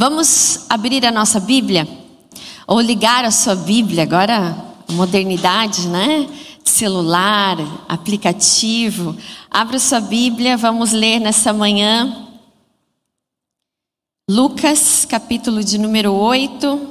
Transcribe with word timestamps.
Vamos 0.00 0.66
abrir 0.68 1.04
a 1.04 1.10
nossa 1.10 1.40
Bíblia? 1.40 1.84
Ou 2.68 2.80
ligar 2.80 3.24
a 3.24 3.32
sua 3.32 3.56
Bíblia, 3.56 4.04
agora 4.04 4.56
modernidade, 4.92 5.88
né? 5.88 6.28
Celular, 6.62 7.56
aplicativo. 7.88 9.16
Abra 9.50 9.80
sua 9.80 9.98
Bíblia, 9.98 10.56
vamos 10.56 10.92
ler 10.92 11.18
nessa 11.18 11.52
manhã. 11.52 12.28
Lucas, 14.30 15.04
capítulo 15.04 15.64
de 15.64 15.76
número 15.78 16.12
8. 16.12 16.90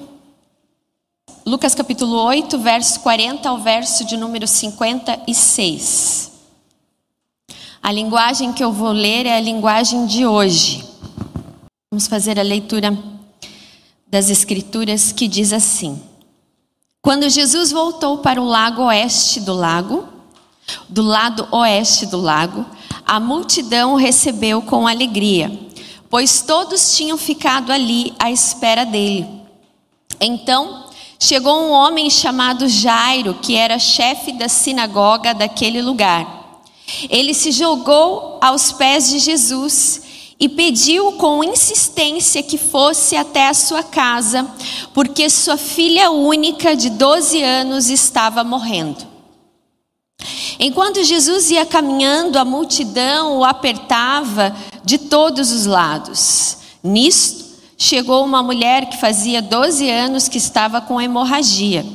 Lucas 1.46 1.74
capítulo 1.74 2.22
8, 2.24 2.60
verso 2.60 3.00
40 3.00 3.48
ao 3.48 3.60
verso 3.60 4.04
de 4.04 4.18
número 4.18 4.46
56. 4.46 6.30
A 7.82 7.90
linguagem 7.90 8.52
que 8.52 8.62
eu 8.62 8.74
vou 8.74 8.92
ler 8.92 9.26
é 9.26 9.38
a 9.38 9.40
linguagem 9.40 10.06
de 10.08 10.26
hoje. 10.26 10.98
Vamos 11.90 12.06
fazer 12.06 12.38
a 12.38 12.44
leitura 12.44 12.92
das 14.06 14.30
Escrituras 14.30 15.14
que 15.14 15.26
diz 15.26 15.54
assim: 15.54 16.04
Quando 17.02 17.30
Jesus 17.30 17.72
voltou 17.72 18.18
para 18.18 18.42
o 18.42 18.46
lago 18.46 18.82
oeste 18.82 19.40
do 19.40 19.54
lago, 19.54 20.06
do 20.90 21.02
lado 21.02 21.48
oeste 21.50 22.06
do 22.06 22.20
lago, 22.20 22.66
a 23.06 23.22
multidão 23.22 23.94
o 23.94 23.96
recebeu 23.96 24.62
com 24.62 24.86
alegria, 24.86 25.50
pois 26.10 26.42
todos 26.42 26.98
tinham 26.98 27.18
ficado 27.18 27.72
ali 27.72 28.14
à 28.20 28.30
espera 28.30 28.84
dele. 28.86 29.26
Então, 30.20 30.88
chegou 31.18 31.58
um 31.58 31.72
homem 31.72 32.10
chamado 32.10 32.68
Jairo, 32.68 33.36
que 33.36 33.56
era 33.56 33.80
chefe 33.80 34.34
da 34.34 34.50
sinagoga 34.50 35.34
daquele 35.34 35.82
lugar. 35.82 36.60
Ele 37.10 37.34
se 37.34 37.54
jogou 37.54 38.40
aos 38.42 38.74
pés 38.74 39.10
de 39.10 39.20
Jesus 39.20 40.02
e 40.40 40.48
pediu 40.48 41.14
com 41.14 41.44
insistência 41.44 42.44
que 42.44 42.58
fosse 42.58 43.16
até 43.16 43.48
a 43.48 43.54
sua 43.54 43.82
casa, 43.82 44.48
porque 44.94 45.30
sua 45.30 45.58
filha 45.58 46.12
única 46.12 46.76
de 46.76 46.90
12 46.92 47.42
anos 47.42 47.90
estava 47.90 48.44
morrendo. 48.44 49.06
Enquanto 50.60 51.04
Jesus 51.04 51.52
ia 51.52 51.66
caminhando, 51.66 52.38
a 52.38 52.46
multidão 52.46 53.38
o 53.38 53.44
apertava 53.44 54.56
de 54.84 54.98
todos 54.98 55.52
os 55.52 55.66
lados. 55.66 56.58
Nisto, 56.84 57.46
chegou 57.78 58.24
uma 58.24 58.42
mulher 58.42 58.90
que 58.90 58.98
fazia 58.98 59.42
12 59.42 59.90
anos 59.90 60.28
que 60.28 60.38
estava 60.38 60.82
com 60.82 61.00
hemorragia. 61.00 61.86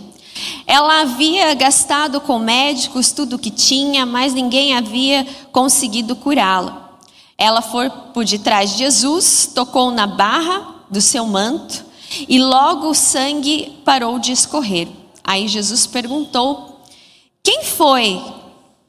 Ela 0.66 1.02
havia 1.02 1.52
gastado 1.54 2.20
com 2.20 2.38
médicos 2.38 3.10
tudo 3.10 3.36
o 3.36 3.38
que 3.38 3.50
tinha, 3.50 4.06
mas 4.06 4.32
ninguém 4.32 4.76
havia 4.76 5.26
conseguido 5.50 6.14
curá-la. 6.16 6.81
Ela 7.42 7.60
foi 7.60 7.90
por 7.90 8.24
detrás 8.24 8.70
de 8.70 8.78
Jesus, 8.78 9.50
tocou 9.52 9.90
na 9.90 10.06
barra 10.06 10.84
do 10.88 11.00
seu 11.00 11.26
manto 11.26 11.84
e 12.28 12.38
logo 12.38 12.90
o 12.90 12.94
sangue 12.94 13.80
parou 13.84 14.20
de 14.20 14.30
escorrer. 14.30 14.86
Aí 15.24 15.48
Jesus 15.48 15.84
perguntou: 15.84 16.82
Quem 17.42 17.64
foi 17.64 18.22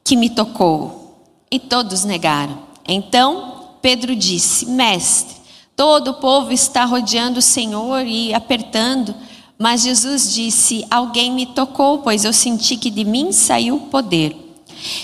que 0.04 0.14
me 0.14 0.30
tocou? 0.30 1.18
E 1.50 1.58
todos 1.58 2.04
negaram. 2.04 2.60
Então 2.86 3.70
Pedro 3.82 4.14
disse: 4.14 4.66
Mestre, 4.66 5.34
Todo 5.76 6.12
o 6.12 6.14
povo 6.14 6.52
está 6.52 6.84
rodeando 6.84 7.40
o 7.40 7.42
Senhor 7.42 8.06
e 8.06 8.32
apertando, 8.32 9.12
mas 9.58 9.82
Jesus 9.82 10.32
disse: 10.32 10.86
Alguém 10.88 11.32
me 11.32 11.46
tocou, 11.46 11.98
pois 11.98 12.24
eu 12.24 12.32
senti 12.32 12.76
que 12.76 12.88
de 12.88 13.04
mim 13.04 13.32
saiu 13.32 13.74
o 13.74 13.80
poder. 13.88 14.43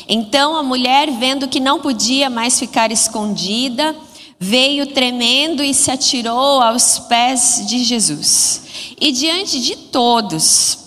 Então 0.09 0.57
a 0.57 0.63
mulher, 0.63 1.11
vendo 1.11 1.49
que 1.49 1.61
não 1.61 1.81
podia 1.81 2.29
mais 2.29 2.59
ficar 2.59 2.91
escondida, 2.91 3.95
veio 4.39 4.87
tremendo 4.89 5.63
e 5.63 5.75
se 5.75 5.91
atirou 5.91 6.63
aos 6.63 6.99
pés 7.01 7.65
de 7.67 7.85
Jesus. 7.85 8.63
E 9.01 9.13
diante 9.13 9.61
de 9.61 9.77
todos, 9.77 10.79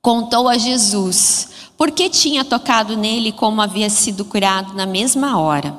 contou 0.00 0.48
a 0.48 0.58
Jesus 0.58 1.48
porque 1.76 2.08
tinha 2.08 2.44
tocado 2.44 2.96
nele 2.96 3.32
como 3.32 3.60
havia 3.60 3.90
sido 3.90 4.24
curado 4.24 4.74
na 4.74 4.86
mesma 4.86 5.38
hora. 5.38 5.76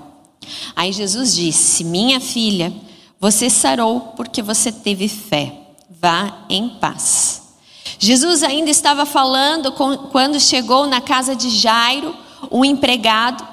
Aí 0.76 0.92
Jesus 0.92 1.36
disse: 1.36 1.84
Minha 1.84 2.20
filha, 2.20 2.74
você 3.20 3.50
sarou 3.50 4.00
porque 4.16 4.42
você 4.42 4.72
teve 4.72 5.08
fé. 5.08 5.60
Vá 5.90 6.46
em 6.50 6.70
paz. 6.70 7.42
Jesus 7.98 8.44
ainda 8.44 8.70
estava 8.70 9.06
falando 9.06 9.72
quando 10.12 10.40
chegou 10.40 10.88
na 10.88 11.00
casa 11.00 11.34
de 11.34 11.50
Jairo, 11.50 12.14
um 12.52 12.64
empregado, 12.64 13.48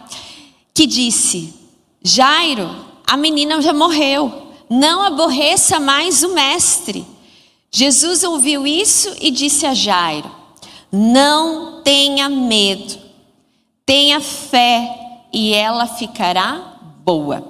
que 0.74 0.86
disse: 0.86 1.54
Jairo, 2.02 2.70
a 3.06 3.16
menina 3.16 3.60
já 3.60 3.72
morreu, 3.72 4.52
não 4.68 5.02
aborreça 5.02 5.80
mais 5.80 6.22
o 6.22 6.32
mestre. 6.34 7.04
Jesus 7.70 8.24
ouviu 8.24 8.66
isso 8.66 9.14
e 9.20 9.30
disse 9.30 9.66
a 9.66 9.74
Jairo: 9.74 10.30
Não 10.90 11.82
tenha 11.82 12.28
medo, 12.28 12.98
tenha 13.84 14.20
fé 14.20 15.26
e 15.32 15.52
ela 15.54 15.86
ficará 15.86 16.76
boa. 17.04 17.44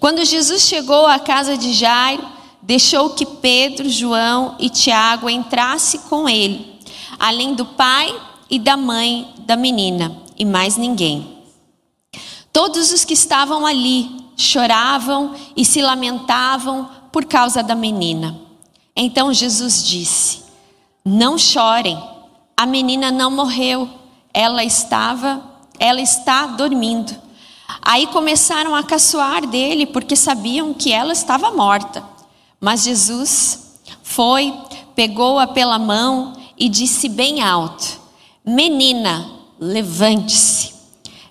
Quando 0.00 0.24
Jesus 0.24 0.62
chegou 0.62 1.06
à 1.06 1.18
casa 1.18 1.56
de 1.56 1.72
Jairo, 1.72 2.26
deixou 2.62 3.10
que 3.10 3.24
Pedro, 3.24 3.88
João 3.88 4.56
e 4.58 4.68
Tiago 4.68 5.28
entrassem 5.28 6.00
com 6.08 6.28
ele, 6.28 6.78
além 7.18 7.54
do 7.54 7.64
pai 7.64 8.14
e 8.50 8.58
da 8.58 8.76
mãe 8.76 9.32
da 9.40 9.56
menina, 9.56 10.14
e 10.38 10.44
mais 10.44 10.76
ninguém. 10.76 11.38
Todos 12.52 12.92
os 12.92 13.04
que 13.04 13.14
estavam 13.14 13.66
ali 13.66 14.08
choravam 14.36 15.34
e 15.56 15.64
se 15.64 15.82
lamentavam 15.82 16.88
por 17.12 17.24
causa 17.24 17.62
da 17.62 17.74
menina. 17.74 18.38
Então 18.96 19.32
Jesus 19.32 19.86
disse: 19.86 20.42
Não 21.04 21.36
chorem, 21.36 22.02
a 22.56 22.66
menina 22.66 23.10
não 23.10 23.30
morreu, 23.30 23.88
ela 24.32 24.64
estava, 24.64 25.42
ela 25.78 26.00
está 26.00 26.46
dormindo. 26.46 27.14
Aí 27.82 28.06
começaram 28.08 28.74
a 28.74 28.82
caçoar 28.82 29.46
dele, 29.46 29.86
porque 29.86 30.16
sabiam 30.16 30.72
que 30.74 30.92
ela 30.92 31.12
estava 31.12 31.50
morta. 31.50 32.02
Mas 32.60 32.82
Jesus 32.82 33.78
foi, 34.02 34.52
pegou-a 34.94 35.46
pela 35.46 35.78
mão 35.78 36.32
e 36.56 36.68
disse 36.68 37.08
bem 37.08 37.42
alto: 37.42 38.00
Menina, 38.44 39.37
levante-se. 39.60 40.72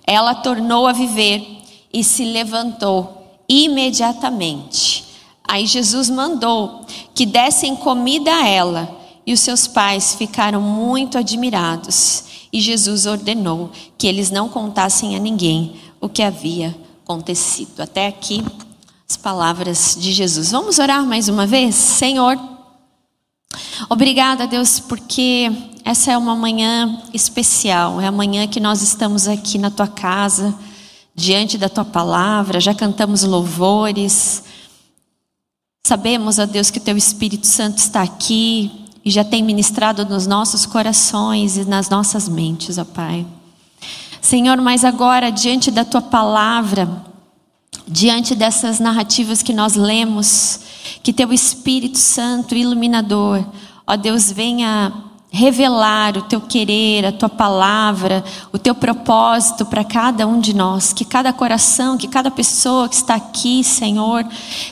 Ela 0.06 0.34
tornou 0.34 0.86
a 0.86 0.92
viver 0.92 1.46
e 1.92 2.02
se 2.02 2.24
levantou 2.24 3.42
imediatamente. 3.48 5.04
Aí 5.46 5.66
Jesus 5.66 6.10
mandou 6.10 6.84
que 7.14 7.24
dessem 7.24 7.74
comida 7.74 8.30
a 8.30 8.46
ela, 8.46 8.96
e 9.26 9.32
os 9.32 9.40
seus 9.40 9.66
pais 9.66 10.14
ficaram 10.14 10.60
muito 10.60 11.18
admirados. 11.18 12.24
E 12.52 12.60
Jesus 12.60 13.06
ordenou 13.06 13.70
que 13.96 14.06
eles 14.06 14.30
não 14.30 14.48
contassem 14.48 15.16
a 15.16 15.18
ninguém 15.18 15.76
o 16.00 16.08
que 16.08 16.22
havia 16.22 16.74
acontecido. 17.04 17.80
Até 17.80 18.06
aqui 18.06 18.42
as 19.08 19.16
palavras 19.16 19.96
de 19.98 20.12
Jesus. 20.12 20.50
Vamos 20.50 20.78
orar 20.78 21.04
mais 21.04 21.28
uma 21.28 21.46
vez? 21.46 21.74
Senhor, 21.74 22.38
obrigada, 23.88 24.46
Deus, 24.46 24.80
porque 24.80 25.50
essa 25.88 26.12
é 26.12 26.18
uma 26.18 26.36
manhã 26.36 27.00
especial. 27.14 27.98
É 27.98 28.06
a 28.06 28.12
manhã 28.12 28.46
que 28.46 28.60
nós 28.60 28.82
estamos 28.82 29.26
aqui 29.26 29.56
na 29.56 29.70
tua 29.70 29.86
casa, 29.86 30.54
diante 31.14 31.56
da 31.56 31.66
tua 31.66 31.84
palavra, 31.84 32.60
já 32.60 32.74
cantamos 32.74 33.22
louvores. 33.22 34.44
Sabemos, 35.86 36.38
ó 36.38 36.44
Deus, 36.44 36.70
que 36.70 36.76
o 36.76 36.82
teu 36.82 36.94
Espírito 36.94 37.46
Santo 37.46 37.78
está 37.78 38.02
aqui 38.02 38.70
e 39.02 39.10
já 39.10 39.24
tem 39.24 39.42
ministrado 39.42 40.04
nos 40.04 40.26
nossos 40.26 40.66
corações 40.66 41.56
e 41.56 41.64
nas 41.64 41.88
nossas 41.88 42.28
mentes, 42.28 42.76
ó 42.76 42.84
Pai. 42.84 43.26
Senhor, 44.20 44.60
mas 44.60 44.84
agora, 44.84 45.30
diante 45.30 45.70
da 45.70 45.86
tua 45.86 46.02
palavra, 46.02 47.02
diante 47.86 48.34
dessas 48.34 48.78
narrativas 48.78 49.42
que 49.42 49.54
nós 49.54 49.74
lemos, 49.74 50.60
que 51.02 51.14
teu 51.14 51.32
Espírito 51.32 51.96
Santo 51.96 52.54
iluminador, 52.54 53.42
ó 53.86 53.96
Deus, 53.96 54.30
venha 54.30 55.07
revelar 55.30 56.16
o 56.16 56.22
teu 56.22 56.40
querer, 56.40 57.04
a 57.04 57.12
tua 57.12 57.28
palavra, 57.28 58.24
o 58.50 58.58
teu 58.58 58.74
propósito 58.74 59.66
para 59.66 59.84
cada 59.84 60.26
um 60.26 60.40
de 60.40 60.54
nós, 60.54 60.92
que 60.92 61.04
cada 61.04 61.32
coração, 61.32 61.98
que 61.98 62.08
cada 62.08 62.30
pessoa 62.30 62.88
que 62.88 62.94
está 62.94 63.14
aqui, 63.14 63.62
Senhor, 63.62 64.26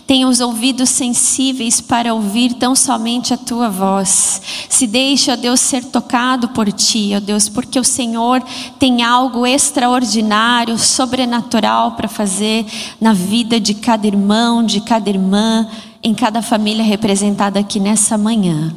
tenha 0.07 0.27
os 0.27 0.41
ouvidos 0.41 0.89
sensíveis 0.89 1.81
para 1.81 2.15
ouvir 2.15 2.55
tão 2.55 2.75
somente 2.75 3.35
a 3.35 3.37
tua 3.37 3.69
voz. 3.69 4.41
Se 4.69 4.87
deixe, 4.87 5.31
ó 5.31 5.37
Deus, 5.37 5.61
ser 5.61 5.85
tocado 5.85 6.49
por 6.49 6.73
ti, 6.73 7.13
ó 7.15 7.21
Deus, 7.21 7.51
porque 7.51 7.79
o 7.79 7.85
Senhor 7.85 8.43
tem 8.79 9.03
algo 9.03 9.47
extraordinário, 9.47 10.79
sobrenatural 10.79 11.93
para 11.93 12.09
fazer 12.09 12.65
na 12.99 13.13
vida 13.13 13.61
de 13.61 13.75
cada 13.75 14.07
irmão, 14.07 14.65
de 14.65 14.81
cada 14.81 15.11
irmã, 15.11 15.69
em 16.03 16.15
cada 16.15 16.41
família 16.41 16.85
representada 16.85 17.61
aqui 17.61 17.79
nessa 17.79 18.17
manhã. 18.17 18.75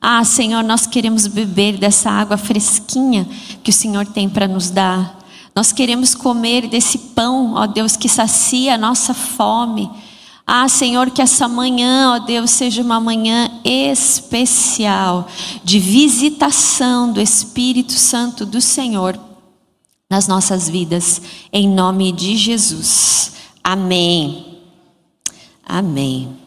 Ah, 0.00 0.24
Senhor, 0.24 0.64
nós 0.64 0.86
queremos 0.86 1.26
beber 1.26 1.76
dessa 1.76 2.10
água 2.10 2.38
fresquinha 2.38 3.28
que 3.62 3.70
o 3.70 3.72
Senhor 3.72 4.06
tem 4.06 4.28
para 4.28 4.48
nos 4.48 4.70
dar. 4.70 5.18
Nós 5.54 5.72
queremos 5.72 6.14
comer 6.14 6.68
desse 6.68 6.96
pão, 6.98 7.54
ó 7.54 7.66
Deus, 7.66 7.96
que 7.96 8.08
sacia 8.08 8.74
a 8.74 8.78
nossa 8.78 9.12
fome. 9.12 9.90
Ah, 10.46 10.68
Senhor, 10.68 11.10
que 11.10 11.20
essa 11.20 11.46
manhã, 11.46 12.14
ó 12.14 12.18
Deus, 12.18 12.50
seja 12.50 12.82
uma 12.82 12.98
manhã 12.98 13.50
especial 13.62 15.28
de 15.62 15.78
visitação 15.78 17.12
do 17.12 17.20
Espírito 17.20 17.92
Santo 17.92 18.46
do 18.46 18.60
Senhor 18.60 19.20
nas 20.08 20.26
nossas 20.26 20.68
vidas, 20.68 21.22
em 21.52 21.68
nome 21.68 22.10
de 22.10 22.36
Jesus. 22.36 23.32
Amém. 23.62 24.58
Amém. 25.64 26.39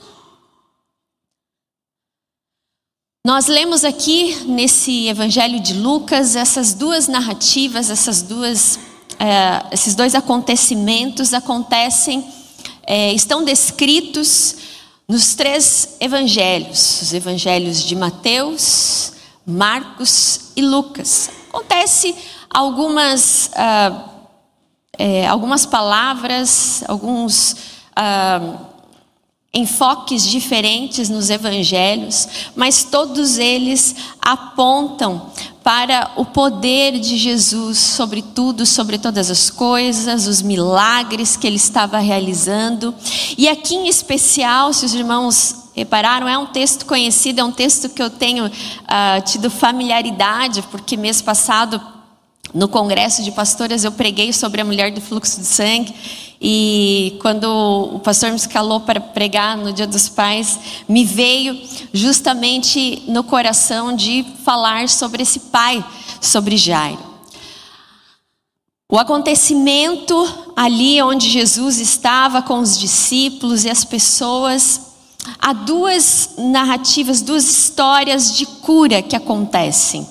Nós 3.26 3.48
lemos 3.48 3.86
aqui 3.86 4.36
nesse 4.48 5.08
Evangelho 5.08 5.58
de 5.62 5.76
Lucas 5.76 6.36
essas 6.36 6.74
duas 6.74 7.08
narrativas, 7.08 7.90
essas 7.90 8.22
duas, 8.22 8.78
é, 9.18 9.64
esses 9.74 9.96
dois 9.96 10.14
acontecimentos 10.14 11.34
acontecem, 11.34 12.22
é, 12.86 13.14
estão 13.14 13.46
descritos 13.46 14.58
nos 15.08 15.36
três 15.36 15.96
Evangelhos, 16.02 17.02
os 17.02 17.14
Evangelhos 17.14 17.82
de 17.82 17.96
Mateus, 17.96 19.14
Marcos 19.48 20.52
e 20.58 20.62
Lucas. 20.62 21.30
Acontece 21.48 22.14
algumas, 22.50 23.50
ah, 23.56 24.10
é, 24.98 25.26
algumas 25.28 25.66
palavras, 25.66 26.84
alguns 26.90 27.56
ah, 27.96 28.73
enfoques 29.56 30.24
diferentes 30.24 31.10
nos 31.10 31.30
evangelhos, 31.30 32.28
mas 32.56 32.84
todos 32.84 33.38
eles 33.38 33.96
apontam 34.20 35.32
para 35.64 36.12
o 36.16 36.26
poder 36.26 37.00
de 37.00 37.18
Jesus 37.18 37.78
sobre 37.78 38.24
tudo, 38.24 38.66
sobre 38.66 38.98
todas 38.98 39.30
as 39.30 39.52
coisas, 39.52 40.26
os 40.26 40.42
milagres 40.42 41.38
que 41.38 41.46
ele 41.46 41.58
estava 41.58 42.00
realizando. 42.00 42.96
E 43.38 43.48
aqui 43.48 43.76
em 43.76 43.88
especial, 43.88 44.74
se 44.74 44.86
os 44.86 44.94
irmãos 44.96 45.70
repararam, 45.76 46.28
é 46.28 46.38
um 46.38 46.48
texto 46.48 46.88
conhecido, 46.88 47.40
é 47.40 47.44
um 47.44 47.52
texto 47.52 47.90
que 47.90 48.02
eu 48.02 48.10
tenho 48.10 48.48
uh, 48.48 49.22
tido 49.24 49.52
familiaridade, 49.52 50.64
porque 50.72 50.98
mês 50.98 51.22
passado 51.22 51.80
no 52.54 52.68
congresso 52.68 53.24
de 53.24 53.32
pastoras 53.32 53.84
eu 53.84 53.92
preguei 53.92 54.34
sobre 54.34 54.62
a 54.62 54.66
mulher 54.66 54.92
do 54.92 55.00
fluxo 55.00 55.40
de 55.40 55.46
sangue 55.46 55.94
e 56.46 57.18
quando 57.22 57.46
o 57.46 58.00
pastor 58.00 58.32
me 58.32 58.36
escalou 58.36 58.82
para 58.82 59.00
pregar 59.00 59.56
no 59.56 59.72
Dia 59.72 59.88
dos 59.88 60.10
Pais, 60.10 60.60
me 60.90 61.06
veio 61.06 61.58
justamente 61.94 63.02
no 63.08 63.24
coração 63.24 63.96
de 63.96 64.26
falar 64.44 64.90
sobre 64.90 65.24
esse 65.24 65.40
pai, 65.40 65.84
sobre 66.20 66.58
Jairo. 66.58 67.00
O 68.92 68.98
acontecimento 69.00 70.52
ali 70.54 71.02
onde 71.02 71.30
Jesus 71.30 71.80
estava 71.80 72.42
com 72.42 72.60
os 72.60 72.78
discípulos 72.78 73.64
e 73.64 73.70
as 73.70 73.86
pessoas, 73.86 74.82
há 75.40 75.54
duas 75.54 76.32
narrativas, 76.38 77.22
duas 77.22 77.50
histórias 77.50 78.36
de 78.36 78.46
cura 78.46 79.02
que 79.02 79.16
acontecem. 79.16 80.06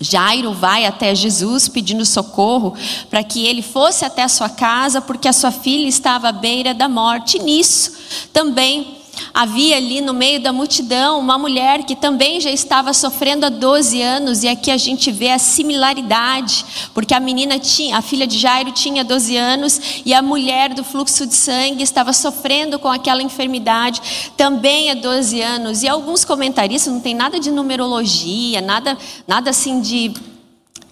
Jairo 0.00 0.54
vai 0.54 0.86
até 0.86 1.14
Jesus 1.14 1.68
pedindo 1.68 2.06
socorro 2.06 2.74
para 3.10 3.22
que 3.22 3.46
ele 3.46 3.60
fosse 3.60 4.04
até 4.04 4.22
a 4.22 4.28
sua 4.28 4.48
casa, 4.48 5.00
porque 5.00 5.28
a 5.28 5.32
sua 5.32 5.52
filha 5.52 5.86
estava 5.86 6.28
à 6.28 6.32
beira 6.32 6.72
da 6.72 6.88
morte. 6.88 7.36
E 7.36 7.42
nisso 7.42 7.92
também 8.32 8.99
havia 9.32 9.76
ali 9.76 10.00
no 10.00 10.12
meio 10.12 10.40
da 10.40 10.52
multidão 10.52 11.18
uma 11.18 11.38
mulher 11.38 11.84
que 11.84 11.94
também 11.94 12.40
já 12.40 12.50
estava 12.50 12.92
sofrendo 12.92 13.46
há 13.46 13.48
12 13.48 14.00
anos, 14.00 14.42
e 14.42 14.48
aqui 14.48 14.70
a 14.70 14.76
gente 14.76 15.10
vê 15.10 15.30
a 15.30 15.38
similaridade, 15.38 16.64
porque 16.94 17.14
a 17.14 17.20
menina 17.20 17.58
tinha, 17.58 17.96
a 17.96 18.02
filha 18.02 18.26
de 18.26 18.38
Jairo 18.38 18.72
tinha 18.72 19.04
12 19.04 19.36
anos, 19.36 19.80
e 20.04 20.14
a 20.14 20.22
mulher 20.22 20.74
do 20.74 20.84
fluxo 20.84 21.26
de 21.26 21.34
sangue 21.34 21.82
estava 21.82 22.12
sofrendo 22.12 22.78
com 22.78 22.88
aquela 22.88 23.22
enfermidade 23.22 24.00
também 24.36 24.90
há 24.90 24.94
12 24.94 25.40
anos. 25.40 25.82
E 25.82 25.88
alguns 25.88 26.24
comentaristas, 26.24 26.92
não 26.92 27.00
tem 27.00 27.14
nada 27.14 27.38
de 27.38 27.50
numerologia, 27.50 28.60
nada, 28.60 28.96
nada 29.26 29.50
assim 29.50 29.80
de. 29.80 30.12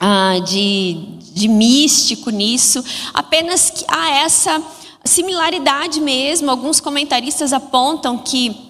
Ah, 0.00 0.38
de, 0.46 1.18
de 1.34 1.48
místico 1.48 2.30
nisso, 2.30 2.84
apenas 3.12 3.68
que 3.68 3.84
há 3.88 4.10
essa 4.10 4.62
similaridade 5.04 6.00
mesmo. 6.00 6.50
Alguns 6.50 6.80
comentaristas 6.80 7.52
apontam 7.52 8.18
que 8.18 8.68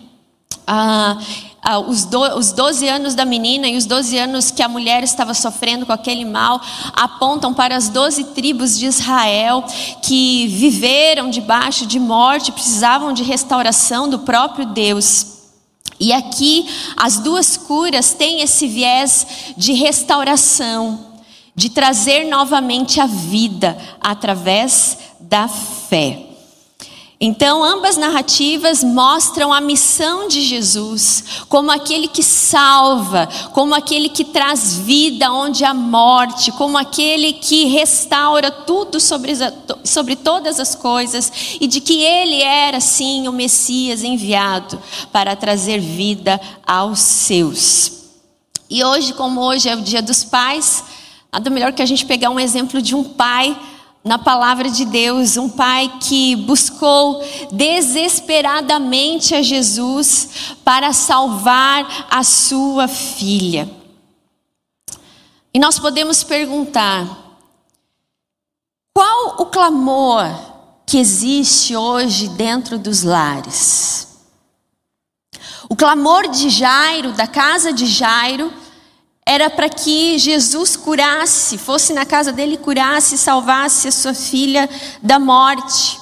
ah, 0.67 1.19
ah, 1.63 1.79
os, 1.81 2.05
do, 2.05 2.21
os 2.37 2.53
12 2.53 2.87
anos 2.89 3.15
da 3.15 3.25
menina 3.25 3.67
e 3.67 3.77
os 3.77 3.85
12 3.85 4.17
anos 4.17 4.51
que 4.51 4.63
a 4.63 4.69
mulher 4.69 5.03
estava 5.03 5.35
sofrendo 5.35 5.85
com 5.85 5.93
aquele 5.93 6.25
mal 6.25 6.61
apontam 6.95 7.53
para 7.53 7.77
as 7.77 7.89
12 7.89 8.25
tribos 8.25 8.79
de 8.79 8.87
Israel 8.87 9.65
que 10.03 10.47
viveram 10.49 11.31
debaixo 11.31 11.85
de 11.85 11.99
morte, 11.99 12.53
precisavam 12.53 13.13
de 13.13 13.23
restauração 13.23 14.09
do 14.09 14.21
próprio 14.21 14.67
Deus. 14.67 15.39
E 16.01 16.13
aqui 16.13 16.67
as 16.97 17.19
duas 17.19 17.57
curas 17.57 18.13
têm 18.13 18.41
esse 18.41 18.69
viés 18.69 19.27
de 19.57 19.73
restauração, 19.73 21.07
de 21.57 21.71
trazer 21.71 22.25
novamente 22.29 23.01
a 23.01 23.07
vida 23.07 23.77
através 24.01 24.97
da 25.29 25.47
fé. 25.47 26.25
Então, 27.21 27.65
ambas 27.65 27.97
narrativas 27.97 28.85
mostram 28.85 29.53
a 29.53 29.61
missão 29.61 30.29
de 30.29 30.41
Jesus 30.41 31.25
como 31.49 31.69
aquele 31.69 32.07
que 32.07 32.23
salva, 32.23 33.29
como 33.53 33.75
aquele 33.75 34.09
que 34.09 34.25
traz 34.25 34.77
vida 34.77 35.33
onde 35.33 35.65
há 35.65 35.75
morte, 35.75 36.53
como 36.53 36.79
aquele 36.79 37.33
que 37.33 37.65
restaura 37.65 38.53
tudo 38.53 39.01
sobre, 39.01 39.33
sobre 39.83 40.15
todas 40.15 40.61
as 40.61 40.77
coisas 40.77 41.57
e 41.61 41.67
de 41.67 41.81
que 41.81 42.01
ele 42.05 42.41
era, 42.41 42.81
sim, 42.81 43.27
o 43.27 43.33
Messias 43.33 44.05
enviado 44.05 44.81
para 45.11 45.35
trazer 45.35 45.81
vida 45.81 46.41
aos 46.65 47.01
seus. 47.01 47.93
E 48.71 48.85
hoje, 48.85 49.13
como 49.13 49.41
hoje 49.41 49.69
é 49.69 49.75
o 49.75 49.81
Dia 49.81 50.01
dos 50.01 50.23
Pais, 50.23 50.85
nada 51.33 51.51
melhor 51.51 51.73
que 51.73 51.83
a 51.83 51.87
gente 51.87 52.07
pegar 52.07 52.31
um 52.31 52.39
exemplo 52.39 52.81
de 52.81 52.95
um 52.95 53.03
pai 53.03 53.59
na 54.08 54.19
palavra 54.19 54.70
de 54.70 54.87
Deus, 54.87 55.37
um 55.37 55.50
pai 55.50 55.99
que 56.00 56.34
buscou 56.34 57.22
desesperadamente 57.52 59.34
a 59.34 59.43
Jesus 59.43 60.56
para 60.64 60.94
salvar 60.94 62.06
a 62.10 62.25
sua 62.25 62.88
filha. 62.88 63.70
E 65.52 65.58
nós 65.58 65.78
podemos 65.78 66.25
perguntar: 66.25 67.37
qual 68.94 69.43
o 69.43 69.46
clamor 69.46 70.25
que 70.87 70.96
existe 70.96 71.76
hoje 71.76 72.28
dentro 72.28 72.78
dos 72.78 73.02
lares? 73.02 74.08
O 75.69 75.76
clamor 75.76 76.28
de 76.28 76.49
Jairo, 76.49 77.12
da 77.12 77.27
casa 77.27 77.74
de 77.74 77.84
Jairo, 77.84 78.50
era 79.29 79.51
para 79.51 79.69
que 79.69 80.19
Jesus 80.19 80.75
curasse, 80.75 81.58
fosse 81.58 81.93
na 81.93 82.06
casa 82.06 82.32
dele 82.32 82.56
curasse, 82.56 83.19
salvasse 83.19 83.87
a 83.87 83.93
sua 83.93 84.15
filha 84.15 84.67
da 85.03 85.19
morte. 85.19 86.01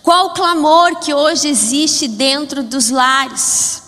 Qual 0.00 0.26
o 0.26 0.30
clamor 0.32 1.00
que 1.00 1.12
hoje 1.12 1.48
existe 1.48 2.06
dentro 2.06 2.62
dos 2.62 2.88
lares? 2.88 3.82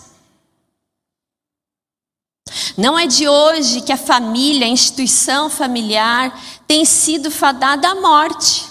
Não 2.77 2.99
é 2.99 3.07
de 3.07 3.29
hoje 3.29 3.79
que 3.79 3.93
a 3.93 3.97
família, 3.97 4.67
a 4.67 4.69
instituição 4.69 5.49
familiar, 5.49 6.37
tem 6.67 6.83
sido 6.83 7.31
fadada 7.31 7.87
à 7.87 7.95
morte. 7.95 8.65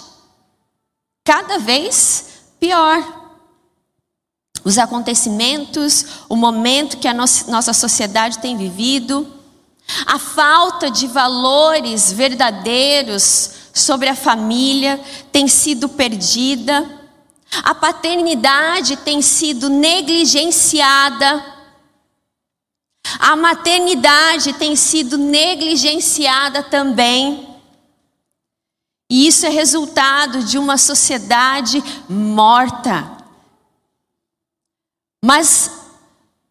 Cada 1.25 1.57
vez 1.57 2.43
pior 2.59 3.26
os 4.67 4.77
acontecimentos, 4.77 6.05
o 6.27 6.35
momento 6.35 6.97
que 6.97 7.07
a 7.07 7.13
nossa 7.13 7.71
sociedade 7.71 8.39
tem 8.39 8.57
vivido, 8.57 9.25
a 10.05 10.19
falta 10.19 10.91
de 10.91 11.07
valores 11.07 12.11
verdadeiros 12.11 13.51
sobre 13.73 14.09
a 14.09 14.15
família 14.15 14.99
tem 15.31 15.47
sido 15.47 15.87
perdida, 15.87 16.85
a 17.63 17.73
paternidade 17.73 18.97
tem 18.97 19.21
sido 19.21 19.69
negligenciada, 19.69 21.45
a 23.19 23.37
maternidade 23.37 24.51
tem 24.51 24.75
sido 24.75 25.17
negligenciada 25.17 26.61
também. 26.61 27.55
E 29.09 29.27
isso 29.27 29.45
é 29.45 29.49
resultado 29.49 30.43
de 30.43 30.57
uma 30.57 30.77
sociedade 30.77 31.81
morta. 32.09 33.15
Mas 35.23 35.71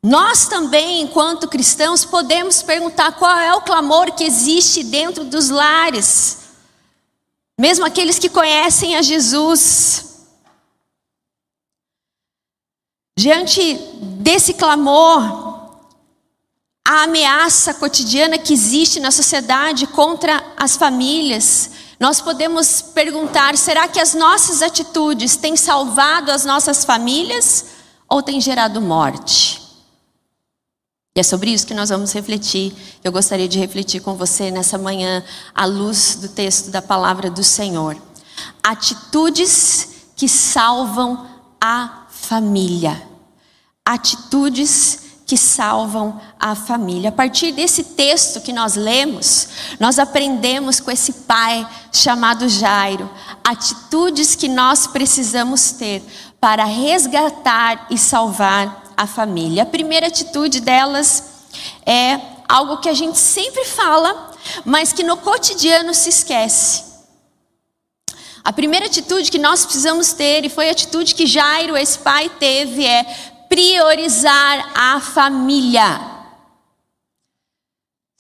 nós 0.02 0.46
também, 0.46 1.02
enquanto 1.02 1.48
cristãos, 1.48 2.04
podemos 2.04 2.62
perguntar 2.62 3.12
qual 3.12 3.36
é 3.38 3.54
o 3.54 3.62
clamor 3.62 4.12
que 4.12 4.24
existe 4.24 4.84
dentro 4.84 5.24
dos 5.24 5.48
lares, 5.48 6.38
mesmo 7.58 7.84
aqueles 7.84 8.18
que 8.18 8.28
conhecem 8.28 8.96
a 8.96 9.02
Jesus. 9.02 10.04
Diante 13.18 13.74
desse 14.20 14.54
clamor, 14.54 15.46
a 16.86 17.02
ameaça 17.02 17.74
cotidiana 17.74 18.38
que 18.38 18.52
existe 18.52 19.00
na 19.00 19.10
sociedade 19.10 19.86
contra 19.88 20.54
as 20.56 20.76
famílias, 20.76 21.70
nós 21.98 22.20
podemos 22.20 22.80
perguntar: 22.80 23.56
será 23.56 23.88
que 23.88 23.98
as 23.98 24.14
nossas 24.14 24.62
atitudes 24.62 25.36
têm 25.36 25.56
salvado 25.56 26.30
as 26.30 26.44
nossas 26.44 26.84
famílias 26.84 27.75
ou 28.08 28.22
têm 28.22 28.40
gerado 28.40 28.80
morte? 28.80 29.62
E 31.16 31.20
é 31.20 31.22
sobre 31.22 31.50
isso 31.50 31.66
que 31.66 31.72
nós 31.72 31.88
vamos 31.88 32.12
refletir. 32.12 32.74
Eu 33.02 33.10
gostaria 33.10 33.48
de 33.48 33.58
refletir 33.58 34.00
com 34.00 34.14
você 34.14 34.50
nessa 34.50 34.76
manhã, 34.76 35.24
à 35.54 35.64
luz 35.64 36.16
do 36.16 36.28
texto 36.28 36.70
da 36.70 36.82
palavra 36.82 37.30
do 37.30 37.42
Senhor. 37.42 37.96
Atitudes 38.62 39.88
que 40.14 40.28
salvam 40.28 41.26
a 41.58 42.06
família. 42.10 43.02
Atitudes 43.82 45.06
que 45.26 45.36
salvam 45.36 46.20
a 46.38 46.54
família. 46.54 47.08
A 47.08 47.12
partir 47.12 47.50
desse 47.50 47.82
texto 47.82 48.40
que 48.40 48.52
nós 48.52 48.76
lemos, 48.76 49.48
nós 49.80 49.98
aprendemos 49.98 50.80
com 50.80 50.90
esse 50.90 51.12
pai 51.12 51.66
chamado 51.90 52.48
Jairo 52.48 53.10
atitudes 53.42 54.34
que 54.34 54.48
nós 54.48 54.86
precisamos 54.86 55.72
ter 55.72 56.02
para 56.46 56.64
resgatar 56.64 57.88
e 57.90 57.98
salvar 57.98 58.92
a 58.96 59.04
família. 59.04 59.64
A 59.64 59.66
primeira 59.66 60.06
atitude 60.06 60.60
delas 60.60 61.42
é 61.84 62.20
algo 62.48 62.76
que 62.76 62.88
a 62.88 62.94
gente 62.94 63.18
sempre 63.18 63.64
fala, 63.64 64.30
mas 64.64 64.92
que 64.92 65.02
no 65.02 65.16
cotidiano 65.16 65.92
se 65.92 66.08
esquece. 66.08 66.84
A 68.44 68.52
primeira 68.52 68.86
atitude 68.86 69.28
que 69.28 69.40
nós 69.40 69.64
precisamos 69.64 70.12
ter, 70.12 70.44
e 70.44 70.48
foi 70.48 70.68
a 70.68 70.70
atitude 70.70 71.16
que 71.16 71.26
Jairo, 71.26 71.76
esse 71.76 71.98
pai, 71.98 72.30
teve, 72.38 72.86
é 72.86 73.02
priorizar 73.48 74.70
a 74.72 75.00
família. 75.00 76.00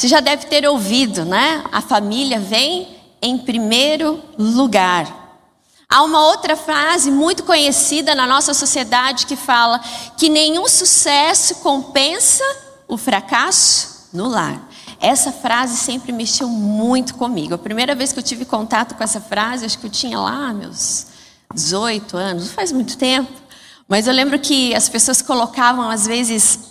Você 0.00 0.08
já 0.08 0.18
deve 0.18 0.46
ter 0.46 0.66
ouvido, 0.66 1.24
né? 1.24 1.62
A 1.70 1.80
família 1.80 2.40
vem 2.40 2.88
em 3.22 3.38
primeiro 3.38 4.20
lugar. 4.36 5.25
Há 5.88 6.02
uma 6.02 6.26
outra 6.26 6.56
frase 6.56 7.12
muito 7.12 7.44
conhecida 7.44 8.12
na 8.14 8.26
nossa 8.26 8.52
sociedade 8.52 9.24
que 9.24 9.36
fala 9.36 9.80
que 10.16 10.28
nenhum 10.28 10.68
sucesso 10.68 11.56
compensa 11.56 12.44
o 12.88 12.96
fracasso 12.96 14.08
no 14.12 14.28
lar. 14.28 14.68
Essa 15.00 15.30
frase 15.30 15.76
sempre 15.76 16.10
mexeu 16.10 16.48
muito 16.48 17.14
comigo. 17.14 17.54
A 17.54 17.58
primeira 17.58 17.94
vez 17.94 18.12
que 18.12 18.18
eu 18.18 18.22
tive 18.22 18.44
contato 18.44 18.96
com 18.96 19.04
essa 19.04 19.20
frase, 19.20 19.64
acho 19.64 19.78
que 19.78 19.86
eu 19.86 19.90
tinha 19.90 20.18
lá 20.18 20.52
meus 20.52 21.06
18 21.54 22.16
anos, 22.16 22.50
faz 22.50 22.72
muito 22.72 22.96
tempo. 22.96 23.30
Mas 23.88 24.08
eu 24.08 24.12
lembro 24.12 24.40
que 24.40 24.74
as 24.74 24.88
pessoas 24.88 25.22
colocavam, 25.22 25.88
às 25.88 26.04
vezes, 26.04 26.70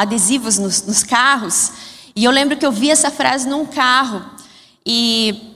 adesivos 0.00 0.58
nos, 0.58 0.82
nos 0.82 1.04
carros. 1.04 1.70
E 2.16 2.24
eu 2.24 2.32
lembro 2.32 2.56
que 2.56 2.66
eu 2.66 2.72
vi 2.72 2.90
essa 2.90 3.12
frase 3.12 3.48
num 3.48 3.64
carro. 3.64 4.24
E 4.84 5.55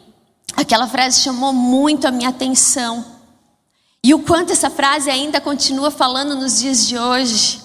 aquela 0.57 0.87
frase 0.87 1.21
chamou 1.21 1.53
muito 1.53 2.07
a 2.07 2.11
minha 2.11 2.29
atenção. 2.29 3.05
E 4.03 4.15
o 4.15 4.21
quanto 4.21 4.53
essa 4.53 4.71
frase 4.71 5.11
ainda 5.11 5.41
continua 5.41 5.91
falando 5.91 6.35
nos 6.35 6.59
dias 6.59 6.87
de 6.87 6.99
hoje. 6.99 7.61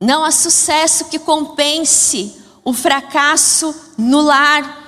Não 0.00 0.24
há 0.24 0.30
sucesso 0.30 1.04
que 1.06 1.18
compense 1.18 2.34
o 2.64 2.72
fracasso 2.72 3.74
no 3.98 4.20
lar. 4.20 4.80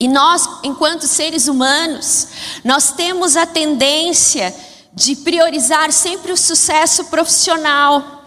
E 0.00 0.08
nós, 0.08 0.48
enquanto 0.62 1.06
seres 1.06 1.46
humanos, 1.46 2.28
nós 2.64 2.92
temos 2.92 3.36
a 3.36 3.44
tendência 3.44 4.54
de 4.92 5.14
priorizar 5.16 5.92
sempre 5.92 6.32
o 6.32 6.36
sucesso 6.36 7.04
profissional. 7.04 8.18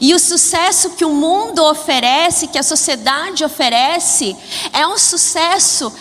E 0.00 0.14
o 0.14 0.18
sucesso 0.18 0.90
que 0.90 1.04
o 1.04 1.10
mundo 1.10 1.64
oferece, 1.64 2.46
que 2.46 2.58
a 2.58 2.62
sociedade 2.62 3.44
oferece, 3.44 4.36
é 4.72 4.86
um 4.86 4.96
sucesso 4.96 5.92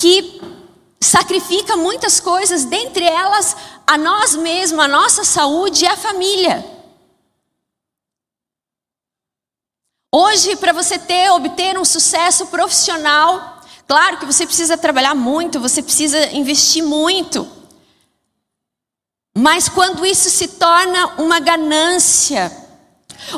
que 0.00 0.40
sacrifica 0.98 1.76
muitas 1.76 2.18
coisas, 2.18 2.64
dentre 2.64 3.04
elas 3.04 3.54
a 3.86 3.98
nós 3.98 4.34
mesmos, 4.34 4.82
a 4.82 4.88
nossa 4.88 5.24
saúde 5.24 5.84
e 5.84 5.88
a 5.88 5.96
família. 5.96 6.64
Hoje, 10.12 10.56
para 10.56 10.72
você 10.72 10.98
ter, 10.98 11.30
obter 11.30 11.78
um 11.78 11.84
sucesso 11.84 12.46
profissional, 12.46 13.60
claro 13.86 14.16
que 14.16 14.24
você 14.24 14.46
precisa 14.46 14.78
trabalhar 14.78 15.14
muito, 15.14 15.60
você 15.60 15.82
precisa 15.82 16.32
investir 16.32 16.82
muito. 16.82 17.46
Mas 19.36 19.68
quando 19.68 20.04
isso 20.06 20.30
se 20.30 20.48
torna 20.48 21.20
uma 21.20 21.38
ganância, 21.40 22.50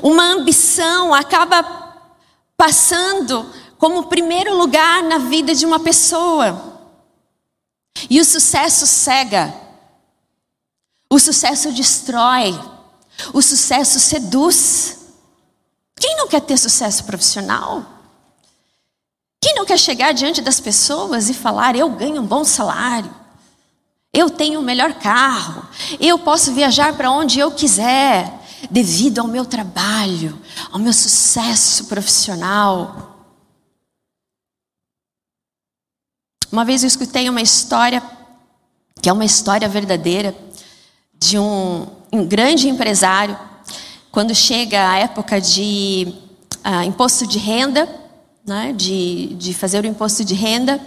uma 0.00 0.22
ambição, 0.22 1.12
acaba 1.12 1.82
passando 2.56 3.52
como 3.82 4.04
primeiro 4.04 4.56
lugar 4.56 5.02
na 5.02 5.18
vida 5.18 5.52
de 5.52 5.66
uma 5.66 5.80
pessoa. 5.80 6.78
E 8.08 8.20
o 8.20 8.24
sucesso 8.24 8.86
cega, 8.86 9.52
o 11.10 11.18
sucesso 11.18 11.72
destrói, 11.72 12.56
o 13.32 13.42
sucesso 13.42 13.98
seduz. 13.98 14.98
Quem 15.98 16.16
não 16.16 16.28
quer 16.28 16.42
ter 16.42 16.58
sucesso 16.58 17.02
profissional? 17.02 17.84
Quem 19.40 19.56
não 19.56 19.66
quer 19.66 19.80
chegar 19.80 20.14
diante 20.14 20.40
das 20.40 20.60
pessoas 20.60 21.28
e 21.28 21.34
falar: 21.34 21.74
eu 21.74 21.90
ganho 21.90 22.22
um 22.22 22.26
bom 22.26 22.44
salário, 22.44 23.12
eu 24.12 24.30
tenho 24.30 24.60
o 24.60 24.62
melhor 24.62 24.94
carro, 24.94 25.66
eu 25.98 26.20
posso 26.20 26.52
viajar 26.52 26.96
para 26.96 27.10
onde 27.10 27.40
eu 27.40 27.50
quiser, 27.50 28.32
devido 28.70 29.18
ao 29.18 29.26
meu 29.26 29.44
trabalho, 29.44 30.40
ao 30.70 30.78
meu 30.78 30.92
sucesso 30.92 31.86
profissional. 31.86 33.11
Uma 36.52 36.66
vez 36.66 36.82
eu 36.82 36.86
escutei 36.86 37.30
uma 37.30 37.40
história, 37.40 38.02
que 39.00 39.08
é 39.08 39.12
uma 39.12 39.24
história 39.24 39.66
verdadeira, 39.66 40.36
de 41.18 41.38
um, 41.38 41.86
um 42.12 42.26
grande 42.26 42.68
empresário, 42.68 43.38
quando 44.10 44.34
chega 44.34 44.90
a 44.90 44.98
época 44.98 45.40
de 45.40 46.14
uh, 46.62 46.82
imposto 46.82 47.26
de 47.26 47.38
renda, 47.38 47.88
né, 48.46 48.74
de, 48.76 49.28
de 49.28 49.54
fazer 49.54 49.82
o 49.82 49.86
imposto 49.86 50.22
de 50.26 50.34
renda, 50.34 50.78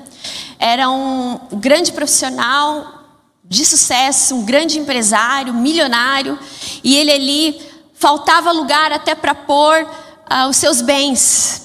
era 0.60 0.88
um 0.88 1.40
grande 1.54 1.92
profissional 1.92 3.04
de 3.44 3.66
sucesso, 3.66 4.36
um 4.36 4.46
grande 4.46 4.78
empresário, 4.78 5.52
milionário, 5.52 6.38
e 6.84 6.96
ele 6.96 7.12
ali 7.12 7.60
faltava 7.96 8.52
lugar 8.52 8.92
até 8.92 9.16
para 9.16 9.34
pôr 9.34 9.82
uh, 9.82 10.48
os 10.48 10.58
seus 10.58 10.80
bens. 10.80 11.65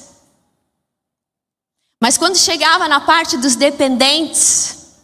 Mas 2.00 2.16
quando 2.16 2.36
chegava 2.36 2.88
na 2.88 3.00
parte 3.00 3.36
dos 3.36 3.54
dependentes, 3.54 4.96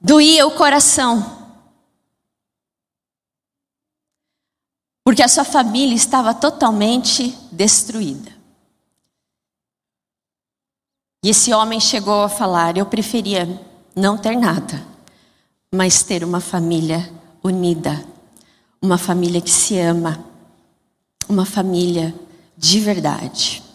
doía 0.00 0.46
o 0.46 0.52
coração. 0.56 1.36
Porque 5.04 5.22
a 5.22 5.28
sua 5.28 5.44
família 5.44 5.94
estava 5.94 6.32
totalmente 6.32 7.30
destruída. 7.52 8.36
E 11.22 11.30
esse 11.30 11.52
homem 11.52 11.78
chegou 11.78 12.22
a 12.24 12.28
falar: 12.28 12.78
Eu 12.78 12.86
preferia 12.86 13.46
não 13.94 14.16
ter 14.16 14.36
nada, 14.36 14.86
mas 15.70 16.02
ter 16.02 16.24
uma 16.24 16.40
família 16.40 17.12
unida, 17.42 18.02
uma 18.80 18.96
família 18.96 19.40
que 19.40 19.50
se 19.50 19.78
ama, 19.78 20.24
uma 21.28 21.44
família 21.44 22.14
de 22.56 22.80
verdade. 22.80 23.67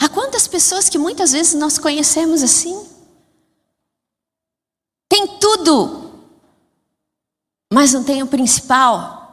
Há 0.00 0.08
quantas 0.08 0.48
pessoas 0.48 0.88
que 0.88 0.98
muitas 0.98 1.32
vezes 1.32 1.54
nós 1.54 1.78
conhecemos 1.78 2.42
assim? 2.42 2.88
Tem 5.08 5.38
tudo, 5.38 6.12
mas 7.72 7.92
não 7.92 8.02
tem 8.02 8.22
o 8.22 8.26
principal. 8.26 9.24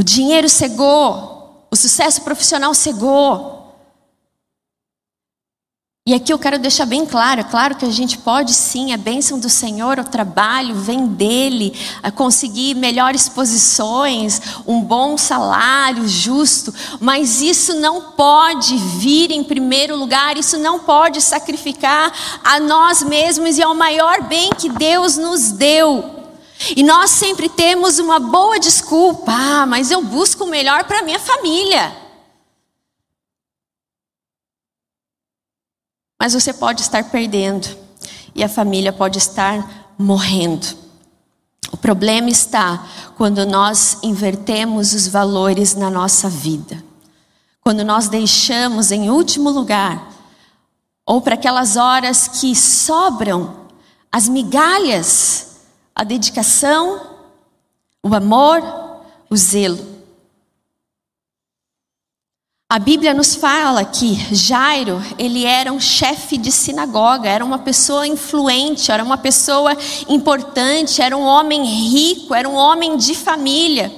O 0.00 0.02
dinheiro 0.02 0.48
cegou, 0.48 1.66
o 1.70 1.76
sucesso 1.76 2.22
profissional 2.22 2.74
cegou, 2.74 3.53
e 6.06 6.12
aqui 6.12 6.34
eu 6.34 6.38
quero 6.38 6.58
deixar 6.58 6.84
bem 6.84 7.06
claro, 7.06 7.40
é 7.40 7.44
claro 7.44 7.76
que 7.76 7.84
a 7.86 7.90
gente 7.90 8.18
pode 8.18 8.52
sim, 8.52 8.92
a 8.92 8.96
bênção 8.98 9.38
do 9.38 9.48
Senhor, 9.48 9.98
o 9.98 10.04
trabalho 10.04 10.74
vem 10.74 11.06
dele, 11.06 11.72
a 12.02 12.10
conseguir 12.10 12.74
melhores 12.74 13.26
posições, 13.26 14.38
um 14.66 14.82
bom 14.82 15.16
salário 15.16 16.06
justo, 16.06 16.74
mas 17.00 17.40
isso 17.40 17.80
não 17.80 18.12
pode 18.12 18.76
vir 18.76 19.30
em 19.30 19.42
primeiro 19.42 19.96
lugar, 19.96 20.36
isso 20.36 20.58
não 20.58 20.78
pode 20.80 21.22
sacrificar 21.22 22.12
a 22.44 22.60
nós 22.60 23.02
mesmos 23.02 23.56
e 23.56 23.62
ao 23.62 23.74
maior 23.74 24.24
bem 24.24 24.50
que 24.50 24.68
Deus 24.68 25.16
nos 25.16 25.52
deu. 25.52 26.04
E 26.76 26.82
nós 26.82 27.12
sempre 27.12 27.48
temos 27.48 27.98
uma 27.98 28.18
boa 28.18 28.60
desculpa, 28.60 29.32
ah, 29.32 29.64
mas 29.64 29.90
eu 29.90 30.02
busco 30.02 30.44
o 30.44 30.48
melhor 30.48 30.84
para 30.84 31.00
minha 31.00 31.18
família. 31.18 32.03
Mas 36.24 36.32
você 36.32 36.54
pode 36.54 36.80
estar 36.80 37.04
perdendo 37.10 37.68
e 38.34 38.42
a 38.42 38.48
família 38.48 38.90
pode 38.94 39.18
estar 39.18 39.92
morrendo. 39.98 40.66
O 41.70 41.76
problema 41.76 42.30
está 42.30 42.82
quando 43.14 43.44
nós 43.44 43.98
invertemos 44.02 44.94
os 44.94 45.06
valores 45.06 45.74
na 45.74 45.90
nossa 45.90 46.26
vida. 46.30 46.82
Quando 47.60 47.84
nós 47.84 48.08
deixamos 48.08 48.90
em 48.90 49.10
último 49.10 49.50
lugar 49.50 50.10
ou 51.04 51.20
para 51.20 51.34
aquelas 51.34 51.76
horas 51.76 52.26
que 52.26 52.56
sobram 52.56 53.56
as 54.10 54.26
migalhas, 54.26 55.58
a 55.94 56.04
dedicação, 56.04 57.02
o 58.02 58.14
amor, 58.14 58.62
o 59.28 59.36
zelo. 59.36 59.93
A 62.74 62.78
Bíblia 62.80 63.14
nos 63.14 63.36
fala 63.36 63.84
que 63.84 64.16
Jairo, 64.34 65.00
ele 65.16 65.44
era 65.44 65.72
um 65.72 65.78
chefe 65.78 66.36
de 66.36 66.50
sinagoga, 66.50 67.28
era 67.28 67.44
uma 67.44 67.60
pessoa 67.60 68.04
influente, 68.04 68.90
era 68.90 69.04
uma 69.04 69.16
pessoa 69.16 69.76
importante, 70.08 71.00
era 71.00 71.16
um 71.16 71.22
homem 71.22 71.64
rico, 71.64 72.34
era 72.34 72.48
um 72.48 72.56
homem 72.56 72.96
de 72.96 73.14
família. 73.14 73.92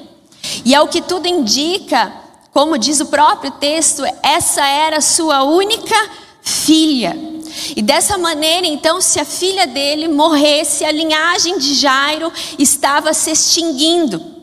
E 0.62 0.75
ao 0.75 0.88
que 0.88 1.00
tudo 1.00 1.26
indica, 1.26 2.12
como 2.52 2.76
diz 2.76 3.00
o 3.00 3.06
próprio 3.06 3.50
texto, 3.52 4.02
essa 4.23 4.62
era 4.66 5.00
sua 5.00 5.42
única 5.42 5.97
filha. 6.42 7.16
E 7.75 7.80
dessa 7.80 8.18
maneira, 8.18 8.66
então, 8.66 9.00
se 9.00 9.18
a 9.18 9.25
filha 9.25 9.66
dele 9.66 10.06
morresse, 10.06 10.85
a 10.85 10.92
linhagem 10.92 11.59
de 11.59 11.73
Jairo 11.73 12.30
estava 12.59 13.14
se 13.14 13.30
extinguindo. 13.30 14.36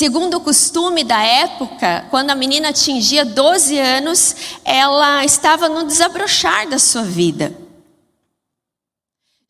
Segundo 0.00 0.38
o 0.38 0.40
costume 0.40 1.04
da 1.04 1.22
época, 1.22 2.06
quando 2.08 2.30
a 2.30 2.34
menina 2.34 2.70
atingia 2.70 3.22
12 3.22 3.78
anos, 3.78 4.34
ela 4.64 5.22
estava 5.26 5.68
no 5.68 5.84
desabrochar 5.84 6.66
da 6.66 6.78
sua 6.78 7.02
vida. 7.02 7.54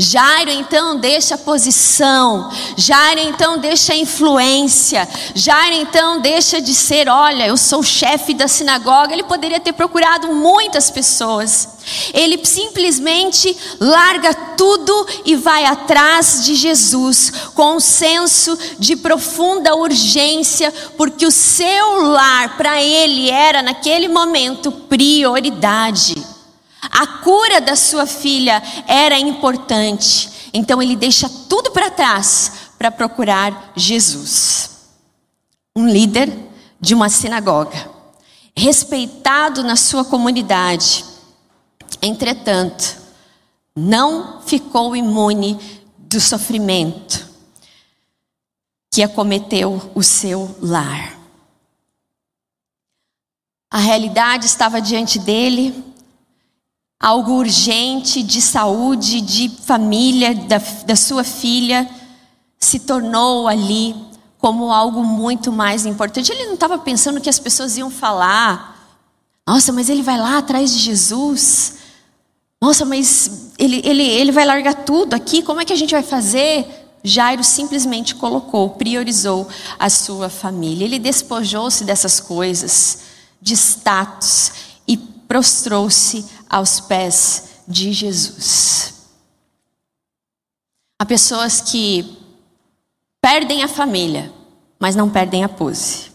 Jairo 0.03 0.51
então 0.51 0.97
deixa 0.97 1.35
a 1.35 1.39
posição, 1.39 2.51
Jairo 2.75 3.21
então 3.21 3.59
deixa 3.59 3.93
a 3.93 3.97
influência, 3.97 5.07
Jairo 5.35 5.75
então 5.75 6.23
deixa 6.23 6.59
de 6.59 6.75
ser, 6.75 7.07
olha, 7.07 7.47
eu 7.47 7.57
sou 7.59 7.83
chefe 7.83 8.33
da 8.33 8.49
sinagoga. 8.49 9.13
Ele 9.13 9.23
poderia 9.23 9.61
ter 9.61 9.75
procurado 9.75 10.29
muitas 10.29 10.91
pessoas. 10.91 11.69
Ele 12.15 12.43
simplesmente 12.47 13.55
larga 13.79 14.33
tudo 14.57 15.07
e 15.27 15.37
vai 15.37 15.67
atrás 15.67 16.47
de 16.47 16.55
Jesus, 16.55 17.31
com 17.55 17.77
um 17.77 17.81
senso 17.81 18.59
de 18.79 18.97
profunda 18.97 19.75
urgência, 19.75 20.73
porque 20.97 21.27
o 21.27 21.31
seu 21.31 22.03
lar 22.05 22.57
para 22.57 22.81
ele 22.83 23.29
era 23.29 23.61
naquele 23.61 24.09
momento 24.09 24.73
prioridade. 24.73 26.30
A 26.83 27.07
cura 27.07 27.61
da 27.61 27.77
sua 27.77 28.07
filha 28.07 28.63
era 28.87 29.19
importante. 29.19 30.51
Então 30.53 30.81
ele 30.81 30.97
deixa 30.97 31.29
tudo 31.29 31.71
para 31.71 31.91
trás 31.91 32.71
para 32.79 32.91
procurar 32.91 33.73
Jesus. 33.77 34.71
Um 35.77 35.87
líder 35.89 36.33
de 36.81 36.95
uma 36.95 37.09
sinagoga, 37.09 37.91
respeitado 38.57 39.63
na 39.63 39.77
sua 39.77 40.05
comunidade. 40.05 41.05
Entretanto, 42.01 42.97
não 43.77 44.41
ficou 44.43 44.97
imune 44.97 45.59
do 45.99 46.19
sofrimento 46.21 47.29
que 48.91 49.03
acometeu 49.03 49.93
o 49.95 50.03
seu 50.03 50.57
lar. 50.61 51.19
A 53.71 53.79
realidade 53.79 54.47
estava 54.47 54.81
diante 54.81 55.19
dele, 55.19 55.90
algo 57.01 57.33
urgente 57.33 58.23
de 58.23 58.43
saúde, 58.43 59.23
de 59.23 59.49
família, 59.65 60.35
da, 60.35 60.59
da 60.85 60.95
sua 60.95 61.25
filha, 61.25 61.89
se 62.59 62.81
tornou 62.81 63.49
ali 63.49 63.97
como 64.39 64.71
algo 64.71 65.03
muito 65.03 65.51
mais 65.51 65.87
importante. 65.87 66.31
Ele 66.31 66.45
não 66.45 66.55
estava 66.55 66.79
pensando 66.79 67.21
que 67.21 67.31
as 67.31 67.39
pessoas 67.39 67.79
iam 67.79 67.91
falar. 67.91 68.99
Nossa, 69.47 69.73
mas 69.73 69.89
ele 69.89 70.03
vai 70.03 70.19
lá 70.19 70.39
atrás 70.39 70.71
de 70.73 70.79
Jesus. 70.79 71.79
Nossa, 72.61 72.85
mas 72.85 73.53
ele, 73.59 73.81
ele, 73.83 74.03
ele 74.03 74.31
vai 74.31 74.45
largar 74.45 74.75
tudo 74.85 75.15
aqui, 75.15 75.43
como 75.43 75.61
é 75.61 75.65
que 75.65 75.73
a 75.73 75.77
gente 75.77 75.93
vai 75.93 76.03
fazer? 76.03 76.67
Jairo 77.03 77.43
simplesmente 77.43 78.15
colocou, 78.15 78.71
priorizou 78.71 79.49
a 79.79 79.89
sua 79.89 80.29
família. 80.29 80.85
Ele 80.85 80.99
despojou-se 80.99 81.83
dessas 81.83 82.21
coisas, 82.21 82.99
de 83.41 83.55
status, 83.55 84.53
e 84.87 84.99
prostrou-se 84.99 86.27
aos 86.51 86.81
pés 86.81 87.63
de 87.69 87.93
Jesus. 87.93 89.07
Há 90.99 91.07
pessoas 91.07 91.61
que 91.61 92.19
perdem 93.21 93.63
a 93.63 93.69
família, 93.69 94.33
mas 94.79 94.97
não 94.97 95.09
perdem 95.09 95.45
a 95.45 95.49
pose. 95.49 96.11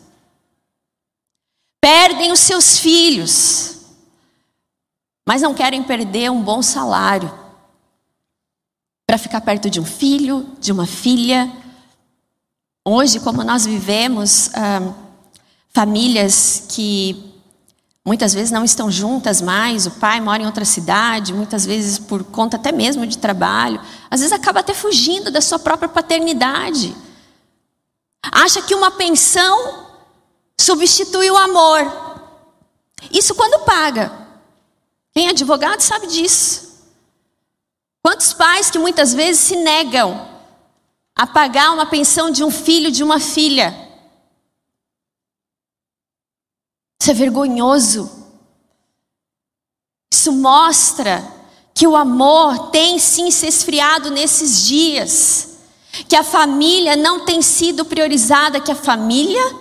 Perdem 1.81 2.31
os 2.31 2.39
seus 2.39 2.77
filhos, 2.77 3.77
mas 5.25 5.41
não 5.41 5.53
querem 5.53 5.81
perder 5.81 6.29
um 6.29 6.43
bom 6.43 6.61
salário 6.61 7.33
para 9.07 9.17
ficar 9.17 9.41
perto 9.41 9.69
de 9.69 9.79
um 9.79 9.85
filho, 9.85 10.55
de 10.59 10.71
uma 10.71 10.85
filha. 10.85 11.51
Hoje, 12.83 13.19
como 13.19 13.43
nós 13.43 13.65
vivemos, 13.65 14.53
ah, 14.53 14.93
famílias 15.69 16.65
que 16.69 17.34
Muitas 18.05 18.35
vezes 18.35 18.51
não 18.51 18.63
estão 18.63 18.91
juntas 18.91 19.41
mais, 19.41 19.87
o 19.87 19.91
pai 19.91 20.21
mora 20.21 20.43
em 20.43 20.45
outra 20.45 20.63
cidade, 20.63 21.33
muitas 21.33 21.65
vezes 21.65 21.97
por 21.97 22.23
conta 22.23 22.55
até 22.55 22.71
mesmo 22.71 23.07
de 23.07 23.17
trabalho. 23.17 23.81
Às 24.11 24.19
vezes 24.19 24.31
acaba 24.31 24.59
até 24.59 24.75
fugindo 24.75 25.31
da 25.31 25.41
sua 25.41 25.57
própria 25.57 25.89
paternidade. 25.89 26.95
Acha 28.31 28.61
que 28.61 28.75
uma 28.75 28.91
pensão 28.91 29.87
substitui 30.55 31.31
o 31.31 31.37
amor. 31.37 32.21
Isso 33.11 33.33
quando 33.33 33.65
paga. 33.65 34.11
Quem 35.11 35.25
é 35.25 35.29
advogado 35.31 35.81
sabe 35.81 36.05
disso. 36.05 36.75
Quantos 38.03 38.33
pais 38.33 38.69
que 38.69 38.77
muitas 38.77 39.15
vezes 39.15 39.41
se 39.41 39.55
negam 39.55 40.29
a 41.15 41.25
pagar 41.25 41.71
uma 41.71 41.87
pensão 41.87 42.29
de 42.29 42.43
um 42.43 42.51
filho, 42.51 42.91
de 42.91 43.03
uma 43.03 43.19
filha, 43.19 43.84
Isso 47.01 47.11
é 47.11 47.13
vergonhoso. 47.13 48.09
Isso 50.13 50.31
mostra 50.31 51.23
que 51.73 51.85
o 51.85 51.95
amor 51.95 52.69
tem 52.69 52.97
sim 52.97 53.29
se 53.29 53.47
esfriado 53.47 54.09
nesses 54.09 54.65
dias, 54.65 55.57
que 56.07 56.15
a 56.15 56.23
família 56.23 56.95
não 56.95 57.25
tem 57.25 57.41
sido 57.41 57.83
priorizada, 57.83 58.59
que 58.59 58.71
a 58.71 58.75
família 58.75 59.55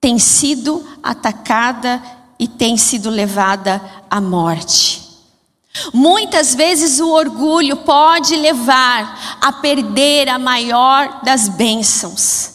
tem 0.00 0.18
sido 0.18 0.86
atacada 1.02 2.02
e 2.38 2.46
tem 2.46 2.76
sido 2.76 3.08
levada 3.08 3.80
à 4.10 4.20
morte. 4.20 5.02
Muitas 5.92 6.54
vezes 6.54 7.00
o 7.00 7.08
orgulho 7.08 7.78
pode 7.78 8.36
levar 8.36 9.38
a 9.40 9.50
perder 9.50 10.28
a 10.28 10.38
maior 10.38 11.20
das 11.24 11.48
bênçãos. 11.48 12.50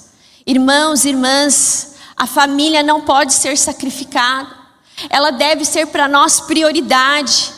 Irmãos, 0.46 1.06
irmãs, 1.06 1.89
a 2.20 2.28
família 2.28 2.84
não 2.84 3.00
pode 3.00 3.34
ser 3.34 3.58
sacrificada. 3.58 4.50
Ela 5.10 5.32
deve 5.32 5.64
ser 5.64 5.88
para 5.88 6.06
nós 6.06 6.42
prioridade. 6.42 7.54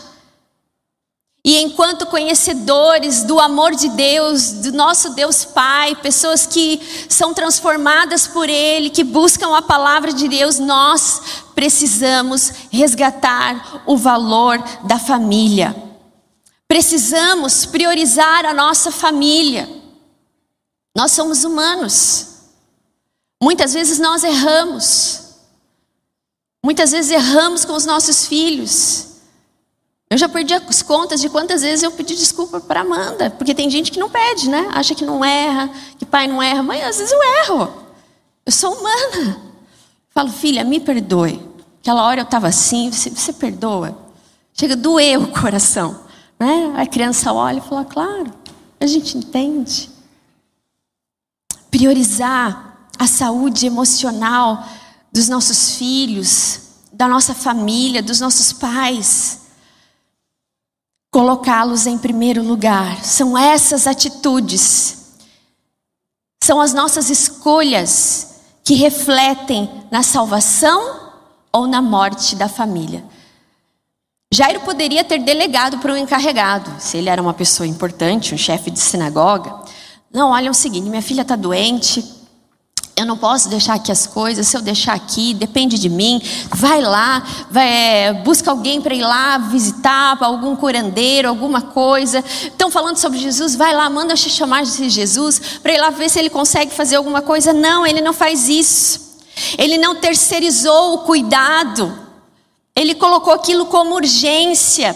E 1.44 1.58
enquanto 1.58 2.06
conhecedores 2.06 3.24
do 3.24 3.40
amor 3.40 3.74
de 3.74 3.90
Deus, 3.90 4.52
do 4.52 4.72
nosso 4.72 5.16
Deus 5.16 5.44
Pai, 5.44 5.96
pessoas 5.96 6.46
que 6.46 6.80
são 7.10 7.34
transformadas 7.34 8.28
por 8.28 8.48
Ele, 8.48 8.92
que 8.92 9.04
buscam 9.04 9.58
a 9.58 9.64
palavra 9.64 10.14
de 10.14 10.28
Deus, 10.28 10.60
nós 10.60 11.22
precisamos 11.56 12.54
resgatar 12.72 13.82
o 13.88 13.98
valor 13.98 14.64
da 14.84 15.00
família. 15.00 15.76
Precisamos 16.68 17.66
priorizar 17.66 18.46
a 18.46 18.54
nossa 18.54 18.92
família. 18.92 19.68
Nós 20.96 21.12
somos 21.14 21.44
humanos. 21.44 22.31
Muitas 23.42 23.74
vezes 23.74 23.98
nós 23.98 24.24
erramos. 24.24 25.32
Muitas 26.64 26.92
vezes 26.92 27.10
erramos 27.10 27.66
com 27.66 27.74
os 27.74 27.86
nossos 27.86 28.28
filhos. 28.28 29.08
Eu 30.12 30.18
já 30.18 30.30
perdi 30.30 30.54
as 30.54 30.82
contas 30.84 31.20
de 31.20 31.30
quantas 31.30 31.62
vezes 31.62 31.82
eu 31.82 31.92
pedi 31.92 32.16
desculpa 32.16 32.60
para 32.60 32.82
Amanda, 32.82 33.32
porque 33.32 33.56
tem 33.56 33.70
gente 33.70 33.92
que 33.92 34.00
não 34.00 34.10
pede, 34.10 34.50
né? 34.50 34.70
Acha 34.74 34.94
que 34.94 35.04
não 35.06 35.26
erra, 35.26 35.72
que 35.98 36.06
pai 36.06 36.28
não 36.28 36.44
erra. 36.44 36.62
Mãe, 36.62 36.84
às 36.84 36.98
vezes 36.98 37.12
eu 37.12 37.24
erro. 37.40 37.74
Eu 38.46 38.52
sou 38.52 38.76
humana. 38.76 39.42
Falo, 40.10 40.30
filha, 40.30 40.64
me 40.64 40.80
perdoe. 40.80 41.42
Aquela 41.80 42.06
hora 42.06 42.20
eu 42.20 42.26
estava 42.26 42.48
assim, 42.48 42.92
você, 42.92 43.10
você 43.10 43.34
perdoa. 43.34 43.98
Chega 44.54 44.74
a 44.74 44.78
doer 44.78 45.18
o 45.18 45.30
coração. 45.30 46.02
Né? 46.38 46.74
A 46.78 46.86
criança 46.86 47.34
olha 47.34 47.58
e 47.58 47.62
fala, 47.62 47.86
claro, 47.86 48.32
a 48.80 48.86
gente 48.86 49.18
entende. 49.18 49.90
Priorizar 51.72 52.71
a 53.02 53.08
saúde 53.08 53.66
emocional 53.66 54.64
dos 55.12 55.28
nossos 55.28 55.72
filhos, 55.76 56.60
da 56.94 57.08
nossa 57.08 57.34
família, 57.34 58.04
dos 58.04 58.20
nossos 58.20 58.54
pais. 58.54 59.40
Colocá-los 61.12 61.88
em 61.88 61.98
primeiro 61.98 62.44
lugar. 62.44 63.04
São 63.04 63.36
essas 63.36 63.88
atitudes, 63.88 65.16
são 66.44 66.62
as 66.62 66.76
nossas 66.76 67.10
escolhas 67.10 68.36
que 68.64 68.76
refletem 68.76 69.68
na 69.90 70.04
salvação 70.04 71.12
ou 71.52 71.66
na 71.66 71.82
morte 71.82 72.36
da 72.36 72.48
família. 72.48 73.04
Jairo 74.32 74.60
poderia 74.60 75.04
ter 75.04 75.18
delegado 75.18 75.80
para 75.80 75.92
um 75.92 75.98
encarregado, 75.98 76.72
se 76.80 76.98
ele 76.98 77.10
era 77.10 77.20
uma 77.20 77.34
pessoa 77.34 77.66
importante, 77.66 78.36
um 78.36 78.38
chefe 78.38 78.70
de 78.70 78.80
sinagoga. 78.80 79.60
Não, 80.14 80.30
olha 80.30 80.52
o 80.52 80.54
seguinte: 80.54 80.88
minha 80.88 81.02
filha 81.02 81.24
está 81.24 81.36
doente, 81.36 82.21
eu 82.96 83.06
não 83.06 83.18
posso 83.18 83.50
deixar 83.50 83.76
aqui 83.76 83.92
as 83.92 84.06
coisas, 84.06 84.48
se 84.48 84.56
eu 84.56 84.62
deixar 84.62 84.94
aqui, 84.94 85.34
depende 85.34 85.80
de 85.80 85.90
mim. 85.90 86.22
Vai 86.50 86.82
lá, 86.82 87.24
vai, 87.50 87.68
é, 87.68 88.14
busca 88.14 88.52
alguém 88.52 88.82
para 88.82 88.94
ir 88.94 89.02
lá 89.02 89.38
visitar, 89.38 90.18
algum 90.22 90.56
curandeiro, 90.56 91.28
alguma 91.28 91.62
coisa. 91.62 92.20
Estão 92.20 92.70
falando 92.70 92.98
sobre 92.98 93.18
Jesus, 93.18 93.56
vai 93.56 93.74
lá, 93.74 93.90
manda 93.90 94.16
chamar 94.16 94.64
de 94.64 94.90
Jesus 94.90 95.60
para 95.64 95.74
ir 95.74 95.80
lá 95.80 95.90
ver 95.90 96.10
se 96.10 96.20
ele 96.20 96.30
consegue 96.30 96.74
fazer 96.74 96.98
alguma 96.98 97.22
coisa. 97.22 97.54
Não, 97.54 97.88
ele 97.88 98.02
não 98.02 98.14
faz 98.14 98.50
isso. 98.50 99.20
Ele 99.58 99.78
não 99.78 99.96
terceirizou 99.96 100.96
o 100.96 100.98
cuidado. 101.00 101.98
Ele 102.76 102.94
colocou 102.94 103.34
aquilo 103.34 103.66
como 103.68 103.96
urgência. 103.96 104.96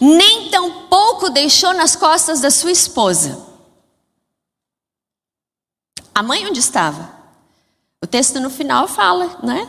Nem 0.00 0.50
tampouco 0.50 1.30
deixou 1.30 1.72
nas 1.72 1.94
costas 1.94 2.40
da 2.40 2.50
sua 2.50 2.72
esposa. 2.72 3.46
A 6.14 6.22
mãe 6.22 6.44
onde 6.46 6.58
estava? 6.58 7.19
O 8.02 8.06
texto 8.06 8.40
no 8.40 8.50
final 8.50 8.88
fala, 8.88 9.38
né? 9.42 9.68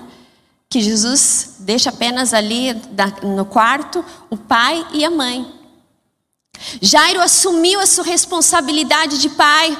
Que 0.69 0.81
Jesus 0.81 1.57
deixa 1.59 1.89
apenas 1.89 2.33
ali 2.33 2.73
no 3.23 3.45
quarto 3.45 4.03
o 4.29 4.37
pai 4.37 4.87
e 4.93 5.03
a 5.03 5.11
mãe. 5.11 5.59
Jairo 6.81 7.19
assumiu 7.19 7.79
a 7.79 7.85
sua 7.85 8.03
responsabilidade 8.03 9.19
de 9.19 9.29
pai 9.29 9.77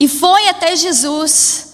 e 0.00 0.08
foi 0.08 0.48
até 0.48 0.76
Jesus 0.76 1.67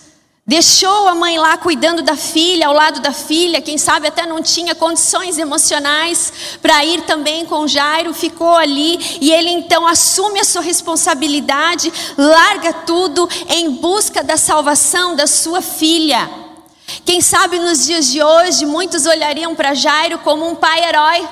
Deixou 0.46 1.08
a 1.08 1.14
mãe 1.14 1.38
lá 1.38 1.56
cuidando 1.56 2.02
da 2.02 2.16
filha, 2.16 2.66
ao 2.66 2.74
lado 2.74 3.00
da 3.00 3.14
filha, 3.14 3.62
quem 3.62 3.78
sabe 3.78 4.08
até 4.08 4.26
não 4.26 4.42
tinha 4.42 4.74
condições 4.74 5.38
emocionais 5.38 6.58
para 6.60 6.84
ir 6.84 7.00
também 7.02 7.46
com 7.46 7.66
Jairo, 7.66 8.12
ficou 8.12 8.54
ali 8.54 8.98
e 9.22 9.32
ele 9.32 9.48
então 9.48 9.86
assume 9.86 10.40
a 10.40 10.44
sua 10.44 10.60
responsabilidade, 10.60 11.90
larga 12.18 12.74
tudo 12.74 13.26
em 13.48 13.70
busca 13.70 14.22
da 14.22 14.36
salvação 14.36 15.16
da 15.16 15.26
sua 15.26 15.62
filha. 15.62 16.28
Quem 17.06 17.22
sabe 17.22 17.58
nos 17.58 17.86
dias 17.86 18.08
de 18.08 18.22
hoje 18.22 18.66
muitos 18.66 19.06
olhariam 19.06 19.54
para 19.54 19.72
Jairo 19.72 20.18
como 20.18 20.46
um 20.46 20.54
pai 20.54 20.84
herói. 20.84 21.26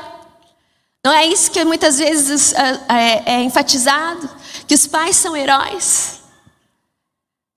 Não 1.05 1.12
é 1.12 1.27
isso 1.27 1.51
que 1.51 1.62
muitas 1.66 1.98
vezes 1.98 2.55
é, 2.55 2.81
é, 2.88 3.22
é 3.35 3.42
enfatizado? 3.42 4.27
Que 4.66 4.75
os 4.75 4.87
pais 4.87 5.16
são 5.16 5.37
heróis. 5.37 6.22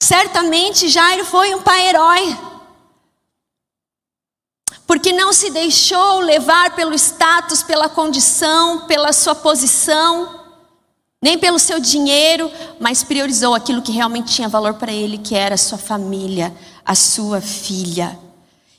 Certamente 0.02 0.88
Jairo 0.88 1.26
foi 1.26 1.54
um 1.56 1.62
pai 1.62 1.88
herói, 1.88 2.38
porque 4.86 5.12
não 5.12 5.34
se 5.34 5.50
deixou 5.50 6.20
levar 6.20 6.76
pelo 6.76 6.94
status, 6.94 7.64
pela 7.64 7.90
condição, 7.90 8.86
pela 8.86 9.12
sua 9.12 9.34
posição, 9.34 10.42
nem 11.22 11.40
pelo 11.40 11.58
seu 11.58 11.80
dinheiro, 11.80 12.52
mas 12.80 13.04
priorizou 13.04 13.56
aquilo 13.56 13.82
que 13.82 13.92
realmente 13.92 14.36
tinha 14.36 14.48
valor 14.48 14.76
para 14.76 14.92
ele, 14.92 15.18
que 15.18 15.34
era 15.34 15.56
a 15.56 15.58
sua 15.58 15.78
família, 15.78 16.56
a 16.86 16.94
sua 16.94 17.42
filha. 17.42 18.20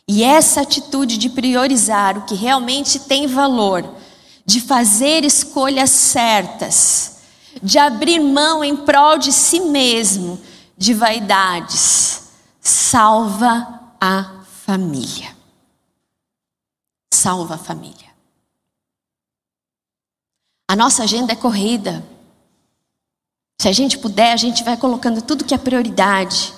E 0.07 0.23
essa 0.23 0.61
atitude 0.61 1.19
de 1.19 1.29
priorizar 1.29 2.17
o 2.17 2.23
que 2.23 2.37
realmente 2.37 3.01
tem 3.01 3.27
valor, 3.27 3.85
de 4.45 4.61
fazer 4.61 5.25
escolhas 5.25 5.91
certas, 5.91 7.17
de 7.61 7.79
abrir 7.79 8.21
mão 8.21 8.63
em 8.63 8.77
prol 8.77 9.19
de 9.19 9.33
si 9.33 9.59
mesmo, 9.59 10.41
de 10.77 10.93
vaidades, 10.93 12.29
salva 12.61 13.95
a 14.01 14.45
família. 14.65 15.35
Salva 17.13 17.55
a 17.55 17.59
família. 17.59 18.07
A 20.69 20.77
nossa 20.77 21.05
agenda 21.05 21.33
é 21.33 21.37
corrida. 21.37 22.05
Se 23.61 23.69
a 23.69 23.73
gente 23.73 23.99
puder, 23.99 24.33
a 24.33 24.37
gente 24.37 24.63
vai 24.65 24.77
colocando 24.77 25.23
tudo 25.23 25.45
que 25.45 25.55
é 25.55 25.59
prioridade. 25.59 26.53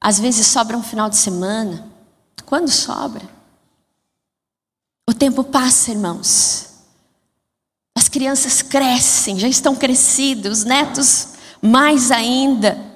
Às 0.00 0.18
vezes 0.18 0.46
sobra 0.46 0.76
um 0.76 0.82
final 0.82 1.10
de 1.10 1.16
semana. 1.16 1.90
Quando 2.46 2.70
sobra? 2.70 3.28
O 5.08 5.12
tempo 5.12 5.44
passa, 5.44 5.90
irmãos. 5.90 6.70
As 7.96 8.08
crianças 8.08 8.62
crescem, 8.62 9.38
já 9.38 9.48
estão 9.48 9.76
crescidos, 9.76 10.60
os 10.60 10.64
netos 10.64 11.28
mais 11.60 12.10
ainda. 12.10 12.91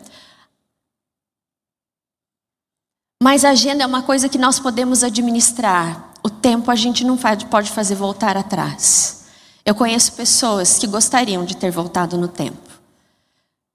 Mas 3.23 3.45
a 3.45 3.51
agenda 3.51 3.83
é 3.83 3.87
uma 3.87 4.03
coisa 4.03 4.29
que 4.29 4.39
nós 4.39 4.59
podemos 4.59 5.03
administrar. 5.03 6.13
O 6.23 6.29
tempo 6.29 6.71
a 6.71 6.77
gente 6.77 7.05
não 7.05 7.17
pode 7.17 7.71
fazer 7.71 7.95
voltar 7.95 8.37
atrás. 8.37 9.25
Eu 9.65 9.75
conheço 9.75 10.13
pessoas 10.13 10.79
que 10.79 10.87
gostariam 10.87 11.45
de 11.45 11.57
ter 11.57 11.71
voltado 11.73 12.17
no 12.17 12.29
tempo, 12.29 12.71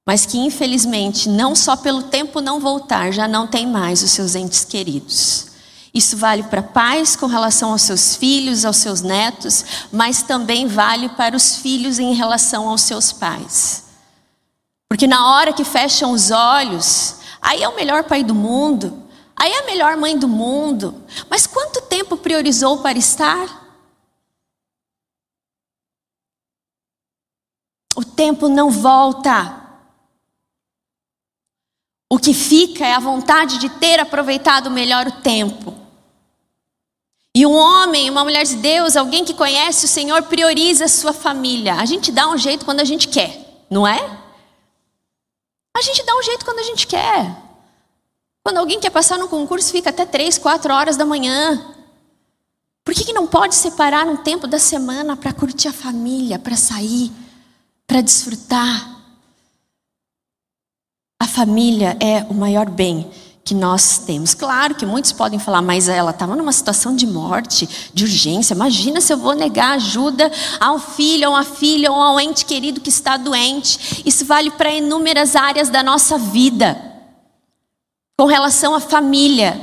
mas 0.07 0.25
que 0.25 0.37
infelizmente, 0.37 1.27
não 1.27 1.53
só 1.53 1.75
pelo 1.75 2.03
tempo 2.03 2.39
não 2.39 2.61
voltar, 2.61 3.11
já 3.11 3.27
não 3.27 3.45
tem 3.45 3.67
mais 3.67 4.01
os 4.01 4.11
seus 4.11 4.35
entes 4.35 4.63
queridos. 4.63 5.47
Isso 5.93 6.15
vale 6.15 6.43
para 6.43 6.63
pais 6.63 7.17
com 7.17 7.25
relação 7.25 7.73
aos 7.73 7.81
seus 7.81 8.15
filhos, 8.15 8.63
aos 8.63 8.77
seus 8.77 9.01
netos, 9.01 9.65
mas 9.91 10.23
também 10.23 10.65
vale 10.65 11.09
para 11.09 11.35
os 11.35 11.57
filhos 11.57 11.99
em 11.99 12.13
relação 12.13 12.69
aos 12.69 12.81
seus 12.81 13.11
pais. 13.11 13.83
Porque 14.87 15.07
na 15.07 15.33
hora 15.33 15.51
que 15.51 15.65
fecham 15.65 16.11
os 16.11 16.31
olhos, 16.31 17.15
aí 17.41 17.61
é 17.61 17.67
o 17.67 17.75
melhor 17.75 18.05
pai 18.05 18.23
do 18.23 18.33
mundo, 18.33 19.00
Aí 19.41 19.51
é 19.53 19.57
a 19.57 19.65
melhor 19.65 19.97
mãe 19.97 20.15
do 20.15 20.27
mundo. 20.27 21.03
Mas 21.27 21.47
quanto 21.47 21.81
tempo 21.81 22.15
priorizou 22.15 22.77
para 22.83 22.95
estar? 22.95 23.73
O 27.95 28.05
tempo 28.05 28.47
não 28.47 28.69
volta. 28.69 29.59
O 32.07 32.19
que 32.19 32.35
fica 32.35 32.85
é 32.85 32.93
a 32.93 32.99
vontade 32.99 33.57
de 33.57 33.67
ter 33.67 33.99
aproveitado 33.99 34.69
melhor 34.69 35.07
o 35.07 35.21
tempo. 35.23 35.75
E 37.33 37.43
um 37.43 37.55
homem, 37.55 38.11
uma 38.11 38.23
mulher 38.23 38.45
de 38.45 38.57
Deus, 38.57 38.95
alguém 38.95 39.25
que 39.25 39.33
conhece 39.33 39.85
o 39.85 39.87
Senhor, 39.87 40.21
prioriza 40.21 40.85
a 40.85 40.87
sua 40.87 41.13
família. 41.13 41.77
A 41.77 41.85
gente 41.85 42.11
dá 42.11 42.29
um 42.29 42.37
jeito 42.37 42.63
quando 42.63 42.81
a 42.81 42.85
gente 42.85 43.07
quer, 43.07 43.65
não 43.71 43.87
é? 43.87 44.21
A 45.75 45.81
gente 45.81 46.05
dá 46.05 46.15
um 46.15 46.21
jeito 46.21 46.45
quando 46.45 46.59
a 46.59 46.63
gente 46.63 46.85
quer. 46.85 47.50
Quando 48.43 48.57
alguém 48.57 48.79
quer 48.79 48.89
passar 48.89 49.19
no 49.19 49.27
concurso, 49.27 49.71
fica 49.71 49.91
até 49.91 50.05
três, 50.05 50.37
quatro 50.37 50.73
horas 50.73 50.97
da 50.97 51.05
manhã. 51.05 51.75
Por 52.83 52.93
que, 52.93 53.05
que 53.05 53.13
não 53.13 53.27
pode 53.27 53.53
separar 53.53 54.07
um 54.07 54.17
tempo 54.17 54.47
da 54.47 54.57
semana 54.57 55.15
para 55.15 55.31
curtir 55.31 55.67
a 55.67 55.73
família, 55.73 56.39
para 56.39 56.55
sair, 56.55 57.11
para 57.85 58.01
desfrutar? 58.01 58.99
A 61.21 61.27
família 61.27 61.95
é 61.99 62.25
o 62.29 62.33
maior 62.33 62.67
bem 62.67 63.11
que 63.43 63.53
nós 63.53 63.99
temos. 63.99 64.33
Claro 64.33 64.73
que 64.73 64.87
muitos 64.87 65.11
podem 65.11 65.39
falar, 65.39 65.61
mas 65.61 65.87
ela 65.87 66.09
estava 66.09 66.35
numa 66.35 66.51
situação 66.51 66.95
de 66.95 67.05
morte, 67.05 67.91
de 67.93 68.03
urgência. 68.03 68.55
Imagina 68.55 68.99
se 68.99 69.13
eu 69.13 69.17
vou 69.17 69.35
negar 69.35 69.75
ajuda 69.75 70.31
a 70.59 70.71
um 70.71 70.79
filho, 70.79 71.27
a 71.27 71.29
uma 71.29 71.43
filha 71.43 71.91
ou 71.91 72.01
a 72.01 72.15
um 72.15 72.19
ente 72.19 72.43
querido 72.43 72.81
que 72.81 72.89
está 72.89 73.17
doente. 73.17 74.01
Isso 74.03 74.25
vale 74.25 74.49
para 74.49 74.73
inúmeras 74.73 75.35
áreas 75.35 75.69
da 75.69 75.83
nossa 75.83 76.17
vida. 76.17 76.90
Com 78.17 78.25
relação 78.25 78.75
à 78.75 78.79
família, 78.79 79.59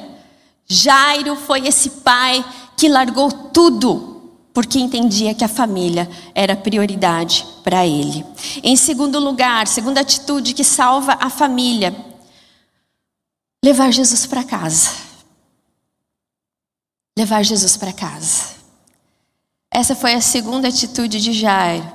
Jairo 0.67 1.37
foi 1.37 1.67
esse 1.67 1.91
pai 1.91 2.45
que 2.77 2.89
largou 2.89 3.31
tudo 3.31 4.19
porque 4.59 4.81
entendia 4.81 5.35
que 5.35 5.45
a 5.45 5.49
família 5.49 6.11
era 6.35 6.57
prioridade 6.57 7.47
para 7.63 7.87
ele. 7.87 8.27
Em 8.61 8.75
segundo 8.77 9.21
lugar, 9.21 9.69
segunda 9.69 10.01
atitude 10.01 10.53
que 10.53 10.65
salva 10.65 11.17
a 11.21 11.31
família, 11.31 11.95
levar 13.65 13.93
Jesus 13.93 14.27
para 14.27 14.43
casa. 14.43 14.91
Levar 17.17 17.45
Jesus 17.45 17.77
para 17.77 17.93
casa. 17.93 18.57
Essa 19.73 19.95
foi 19.95 20.15
a 20.15 20.21
segunda 20.21 20.67
atitude 20.67 21.21
de 21.21 21.33
Jairo. 21.33 21.93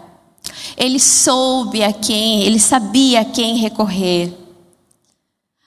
Ele 0.77 0.99
soube 0.99 1.83
a 1.83 1.91
quem, 1.91 2.43
ele 2.43 2.59
sabia 2.59 3.21
a 3.21 3.25
quem 3.25 3.57
recorrer. 3.57 4.33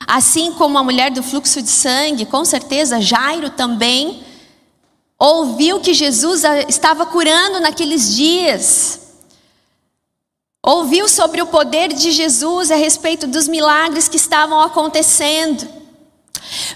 Assim 0.07 0.53
como 0.53 0.79
a 0.79 0.85
mulher 0.85 1.11
do 1.11 1.23
fluxo 1.23 1.61
de 1.61 1.71
sangue, 1.71 2.27
com 2.27 2.45
certeza 2.45 3.01
Jairo 3.01 3.51
também 3.51 4.23
ouviu 5.19 5.81
que 5.81 5.93
Jesus 5.93 6.43
estava 6.69 7.07
curando 7.07 7.61
naqueles 7.61 8.15
dias. 8.15 9.01
Ouviu 10.63 11.09
sobre 11.09 11.41
o 11.43 11.47
poder 11.47 11.93
de 11.93 12.11
Jesus 12.13 12.71
a 12.71 12.77
respeito 12.77 13.27
dos 13.27 13.49
milagres 13.49 14.09
que 14.09 14.17
estavam 14.17 14.61
acontecendo. 14.61 15.77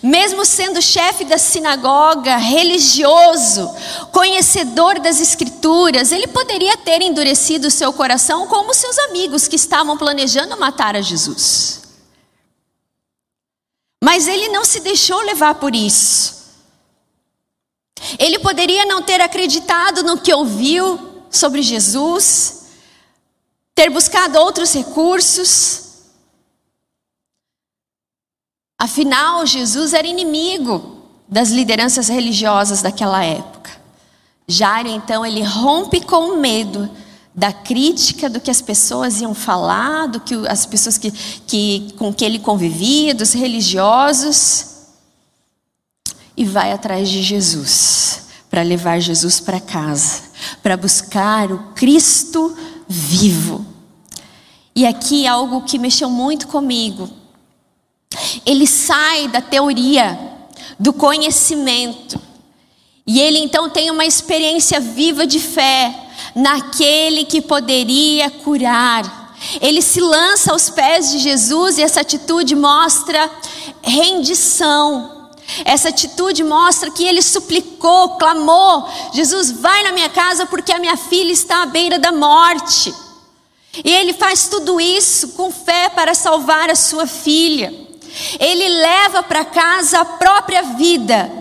Mesmo 0.02 0.44
sendo 0.44 0.80
chefe 0.80 1.24
da 1.24 1.38
sinagoga, 1.38 2.36
religioso, 2.36 3.70
conhecedor 4.10 4.98
das 4.98 5.20
escrituras, 5.20 6.10
ele 6.10 6.26
poderia 6.26 6.76
ter 6.78 7.02
endurecido 7.02 7.70
seu 7.70 7.92
coração 7.92 8.46
como 8.46 8.74
seus 8.74 8.98
amigos 8.98 9.46
que 9.46 9.56
estavam 9.56 9.96
planejando 9.96 10.58
matar 10.58 10.96
a 10.96 11.00
Jesus. 11.00 11.79
Mas 14.02 14.26
ele 14.26 14.48
não 14.48 14.64
se 14.64 14.80
deixou 14.80 15.20
levar 15.22 15.56
por 15.56 15.74
isso. 15.74 16.40
Ele 18.18 18.38
poderia 18.38 18.86
não 18.86 19.02
ter 19.02 19.20
acreditado 19.20 20.02
no 20.02 20.20
que 20.20 20.32
ouviu 20.32 21.24
sobre 21.30 21.62
Jesus, 21.62 22.64
ter 23.74 23.90
buscado 23.90 24.38
outros 24.38 24.72
recursos. 24.72 25.82
Afinal, 28.78 29.44
Jesus 29.44 29.92
era 29.92 30.06
inimigo 30.06 31.04
das 31.28 31.50
lideranças 31.50 32.08
religiosas 32.08 32.80
daquela 32.80 33.22
época. 33.22 33.70
Jairo, 34.48 34.88
então, 34.88 35.24
ele 35.24 35.42
rompe 35.42 36.00
com 36.00 36.30
o 36.30 36.36
medo 36.38 36.90
da 37.34 37.52
crítica 37.52 38.28
do 38.28 38.40
que 38.40 38.50
as 38.50 38.60
pessoas 38.60 39.20
iam 39.20 39.34
falar, 39.34 40.06
do 40.08 40.20
que 40.20 40.34
as 40.48 40.66
pessoas 40.66 40.98
que, 40.98 41.10
que, 41.46 41.92
com 41.96 42.12
que 42.12 42.24
ele 42.24 42.38
convivia, 42.38 43.14
dos 43.14 43.32
religiosos, 43.32 44.66
e 46.36 46.44
vai 46.44 46.72
atrás 46.72 47.08
de 47.08 47.22
Jesus, 47.22 48.22
para 48.50 48.62
levar 48.62 48.98
Jesus 49.00 49.40
para 49.40 49.60
casa, 49.60 50.22
para 50.62 50.76
buscar 50.76 51.52
o 51.52 51.58
Cristo 51.74 52.56
vivo. 52.88 53.64
E 54.74 54.86
aqui 54.86 55.26
algo 55.26 55.62
que 55.62 55.78
mexeu 55.78 56.10
muito 56.10 56.48
comigo. 56.48 57.08
Ele 58.44 58.66
sai 58.66 59.28
da 59.28 59.40
teoria, 59.40 60.18
do 60.78 60.92
conhecimento, 60.92 62.20
e 63.06 63.20
ele 63.20 63.38
então 63.38 63.68
tem 63.70 63.90
uma 63.90 64.04
experiência 64.04 64.80
viva 64.80 65.26
de 65.26 65.38
fé 65.38 66.10
naquele 66.34 67.24
que 67.24 67.40
poderia 67.40 68.30
curar. 68.30 69.34
Ele 69.60 69.80
se 69.80 70.00
lança 70.00 70.52
aos 70.52 70.68
pés 70.68 71.10
de 71.10 71.18
Jesus 71.18 71.78
e 71.78 71.82
essa 71.82 72.00
atitude 72.00 72.54
mostra 72.54 73.30
rendição. 73.82 75.30
Essa 75.64 75.88
atitude 75.88 76.44
mostra 76.44 76.90
que 76.90 77.04
ele 77.04 77.22
suplicou, 77.22 78.16
clamou: 78.16 78.88
Jesus, 79.12 79.50
vai 79.50 79.82
na 79.82 79.92
minha 79.92 80.08
casa 80.08 80.46
porque 80.46 80.72
a 80.72 80.78
minha 80.78 80.96
filha 80.96 81.32
está 81.32 81.62
à 81.62 81.66
beira 81.66 81.98
da 81.98 82.12
morte. 82.12 82.94
E 83.84 83.90
ele 83.90 84.12
faz 84.12 84.48
tudo 84.48 84.80
isso 84.80 85.28
com 85.30 85.50
fé 85.50 85.88
para 85.88 86.14
salvar 86.14 86.70
a 86.70 86.74
sua 86.74 87.06
filha. 87.06 87.72
Ele 88.38 88.68
leva 88.68 89.22
para 89.22 89.44
casa 89.44 90.00
a 90.00 90.04
própria 90.04 90.62
vida 90.62 91.40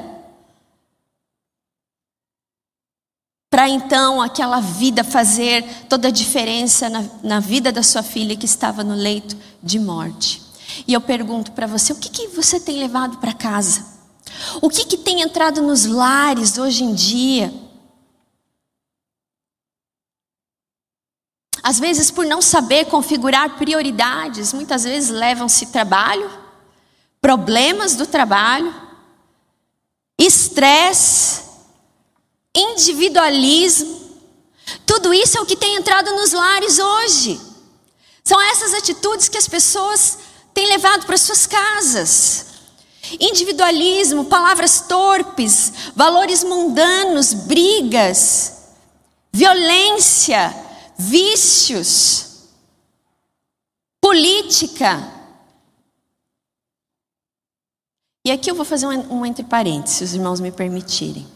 para 3.50 3.68
então 3.68 4.22
aquela 4.22 4.60
vida 4.60 5.04
fazer 5.04 5.66
toda 5.90 6.10
a 6.10 6.12
diferença 6.12 6.90
na, 6.90 7.04
na, 7.24 7.40
vida 7.40 7.72
da 7.72 7.82
sua 7.82 8.04
filha 8.04 8.38
que 8.38 8.46
estava 8.46 8.84
no 8.84 8.94
leito 8.94 9.36
de 9.62 9.80
morte. 9.80 10.42
E 10.88 10.94
eu 10.94 11.02
pergunto 11.02 11.52
para 11.54 11.66
você: 11.66 11.92
o 11.92 11.96
que, 11.96 12.10
que 12.10 12.28
você 12.28 12.60
tem 12.60 12.78
levado 12.78 13.18
para 13.18 13.34
casa? 13.34 13.86
O 14.62 14.70
que, 14.70 14.86
que 14.86 14.98
tem 14.98 15.22
entrado 15.22 15.62
nos 15.62 15.86
lares 15.86 16.58
hoje 16.58 16.84
em 16.84 16.94
dia? 16.94 17.52
Às 21.64 21.80
vezes, 21.80 22.10
por 22.10 22.26
não 22.26 22.42
saber 22.42 22.86
configurar 22.86 23.58
prioridades, 23.58 24.54
muitas 24.54 24.84
vezes 24.84 25.10
levam-se 25.10 25.68
trabalho, 25.68 26.30
problemas 27.20 27.96
do 27.96 28.06
trabalho, 28.06 28.74
estresse, 30.18 31.49
individualismo. 32.56 34.00
Tudo 34.86 35.14
isso 35.14 35.38
é 35.38 35.42
o 35.42 35.46
que 35.46 35.56
tem 35.56 35.76
entrado 35.76 36.12
nos 36.12 36.32
lares 36.32 36.80
hoje. 36.80 37.40
São 38.24 38.40
essas 38.42 38.74
atitudes 38.74 39.28
que 39.28 39.38
as 39.38 39.48
pessoas 39.48 40.20
têm 40.54 40.68
levado 40.68 41.06
para 41.06 41.18
suas 41.18 41.48
casas. 41.48 42.46
Individualismo, 43.20 44.26
palavras 44.26 44.82
torpes, 44.82 45.74
valores 45.96 46.44
mundanos, 46.44 47.34
brigas, 47.34 48.60
violência, 49.32 50.54
vícios, 50.98 52.50
política. 54.00 55.20
E 58.26 58.32
aqui 58.32 58.52
eu 58.52 58.56
vou 58.56 58.66
fazer 58.66 58.86
um, 58.86 59.20
um 59.20 59.26
entre 59.26 59.44
parênteses, 59.44 59.98
se 59.98 60.04
os 60.04 60.14
irmãos 60.14 60.40
me 60.40 60.52
permitirem. 60.52 61.28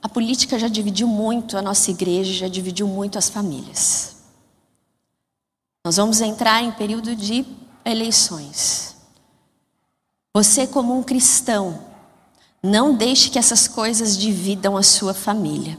A 0.00 0.03
política 0.14 0.58
já 0.58 0.68
dividiu 0.68 1.08
muito 1.08 1.58
a 1.58 1.62
nossa 1.62 1.90
igreja, 1.90 2.32
já 2.32 2.48
dividiu 2.48 2.86
muito 2.86 3.18
as 3.18 3.28
famílias. 3.28 4.14
Nós 5.84 5.96
vamos 5.96 6.20
entrar 6.20 6.62
em 6.62 6.70
período 6.70 7.16
de 7.16 7.44
eleições. 7.84 8.96
Você, 10.32 10.68
como 10.68 10.96
um 10.96 11.02
cristão, 11.02 11.80
não 12.62 12.94
deixe 12.94 13.28
que 13.28 13.38
essas 13.38 13.66
coisas 13.66 14.16
dividam 14.16 14.76
a 14.76 14.82
sua 14.82 15.12
família. 15.12 15.76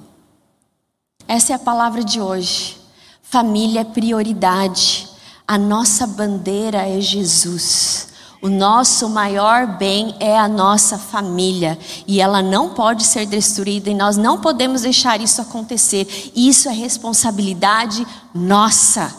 Essa 1.27 1.53
é 1.53 1.55
a 1.55 1.59
palavra 1.59 2.03
de 2.03 2.19
hoje. 2.19 2.77
Família 3.23 3.81
é 3.81 3.85
prioridade. 3.85 5.09
A 5.47 5.57
nossa 5.57 6.05
bandeira 6.05 6.87
é 6.87 6.99
Jesus. 6.99 8.09
O 8.45 8.47
nosso 8.47 9.09
maior 9.09 9.65
bem 9.65 10.15
é 10.19 10.37
a 10.37 10.47
nossa 10.47 10.99
família 10.99 11.79
e 12.05 12.21
ela 12.21 12.43
não 12.43 12.75
pode 12.75 13.03
ser 13.03 13.25
destruída 13.25 13.89
e 13.89 13.95
nós 13.95 14.17
não 14.17 14.39
podemos 14.39 14.83
deixar 14.83 15.19
isso 15.19 15.41
acontecer. 15.41 16.31
Isso 16.35 16.69
é 16.69 16.71
responsabilidade 16.71 18.05
nossa. 18.35 19.15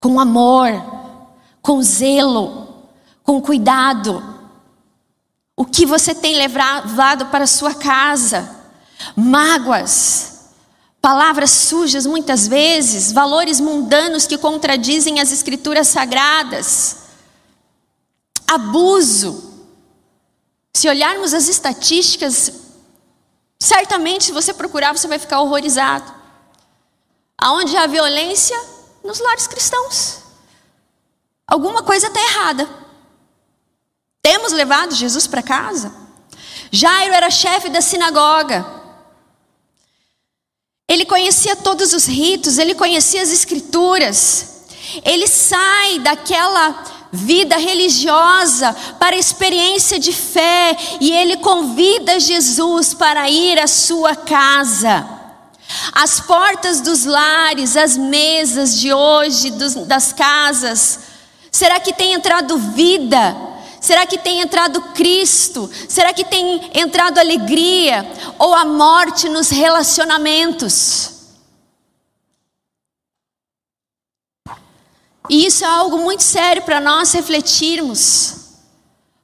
Com 0.00 0.18
amor, 0.18 0.72
com 1.60 1.82
zelo, 1.82 2.68
com 3.22 3.38
cuidado. 3.38 4.24
O 5.54 5.66
que 5.66 5.84
você 5.84 6.14
tem 6.14 6.34
levado 6.34 7.26
para 7.26 7.46
sua 7.46 7.74
casa? 7.74 8.56
Mágoas 9.14 10.31
Palavras 11.02 11.50
sujas 11.50 12.06
muitas 12.06 12.46
vezes, 12.46 13.10
valores 13.10 13.58
mundanos 13.58 14.24
que 14.24 14.38
contradizem 14.38 15.18
as 15.18 15.32
escrituras 15.32 15.88
sagradas. 15.88 16.98
Abuso. 18.46 19.50
Se 20.72 20.88
olharmos 20.88 21.34
as 21.34 21.48
estatísticas, 21.48 22.52
certamente 23.58 24.26
se 24.26 24.32
você 24.32 24.54
procurar, 24.54 24.96
você 24.96 25.08
vai 25.08 25.18
ficar 25.18 25.40
horrorizado. 25.40 26.14
Aonde 27.36 27.76
há 27.76 27.88
violência? 27.88 28.56
Nos 29.02 29.18
lares 29.18 29.48
cristãos. 29.48 30.18
Alguma 31.44 31.82
coisa 31.82 32.06
está 32.06 32.20
errada. 32.20 32.68
Temos 34.22 34.52
levado 34.52 34.94
Jesus 34.94 35.26
para 35.26 35.42
casa? 35.42 35.92
Jairo 36.70 37.12
era 37.12 37.28
chefe 37.28 37.68
da 37.68 37.80
sinagoga. 37.80 38.81
Ele 40.92 41.06
conhecia 41.06 41.56
todos 41.56 41.94
os 41.94 42.04
ritos, 42.04 42.58
ele 42.58 42.74
conhecia 42.74 43.22
as 43.22 43.32
escrituras. 43.32 44.64
Ele 45.02 45.26
sai 45.26 46.00
daquela 46.00 46.84
vida 47.10 47.56
religiosa 47.56 48.76
para 48.98 49.16
a 49.16 49.18
experiência 49.18 49.98
de 49.98 50.12
fé 50.12 50.76
e 51.00 51.10
ele 51.10 51.38
convida 51.38 52.20
Jesus 52.20 52.92
para 52.92 53.30
ir 53.30 53.58
à 53.58 53.66
sua 53.66 54.14
casa. 54.14 55.08
As 55.92 56.20
portas 56.20 56.82
dos 56.82 57.06
lares, 57.06 57.74
as 57.74 57.96
mesas 57.96 58.78
de 58.78 58.92
hoje, 58.92 59.50
dos, 59.50 59.74
das 59.86 60.12
casas, 60.12 61.00
será 61.50 61.80
que 61.80 61.94
tem 61.94 62.12
entrado 62.12 62.58
vida? 62.58 63.34
Será 63.82 64.06
que 64.06 64.16
tem 64.16 64.40
entrado 64.40 64.80
Cristo? 64.94 65.68
Será 65.88 66.14
que 66.14 66.24
tem 66.24 66.70
entrado 66.72 67.18
alegria? 67.18 68.08
Ou 68.38 68.54
a 68.54 68.64
morte 68.64 69.28
nos 69.28 69.50
relacionamentos? 69.50 71.10
E 75.28 75.46
isso 75.46 75.64
é 75.64 75.66
algo 75.66 75.98
muito 75.98 76.22
sério 76.22 76.62
para 76.62 76.78
nós 76.78 77.10
refletirmos, 77.10 78.36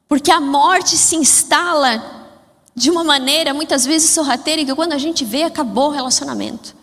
porque 0.09 0.33
a 0.33 0.41
morte 0.41 0.97
se 0.97 1.15
instala 1.15 2.27
de 2.75 2.91
uma 2.91 3.05
maneira 3.05 3.55
muitas 3.55 3.85
vezes 3.85 4.11
sorrateira 4.11 4.65
que 4.65 4.75
quando 4.75 4.93
a 4.93 4.99
gente 4.99 5.25
vê 5.25 5.45
acabou 5.45 5.89
o 5.89 5.93
relacionamento. 5.93 6.75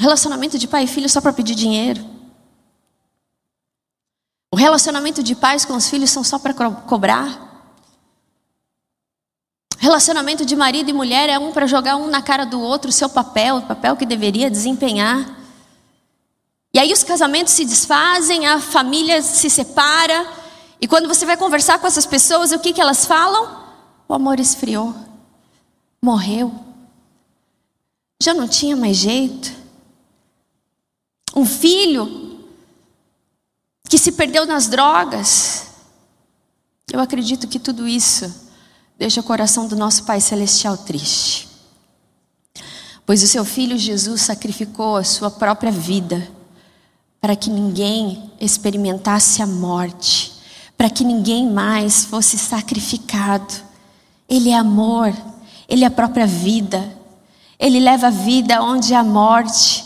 Relacionamento 0.00 0.58
de 0.58 0.66
pai 0.66 0.84
e 0.84 0.88
filho 0.88 1.08
só 1.08 1.20
para 1.20 1.32
pedir 1.32 1.54
dinheiro. 1.54 2.13
O 4.54 4.56
relacionamento 4.56 5.20
de 5.20 5.34
pais 5.34 5.64
com 5.64 5.74
os 5.74 5.90
filhos 5.90 6.10
são 6.10 6.22
só 6.22 6.38
para 6.38 6.54
cobrar. 6.54 7.74
Relacionamento 9.78 10.46
de 10.46 10.54
marido 10.54 10.88
e 10.88 10.92
mulher 10.92 11.28
é 11.28 11.36
um 11.40 11.50
para 11.50 11.66
jogar 11.66 11.96
um 11.96 12.06
na 12.06 12.22
cara 12.22 12.46
do 12.46 12.60
outro 12.60 12.88
o 12.88 12.92
seu 12.92 13.08
papel, 13.08 13.56
o 13.56 13.62
papel 13.62 13.96
que 13.96 14.06
deveria 14.06 14.48
desempenhar. 14.48 15.40
E 16.72 16.78
aí 16.78 16.92
os 16.92 17.02
casamentos 17.02 17.52
se 17.52 17.64
desfazem, 17.64 18.46
a 18.46 18.60
família 18.60 19.20
se 19.22 19.50
separa, 19.50 20.24
e 20.80 20.86
quando 20.86 21.08
você 21.08 21.26
vai 21.26 21.36
conversar 21.36 21.80
com 21.80 21.88
essas 21.88 22.06
pessoas, 22.06 22.52
o 22.52 22.60
que, 22.60 22.72
que 22.72 22.80
elas 22.80 23.04
falam? 23.04 23.60
O 24.06 24.14
amor 24.14 24.38
esfriou, 24.38 24.94
morreu, 26.00 26.54
já 28.22 28.32
não 28.32 28.46
tinha 28.46 28.76
mais 28.76 28.98
jeito. 28.98 29.52
Um 31.34 31.44
filho 31.44 32.23
que 33.94 33.98
se 33.98 34.10
perdeu 34.10 34.44
nas 34.44 34.66
drogas. 34.66 35.66
Eu 36.92 36.98
acredito 36.98 37.46
que 37.46 37.60
tudo 37.60 37.86
isso 37.86 38.50
deixa 38.98 39.20
o 39.20 39.22
coração 39.22 39.68
do 39.68 39.76
nosso 39.76 40.02
Pai 40.02 40.20
Celestial 40.20 40.76
triste. 40.76 41.48
Pois 43.06 43.22
o 43.22 43.28
seu 43.28 43.44
filho 43.44 43.78
Jesus 43.78 44.22
sacrificou 44.22 44.96
a 44.96 45.04
sua 45.04 45.30
própria 45.30 45.70
vida 45.70 46.28
para 47.20 47.36
que 47.36 47.48
ninguém 47.48 48.32
experimentasse 48.40 49.40
a 49.40 49.46
morte, 49.46 50.32
para 50.76 50.90
que 50.90 51.04
ninguém 51.04 51.48
mais 51.48 52.04
fosse 52.04 52.36
sacrificado. 52.36 53.54
Ele 54.28 54.50
é 54.50 54.56
amor, 54.56 55.14
ele 55.68 55.84
é 55.84 55.86
a 55.86 55.90
própria 55.92 56.26
vida, 56.26 56.84
ele 57.60 57.78
leva 57.78 58.08
a 58.08 58.10
vida 58.10 58.60
onde 58.60 58.92
há 58.92 59.04
morte. 59.04 59.83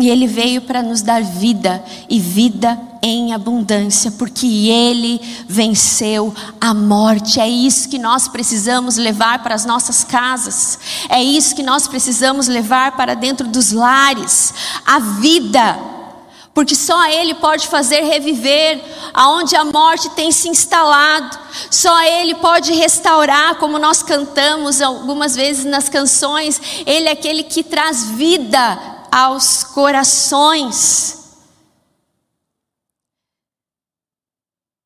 E 0.00 0.08
ele 0.08 0.26
veio 0.26 0.62
para 0.62 0.82
nos 0.82 1.02
dar 1.02 1.22
vida 1.22 1.82
e 2.08 2.20
vida 2.20 2.78
em 3.02 3.32
abundância, 3.32 4.12
porque 4.12 4.46
ele 4.68 5.20
venceu 5.48 6.34
a 6.60 6.72
morte. 6.72 7.40
É 7.40 7.48
isso 7.48 7.88
que 7.88 7.98
nós 7.98 8.28
precisamos 8.28 8.96
levar 8.96 9.42
para 9.42 9.54
as 9.54 9.64
nossas 9.64 10.04
casas. 10.04 10.78
É 11.08 11.22
isso 11.22 11.54
que 11.54 11.62
nós 11.62 11.88
precisamos 11.88 12.46
levar 12.46 12.92
para 12.92 13.14
dentro 13.14 13.48
dos 13.48 13.72
lares. 13.72 14.54
A 14.86 14.98
vida 14.98 15.98
porque 16.58 16.74
só 16.74 17.06
Ele 17.06 17.34
pode 17.34 17.68
fazer 17.68 18.00
reviver 18.00 18.82
aonde 19.14 19.54
a 19.54 19.64
morte 19.64 20.10
tem 20.10 20.32
se 20.32 20.48
instalado, 20.48 21.38
só 21.70 22.02
Ele 22.02 22.34
pode 22.34 22.72
restaurar, 22.72 23.54
como 23.58 23.78
nós 23.78 24.02
cantamos 24.02 24.82
algumas 24.82 25.36
vezes 25.36 25.64
nas 25.64 25.88
canções, 25.88 26.60
Ele 26.84 27.08
é 27.08 27.12
aquele 27.12 27.44
que 27.44 27.62
traz 27.62 28.10
vida 28.10 28.97
aos 29.10 29.64
corações. 29.64 31.18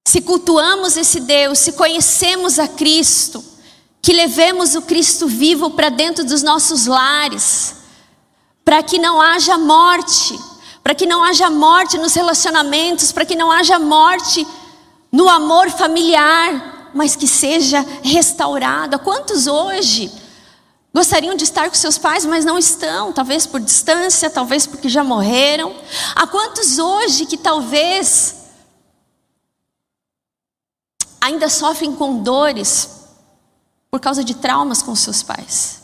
Se 0.07 0.21
cultuamos 0.21 0.97
esse 0.97 1.21
Deus, 1.21 1.59
se 1.59 1.73
conhecemos 1.73 2.59
a 2.59 2.69
Cristo, 2.69 3.43
que 4.01 4.13
levemos 4.13 4.75
o 4.75 4.83
Cristo 4.83 5.27
vivo 5.27 5.71
para 5.71 5.89
dentro 5.89 6.25
dos 6.25 6.43
nossos 6.43 6.87
lares, 6.87 7.77
para 8.65 8.83
que 8.83 8.99
não 8.99 9.21
haja 9.21 9.57
morte 9.57 10.39
para 10.83 10.95
que 10.95 11.07
não 11.07 11.23
haja 11.23 11.49
morte 11.49 11.97
nos 11.97 12.15
relacionamentos, 12.15 13.13
para 13.13 13.25
que 13.25 13.37
não 13.37 13.51
haja 13.51 13.79
morte 13.79 14.47
no 15.13 15.29
amor 15.29 15.71
familiar, 15.71 16.91
mas 16.93 17.15
que 17.15 17.27
seja 17.27 17.87
restaurada. 18.03 18.99
Quantos 18.99 19.47
hoje 19.47 20.11
gostariam 20.95 21.35
de 21.35 21.45
estar 21.45 21.69
com 21.69 21.75
seus 21.75 21.97
pais, 21.97 22.25
mas 22.25 22.45
não 22.45 22.59
estão, 22.59 23.13
talvez 23.13 23.47
por 23.47 23.61
distância, 23.61 24.29
talvez 24.29 24.67
porque 24.67 24.89
já 24.89 25.03
morreram? 25.03 25.75
Há 26.15 26.27
quantos 26.27 26.79
hoje 26.79 27.25
que 27.25 27.37
talvez 27.37 28.43
ainda 31.21 31.49
sofrem 31.49 31.95
com 31.95 32.23
dores 32.23 33.07
por 33.91 34.01
causa 34.01 34.23
de 34.23 34.35
traumas 34.35 34.83
com 34.83 34.95
seus 34.95 35.23
pais? 35.23 35.81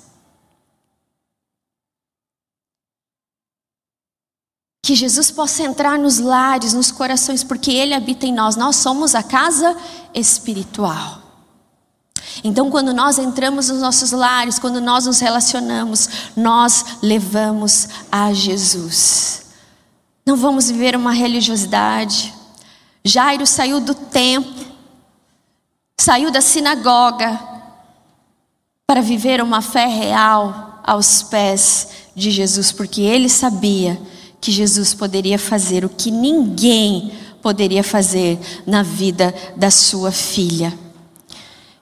Que 4.82 4.94
Jesus 4.94 5.30
possa 5.30 5.62
entrar 5.62 5.98
nos 5.98 6.18
lares, 6.18 6.72
nos 6.72 6.90
corações, 6.90 7.44
porque 7.44 7.70
Ele 7.70 7.92
habita 7.92 8.24
em 8.24 8.32
nós. 8.32 8.56
Nós 8.56 8.76
somos 8.76 9.14
a 9.14 9.22
casa 9.22 9.76
espiritual. 10.14 11.27
Então, 12.44 12.70
quando 12.70 12.92
nós 12.92 13.18
entramos 13.18 13.68
nos 13.68 13.80
nossos 13.80 14.12
lares, 14.12 14.58
quando 14.58 14.80
nós 14.80 15.06
nos 15.06 15.20
relacionamos, 15.20 16.08
nós 16.36 16.98
levamos 17.02 17.88
a 18.10 18.32
Jesus. 18.32 19.46
Não 20.24 20.36
vamos 20.36 20.70
viver 20.70 20.94
uma 20.94 21.12
religiosidade. 21.12 22.34
Jairo 23.04 23.46
saiu 23.46 23.80
do 23.80 23.94
templo, 23.94 24.66
saiu 25.98 26.30
da 26.30 26.40
sinagoga, 26.40 27.38
para 28.86 29.00
viver 29.02 29.42
uma 29.42 29.60
fé 29.60 29.86
real 29.86 30.80
aos 30.82 31.22
pés 31.22 31.88
de 32.14 32.30
Jesus, 32.30 32.72
porque 32.72 33.02
ele 33.02 33.28
sabia 33.28 34.00
que 34.40 34.50
Jesus 34.50 34.94
poderia 34.94 35.38
fazer 35.38 35.84
o 35.84 35.88
que 35.88 36.10
ninguém 36.10 37.12
poderia 37.42 37.84
fazer 37.84 38.38
na 38.66 38.82
vida 38.82 39.34
da 39.56 39.70
sua 39.70 40.10
filha. 40.10 40.72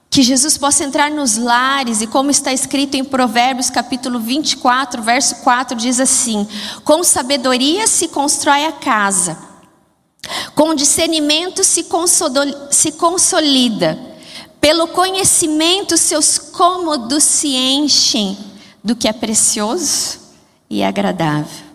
Que 0.09 0.23
Jesus 0.23 0.57
possa 0.57 0.83
entrar 0.83 1.11
nos 1.11 1.37
lares, 1.37 2.01
e 2.01 2.07
como 2.07 2.31
está 2.31 2.51
escrito 2.51 2.95
em 2.95 3.03
Provérbios 3.03 3.69
capítulo 3.69 4.19
24, 4.19 5.01
verso 5.01 5.35
4, 5.37 5.77
diz 5.77 5.99
assim: 5.99 6.47
Com 6.83 7.03
sabedoria 7.03 7.87
se 7.87 8.07
constrói 8.07 8.65
a 8.65 8.71
casa, 8.71 9.37
com 10.55 10.73
discernimento 10.73 11.63
se 11.63 11.83
consolida, 12.93 13.99
pelo 14.59 14.87
conhecimento 14.87 15.97
seus 15.97 16.37
cômodos 16.37 17.23
se 17.23 17.55
enchem 17.55 18.37
do 18.83 18.95
que 18.95 19.07
é 19.07 19.13
precioso 19.13 20.19
e 20.69 20.83
agradável. 20.83 21.65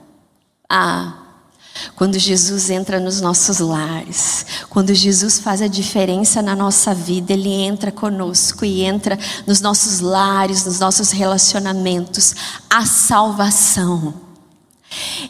Ah, 0.68 1.21
quando 1.96 2.18
Jesus 2.18 2.70
entra 2.70 3.00
nos 3.00 3.20
nossos 3.20 3.58
lares, 3.58 4.46
quando 4.68 4.94
Jesus 4.94 5.38
faz 5.38 5.62
a 5.62 5.66
diferença 5.66 6.42
na 6.42 6.54
nossa 6.54 6.94
vida, 6.94 7.32
Ele 7.32 7.50
entra 7.50 7.90
conosco 7.90 8.64
e 8.64 8.82
entra 8.82 9.18
nos 9.46 9.60
nossos 9.60 10.00
lares, 10.00 10.64
nos 10.64 10.78
nossos 10.78 11.10
relacionamentos, 11.10 12.34
a 12.68 12.84
salvação. 12.84 14.14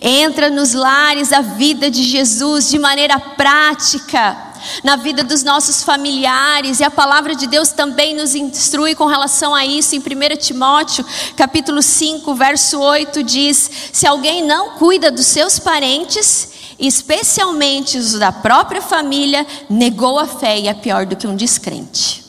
Entra 0.00 0.50
nos 0.50 0.72
lares 0.72 1.33
a 1.33 1.40
vida 1.40 1.90
de 1.90 2.02
Jesus 2.02 2.68
de 2.68 2.78
maneira 2.78 3.18
prática 3.18 4.52
na 4.83 4.96
vida 4.96 5.22
dos 5.22 5.42
nossos 5.42 5.83
familiares, 5.83 6.81
e 6.81 6.85
a 6.85 6.90
palavra 6.90 7.35
de 7.35 7.46
Deus 7.46 7.70
também 7.70 8.14
nos 8.14 8.35
instrui 8.35 8.94
com 8.94 9.07
relação 9.07 9.55
a 9.55 9.64
isso. 9.64 9.94
Em 9.94 9.98
1 9.98 10.37
Timóteo, 10.38 11.05
capítulo 11.37 11.83
5, 11.83 12.35
verso 12.35 12.81
8 12.81 13.22
diz: 13.22 13.70
"Se 13.92 14.07
alguém 14.07 14.44
não 14.44 14.70
cuida 14.79 15.11
dos 15.11 15.27
seus 15.27 15.59
parentes, 15.59 16.75
especialmente 16.79 17.98
os 17.98 18.18
da 18.18 18.33
própria 18.33 18.83
família, 18.83 19.46
negou 19.68 20.18
a 20.18 20.27
fé 20.27 20.59
e 20.59 20.68
é 20.68 20.75
pior 20.75 21.07
do 21.07 21.16
que 21.16 21.27
um 21.27 21.37
descrente." 21.37 22.25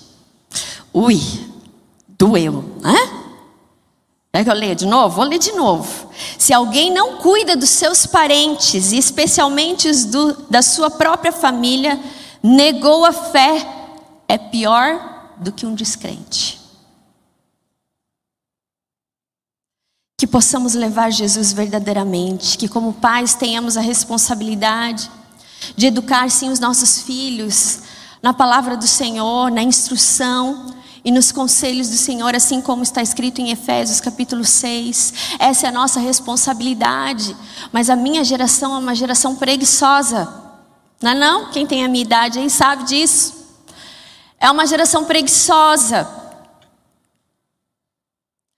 Ui, 0.94 1.20
doeu, 2.08 2.64
né? 2.82 3.24
Quer 4.36 4.44
que 4.44 4.50
eu 4.50 4.56
leia 4.56 4.76
de 4.76 4.88
novo? 4.88 5.18
Vou 5.18 5.26
ler 5.26 5.38
de 5.38 5.52
novo. 5.52 6.10
Se 6.40 6.52
alguém 6.52 6.92
não 6.92 7.18
cuida 7.18 7.56
dos 7.56 7.70
seus 7.70 8.08
parentes, 8.08 8.92
especialmente 8.92 9.88
os 9.88 10.06
do, 10.06 10.34
da 10.50 10.64
sua 10.64 10.90
própria 10.90 11.32
família, 11.32 12.00
negou 12.44 13.06
a 13.06 13.14
fé, 13.14 13.66
é 14.28 14.38
pior 14.38 15.36
do 15.38 15.52
que 15.52 15.66
um 15.66 15.74
descrente. 15.74 16.60
Que 20.18 20.28
possamos 20.28 20.74
levar 20.74 21.12
Jesus 21.12 21.54
verdadeiramente, 21.54 22.58
que 22.58 22.68
como 22.68 22.94
pais 22.94 23.34
tenhamos 23.34 23.78
a 23.78 23.82
responsabilidade 23.82 25.10
de 25.78 25.88
educar 25.88 26.30
sim 26.30 26.50
os 26.50 26.60
nossos 26.60 27.02
filhos 27.02 27.80
na 28.22 28.34
palavra 28.34 28.76
do 28.76 28.88
Senhor, 28.88 29.50
na 29.50 29.64
instrução 29.64 30.74
e 31.04 31.12
nos 31.12 31.32
conselhos 31.32 31.90
do 31.90 31.96
Senhor, 31.96 32.34
assim 32.36 32.62
como 32.62 32.84
está 32.84 33.02
escrito 33.02 33.42
em 33.42 33.52
Efésios 33.52 34.00
capítulo 34.00 34.46
6. 34.46 35.14
Essa 35.40 35.68
é 35.68 35.70
a 35.70 35.74
nossa 35.74 36.00
responsabilidade, 36.00 37.36
mas 37.72 37.90
a 37.90 37.96
minha 37.96 38.24
geração 38.24 38.76
é 38.76 38.80
uma 38.80 38.96
geração 38.96 39.36
preguiçosa. 39.36 40.53
Não 41.04 41.12
é 41.12 41.16
não? 41.16 41.52
Quem 41.52 41.68
tem 41.68 41.84
a 41.84 41.90
minha 41.90 42.02
idade 42.02 42.40
aí 42.40 42.50
sabe 42.50 42.86
disso. 42.86 43.46
É 44.40 44.50
uma 44.50 44.66
geração 44.66 45.04
preguiçosa. 45.04 46.08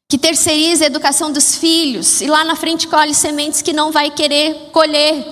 Que 0.07 0.15
terceiriza 0.15 0.83
a 0.83 0.85
educação 0.85 1.31
dos 1.31 1.55
filhos 1.55 2.21
e 2.21 2.27
lá 2.27 2.43
na 2.43 2.55
frente 2.55 2.87
colhe 2.87 3.15
sementes 3.15 3.63
que 3.63 3.73
não 3.73 3.91
vai 3.91 4.11
querer 4.11 4.69
colher, 4.71 5.25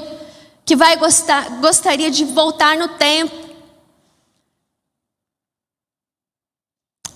que 0.66 0.76
vai 0.76 0.98
gostar, 0.98 1.62
gostaria 1.62 2.10
de 2.10 2.26
voltar 2.26 2.76
no 2.78 2.88
tempo. 2.88 3.43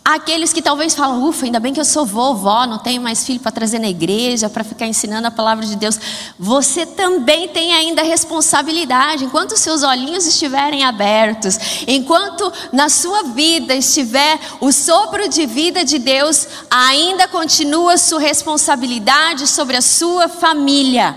Aqueles 0.07 0.53
que 0.53 0.61
talvez 0.61 0.95
falam, 0.95 1.21
ufa, 1.27 1.45
ainda 1.45 1.59
bem 1.59 1.73
que 1.73 1.81
eu 1.81 1.85
sou 1.85 2.05
vovó, 2.05 2.65
não 2.65 2.77
tenho 2.77 3.01
mais 3.01 3.25
filho 3.25 3.41
para 3.41 3.51
trazer 3.51 3.77
na 3.77 3.89
igreja, 3.89 4.49
para 4.49 4.63
ficar 4.63 4.87
ensinando 4.87 5.27
a 5.27 5.31
palavra 5.31 5.65
de 5.65 5.75
Deus. 5.75 5.99
Você 6.39 6.85
também 6.85 7.49
tem 7.49 7.73
ainda 7.73 8.01
responsabilidade, 8.03 9.25
enquanto 9.25 9.57
seus 9.57 9.83
olhinhos 9.83 10.25
estiverem 10.25 10.85
abertos, 10.85 11.83
enquanto 11.85 12.53
na 12.71 12.87
sua 12.87 13.23
vida 13.23 13.75
estiver 13.75 14.39
o 14.61 14.71
sopro 14.71 15.27
de 15.27 15.45
vida 15.45 15.83
de 15.83 15.99
Deus, 15.99 16.47
ainda 16.71 17.27
continua 17.27 17.97
sua 17.97 18.21
responsabilidade 18.21 19.45
sobre 19.45 19.75
a 19.75 19.81
sua 19.81 20.29
família. 20.29 21.13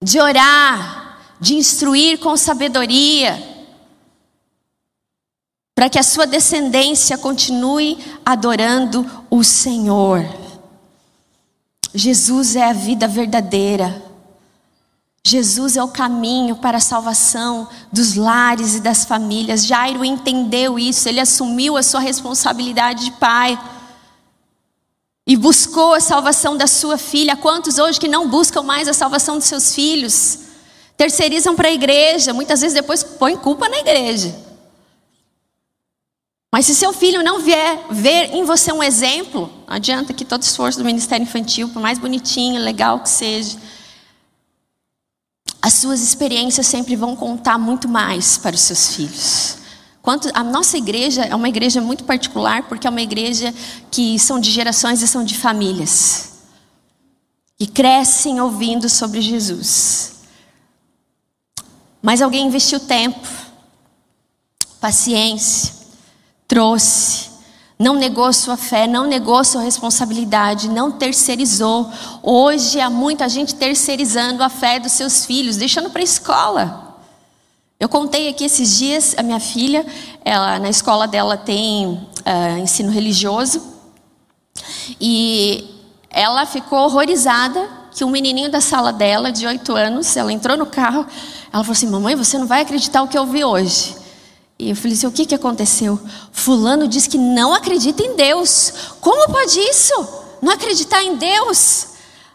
De 0.00 0.20
orar, 0.20 1.18
de 1.40 1.56
instruir 1.56 2.20
com 2.20 2.36
sabedoria, 2.36 3.55
para 5.76 5.90
que 5.90 5.98
a 5.98 6.02
sua 6.02 6.26
descendência 6.26 7.18
continue 7.18 7.98
adorando 8.24 9.04
o 9.28 9.44
Senhor. 9.44 10.24
Jesus 11.94 12.56
é 12.56 12.64
a 12.64 12.72
vida 12.72 13.06
verdadeira. 13.06 14.02
Jesus 15.22 15.76
é 15.76 15.84
o 15.84 15.88
caminho 15.88 16.56
para 16.56 16.78
a 16.78 16.80
salvação 16.80 17.68
dos 17.92 18.14
lares 18.14 18.76
e 18.76 18.80
das 18.80 19.04
famílias. 19.04 19.66
Jairo 19.66 20.02
entendeu 20.02 20.78
isso, 20.78 21.10
ele 21.10 21.20
assumiu 21.20 21.76
a 21.76 21.82
sua 21.82 22.00
responsabilidade 22.00 23.04
de 23.04 23.10
pai 23.10 23.60
e 25.26 25.36
buscou 25.36 25.92
a 25.92 26.00
salvação 26.00 26.56
da 26.56 26.66
sua 26.66 26.96
filha. 26.96 27.36
Quantos 27.36 27.76
hoje 27.76 28.00
que 28.00 28.08
não 28.08 28.30
buscam 28.30 28.62
mais 28.62 28.88
a 28.88 28.94
salvação 28.94 29.36
dos 29.36 29.46
seus 29.46 29.74
filhos? 29.74 30.38
Terceirizam 30.96 31.54
para 31.54 31.68
a 31.68 31.72
igreja, 31.72 32.32
muitas 32.32 32.62
vezes 32.62 32.74
depois 32.74 33.04
põem 33.04 33.36
culpa 33.36 33.68
na 33.68 33.76
igreja. 33.76 34.45
Mas 36.56 36.64
se 36.64 36.74
seu 36.74 36.90
filho 36.90 37.22
não 37.22 37.40
vier 37.40 37.84
ver 37.90 38.34
em 38.34 38.42
você 38.42 38.72
um 38.72 38.82
exemplo, 38.82 39.52
não 39.68 39.74
adianta 39.74 40.14
que 40.14 40.24
todo 40.24 40.40
esforço 40.40 40.78
do 40.78 40.86
ministério 40.86 41.22
infantil, 41.22 41.68
por 41.68 41.82
mais 41.82 41.98
bonitinho, 41.98 42.58
legal 42.58 42.98
que 43.00 43.10
seja, 43.10 43.58
as 45.60 45.74
suas 45.74 46.00
experiências 46.00 46.66
sempre 46.66 46.96
vão 46.96 47.14
contar 47.14 47.58
muito 47.58 47.86
mais 47.86 48.38
para 48.38 48.56
os 48.56 48.62
seus 48.62 48.94
filhos. 48.94 49.58
Quanto, 50.00 50.30
a 50.32 50.42
nossa 50.42 50.78
igreja 50.78 51.26
é 51.26 51.34
uma 51.34 51.50
igreja 51.50 51.78
muito 51.78 52.04
particular, 52.04 52.62
porque 52.62 52.86
é 52.86 52.90
uma 52.90 53.02
igreja 53.02 53.52
que 53.90 54.18
são 54.18 54.40
de 54.40 54.50
gerações 54.50 55.02
e 55.02 55.06
são 55.06 55.22
de 55.22 55.36
famílias. 55.36 56.38
Que 57.58 57.66
crescem 57.66 58.40
ouvindo 58.40 58.88
sobre 58.88 59.20
Jesus. 59.20 60.20
Mas 62.00 62.22
alguém 62.22 62.46
investiu 62.46 62.80
tempo, 62.80 63.28
paciência, 64.80 65.75
trouxe, 66.48 67.30
não 67.78 67.94
negou 67.94 68.32
sua 68.32 68.56
fé, 68.56 68.86
não 68.86 69.06
negou 69.06 69.44
sua 69.44 69.62
responsabilidade, 69.62 70.68
não 70.68 70.90
terceirizou. 70.90 71.90
Hoje 72.22 72.80
há 72.80 72.88
muita 72.88 73.28
gente 73.28 73.54
terceirizando 73.54 74.42
a 74.42 74.48
fé 74.48 74.78
dos 74.78 74.92
seus 74.92 75.26
filhos, 75.26 75.56
deixando 75.56 75.90
para 75.90 76.00
a 76.00 76.04
escola. 76.04 76.96
Eu 77.78 77.88
contei 77.88 78.28
aqui 78.28 78.44
esses 78.44 78.78
dias, 78.78 79.14
a 79.18 79.22
minha 79.22 79.38
filha, 79.38 79.84
ela, 80.24 80.58
na 80.58 80.70
escola 80.70 81.06
dela 81.06 81.36
tem 81.36 81.86
uh, 81.86 82.58
ensino 82.58 82.90
religioso, 82.90 83.62
e 84.98 85.84
ela 86.08 86.46
ficou 86.46 86.78
horrorizada 86.78 87.68
que 87.94 88.02
um 88.02 88.08
menininho 88.10 88.50
da 88.50 88.62
sala 88.62 88.92
dela, 88.92 89.30
de 89.30 89.46
oito 89.46 89.74
anos, 89.74 90.16
ela 90.16 90.32
entrou 90.32 90.56
no 90.56 90.64
carro, 90.64 91.06
ela 91.52 91.62
falou 91.62 91.72
assim: 91.72 91.86
Mamãe, 91.86 92.14
você 92.14 92.38
não 92.38 92.46
vai 92.46 92.62
acreditar 92.62 93.02
o 93.02 93.08
que 93.08 93.18
eu 93.18 93.26
vi 93.26 93.44
hoje. 93.44 93.94
E 94.58 94.70
eu 94.70 94.76
falei 94.76 94.92
assim: 94.92 95.06
o 95.06 95.12
que, 95.12 95.26
que 95.26 95.34
aconteceu? 95.34 96.00
Fulano 96.32 96.88
diz 96.88 97.06
que 97.06 97.18
não 97.18 97.52
acredita 97.52 98.02
em 98.02 98.16
Deus. 98.16 98.72
Como 99.00 99.30
pode 99.30 99.58
isso? 99.58 99.94
Não 100.40 100.52
acreditar 100.52 101.02
em 101.02 101.16
Deus? 101.16 101.88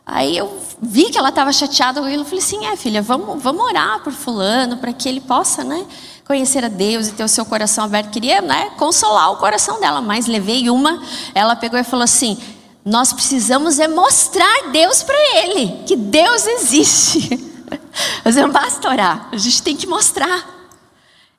Aí 0.06 0.38
eu 0.38 0.60
vi 0.82 1.10
que 1.10 1.18
ela 1.18 1.30
estava 1.30 1.52
chateada 1.52 2.02
com 2.02 2.08
ele. 2.08 2.22
Eu 2.22 2.26
falei 2.26 2.40
assim: 2.40 2.66
é, 2.66 2.76
filha, 2.76 3.02
vamos, 3.02 3.42
vamos 3.42 3.64
orar 3.64 4.04
por 4.04 4.14
Fulano, 4.14 4.78
para 4.78 4.94
que 4.94 5.10
ele 5.10 5.22
possa, 5.22 5.64
né? 5.64 5.86
Conhecer 6.26 6.64
a 6.64 6.68
Deus 6.70 7.08
e 7.08 7.14
ter 7.14 7.24
o 7.24 7.28
seu 7.28 7.46
coração 7.46 7.86
aberto. 7.86 8.12
Queria, 8.12 8.42
né? 8.42 8.70
Consolar 8.78 9.32
o 9.32 9.38
coração 9.38 9.80
dela. 9.80 10.00
Mas 10.00 10.28
levei 10.28 10.70
uma, 10.70 11.02
ela 11.34 11.56
pegou 11.56 11.80
e 11.80 11.84
falou 11.84 12.04
assim: 12.04 12.38
nós 12.86 13.14
precisamos 13.14 13.80
é 13.80 13.88
mostrar 13.88 14.70
Deus 14.72 15.02
para 15.02 15.18
ele, 15.40 15.84
que 15.88 15.96
Deus 15.96 16.46
existe. 16.46 17.50
Mas 18.24 18.36
não 18.36 18.52
basta 18.52 18.90
orar, 18.90 19.30
a 19.32 19.38
gente 19.38 19.64
tem 19.64 19.76
que 19.76 19.88
mostrar. 19.88 20.61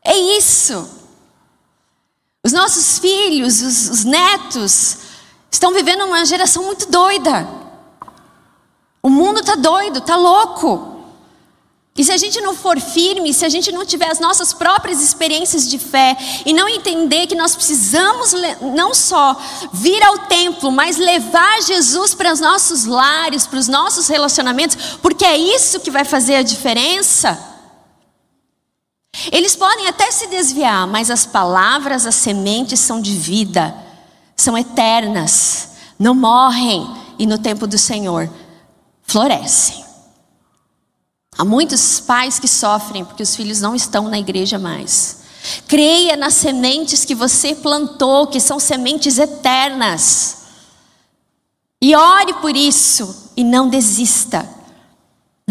É 0.04 0.16
isso. 0.16 0.88
Os 2.44 2.52
nossos 2.52 2.98
filhos, 2.98 3.62
os, 3.62 3.88
os 3.88 4.04
netos, 4.04 4.98
estão 5.50 5.72
vivendo 5.72 6.04
uma 6.04 6.24
geração 6.24 6.64
muito 6.64 6.90
doida. 6.90 7.48
O 9.02 9.08
mundo 9.08 9.40
está 9.40 9.54
doido, 9.54 9.98
está 9.98 10.16
louco. 10.16 10.90
E 11.96 12.02
se 12.02 12.10
a 12.10 12.16
gente 12.16 12.40
não 12.40 12.54
for 12.54 12.80
firme, 12.80 13.34
se 13.34 13.44
a 13.44 13.50
gente 13.50 13.70
não 13.70 13.84
tiver 13.84 14.10
as 14.10 14.18
nossas 14.18 14.54
próprias 14.54 15.02
experiências 15.02 15.68
de 15.68 15.78
fé 15.78 16.16
e 16.46 16.52
não 16.52 16.66
entender 16.66 17.26
que 17.26 17.34
nós 17.34 17.54
precisamos 17.54 18.32
não 18.74 18.94
só 18.94 19.36
vir 19.74 20.02
ao 20.02 20.20
templo, 20.20 20.72
mas 20.72 20.96
levar 20.96 21.60
Jesus 21.60 22.14
para 22.14 22.32
os 22.32 22.40
nossos 22.40 22.86
lares, 22.86 23.46
para 23.46 23.58
os 23.58 23.68
nossos 23.68 24.08
relacionamentos, 24.08 24.96
porque 25.02 25.24
é 25.24 25.36
isso 25.36 25.80
que 25.80 25.90
vai 25.90 26.04
fazer 26.04 26.36
a 26.36 26.42
diferença. 26.42 27.51
Eles 29.30 29.54
podem 29.54 29.86
até 29.86 30.10
se 30.10 30.26
desviar, 30.26 30.86
mas 30.86 31.10
as 31.10 31.26
palavras, 31.26 32.06
as 32.06 32.14
sementes 32.14 32.80
são 32.80 33.00
de 33.00 33.14
vida, 33.16 33.74
são 34.36 34.56
eternas, 34.56 35.70
não 35.98 36.14
morrem 36.14 36.88
e 37.18 37.26
no 37.26 37.38
tempo 37.38 37.66
do 37.66 37.78
Senhor 37.78 38.28
florescem. 39.02 39.84
Há 41.36 41.44
muitos 41.44 42.00
pais 42.00 42.38
que 42.38 42.48
sofrem 42.48 43.04
porque 43.04 43.22
os 43.22 43.34
filhos 43.34 43.60
não 43.60 43.74
estão 43.74 44.08
na 44.08 44.18
igreja 44.18 44.58
mais. 44.58 45.22
Creia 45.66 46.16
nas 46.16 46.34
sementes 46.34 47.04
que 47.04 47.14
você 47.14 47.54
plantou, 47.54 48.26
que 48.26 48.38
são 48.38 48.60
sementes 48.60 49.18
eternas. 49.18 50.38
E 51.80 51.96
ore 51.96 52.34
por 52.34 52.56
isso 52.56 53.32
e 53.36 53.42
não 53.42 53.68
desista. 53.68 54.48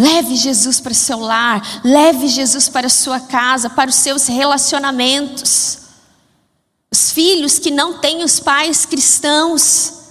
Leve 0.02 0.36
Jesus 0.36 0.80
para 0.80 0.93
o 0.93 0.95
seu 0.95 1.20
lar, 1.20 1.82
leve 1.84 2.28
Jesus 2.28 2.68
para 2.68 2.88
a 2.88 2.89
sua 2.89 3.20
casa, 3.20 3.70
para 3.70 3.91
os 3.91 3.95
seus 3.97 4.26
relacionamentos. 4.26 5.78
Os 6.91 7.12
filhos 7.12 7.60
que 7.60 7.70
não 7.70 7.99
têm 7.99 8.24
os 8.24 8.39
pais 8.39 8.84
cristãos, 8.84 10.02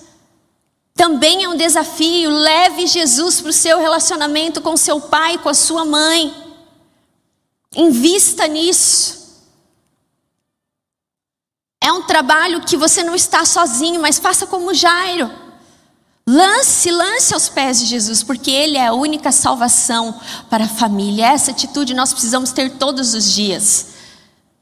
também 0.95 1.43
é 1.43 1.49
um 1.49 1.57
desafio. 1.57 2.30
Leve 2.30 2.86
Jesus 2.86 3.41
para 3.41 3.51
o 3.51 3.55
seu 3.55 3.80
relacionamento 3.80 4.61
com 4.61 4.76
seu 4.76 5.01
pai, 5.01 5.38
com 5.38 5.49
a 5.49 5.55
sua 5.55 5.84
mãe. 5.84 6.32
Invista 7.74 8.47
nisso. 8.47 9.43
É 11.82 11.91
um 11.91 12.03
trabalho 12.03 12.61
que 12.61 12.76
você 12.76 13.03
não 13.03 13.16
está 13.16 13.45
sozinho, 13.45 14.01
mas 14.01 14.20
faça 14.20 14.47
como 14.47 14.72
Jairo. 14.72 15.49
Lance, 16.33 16.93
lance 16.93 17.35
aos 17.35 17.49
pés 17.49 17.81
de 17.81 17.87
Jesus, 17.87 18.22
porque 18.22 18.53
Ele 18.53 18.76
é 18.76 18.87
a 18.87 18.93
única 18.93 19.33
salvação 19.33 20.14
para 20.49 20.62
a 20.62 20.68
família. 20.68 21.26
Essa 21.26 21.51
atitude 21.51 21.93
nós 21.93 22.12
precisamos 22.12 22.53
ter 22.53 22.70
todos 22.78 23.14
os 23.14 23.33
dias, 23.33 23.87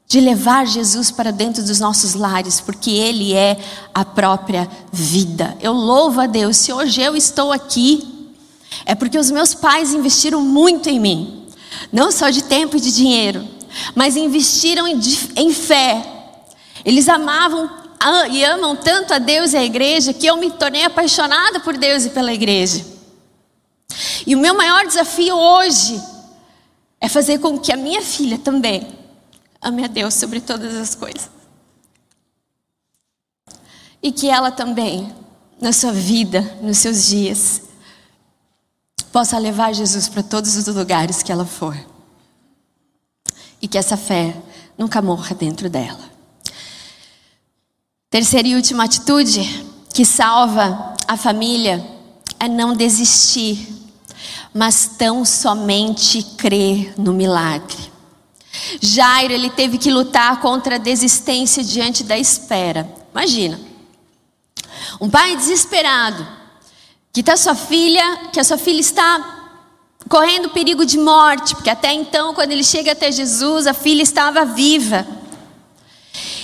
de 0.07 0.19
levar 0.19 0.65
Jesus 0.65 1.11
para 1.11 1.29
dentro 1.29 1.61
dos 1.61 1.79
nossos 1.79 2.15
lares, 2.15 2.59
porque 2.59 2.89
Ele 2.89 3.35
é 3.35 3.55
a 3.93 4.03
própria 4.03 4.67
vida. 4.91 5.55
Eu 5.61 5.73
louvo 5.73 6.19
a 6.19 6.25
Deus, 6.25 6.57
se 6.57 6.73
hoje 6.73 7.03
eu 7.03 7.15
estou 7.15 7.51
aqui, 7.51 8.33
é 8.83 8.95
porque 8.95 9.19
os 9.19 9.29
meus 9.29 9.53
pais 9.53 9.93
investiram 9.93 10.41
muito 10.41 10.89
em 10.89 10.99
mim, 10.99 11.45
não 11.93 12.11
só 12.11 12.31
de 12.31 12.45
tempo 12.45 12.77
e 12.77 12.81
de 12.81 12.91
dinheiro, 12.91 13.47
mas 13.93 14.17
investiram 14.17 14.87
em, 14.87 15.53
fé. 15.53 16.03
Eles 16.83 17.07
amavam 17.07 17.69
e 18.29 18.43
amam 18.45 18.75
tanto 18.75 19.13
a 19.13 19.19
Deus 19.19 19.53
e 19.53 19.57
a 19.57 19.63
igreja 19.63 20.13
que 20.13 20.25
eu 20.25 20.37
me 20.37 20.51
tornei 20.51 20.85
apaixonada 20.85 21.59
por 21.59 21.77
Deus 21.77 22.05
e 22.05 22.09
pela 22.09 22.33
igreja. 22.33 22.85
E 24.25 24.35
o 24.35 24.39
meu 24.39 24.53
maior 24.53 24.85
desafio 24.85 25.35
hoje 25.35 26.01
é 27.01 27.09
fazer 27.09 27.39
com 27.39 27.59
que 27.59 27.71
a 27.71 27.77
minha 27.77 28.01
filha 28.01 28.37
também 28.37 28.87
ame 29.61 29.83
a 29.83 29.87
Deus 29.87 30.13
sobre 30.13 30.39
todas 30.39 30.75
as 30.75 30.95
coisas. 30.95 31.29
E 34.01 34.11
que 34.11 34.29
ela 34.29 34.49
também, 34.49 35.13
na 35.59 35.73
sua 35.73 35.91
vida, 35.91 36.41
nos 36.61 36.77
seus 36.77 37.07
dias, 37.07 37.63
possa 39.11 39.37
levar 39.37 39.73
Jesus 39.73 40.07
para 40.07 40.23
todos 40.23 40.55
os 40.55 40.73
lugares 40.73 41.21
que 41.21 41.31
ela 41.31 41.45
for. 41.45 41.77
E 43.61 43.67
que 43.67 43.77
essa 43.77 43.97
fé 43.97 44.35
nunca 44.77 45.01
morra 45.01 45.35
dentro 45.35 45.69
dela. 45.69 46.08
Terceira 48.11 48.47
e 48.47 48.55
última 48.55 48.85
atitude 48.85 49.67
que 49.93 50.03
salva 50.03 50.95
a 51.07 51.15
família 51.15 51.85
é 52.39 52.47
não 52.47 52.73
desistir, 52.73 53.67
mas 54.51 54.93
tão 54.97 55.23
somente 55.23 56.23
crer 56.35 56.95
no 56.97 57.13
milagre. 57.13 57.77
Jairo, 58.81 59.31
ele 59.31 59.51
teve 59.51 59.77
que 59.77 59.91
lutar 59.91 60.41
contra 60.41 60.75
a 60.75 60.79
desistência 60.79 61.63
diante 61.63 62.03
da 62.03 62.17
espera. 62.17 62.91
Imagina. 63.11 63.59
Um 64.99 65.07
pai 65.07 65.35
desesperado, 65.35 66.27
que 67.13 67.21
tá 67.21 67.37
sua 67.37 67.53
filha, 67.53 68.29
que 68.33 68.39
a 68.39 68.43
sua 68.43 68.57
filha 68.57 68.79
está 68.79 69.51
correndo 70.09 70.49
perigo 70.49 70.83
de 70.83 70.97
morte, 70.97 71.53
porque 71.53 71.69
até 71.69 71.93
então, 71.93 72.33
quando 72.33 72.53
ele 72.53 72.63
chega 72.63 72.93
até 72.93 73.11
Jesus, 73.11 73.67
a 73.67 73.73
filha 73.75 74.01
estava 74.01 74.45
viva. 74.45 75.05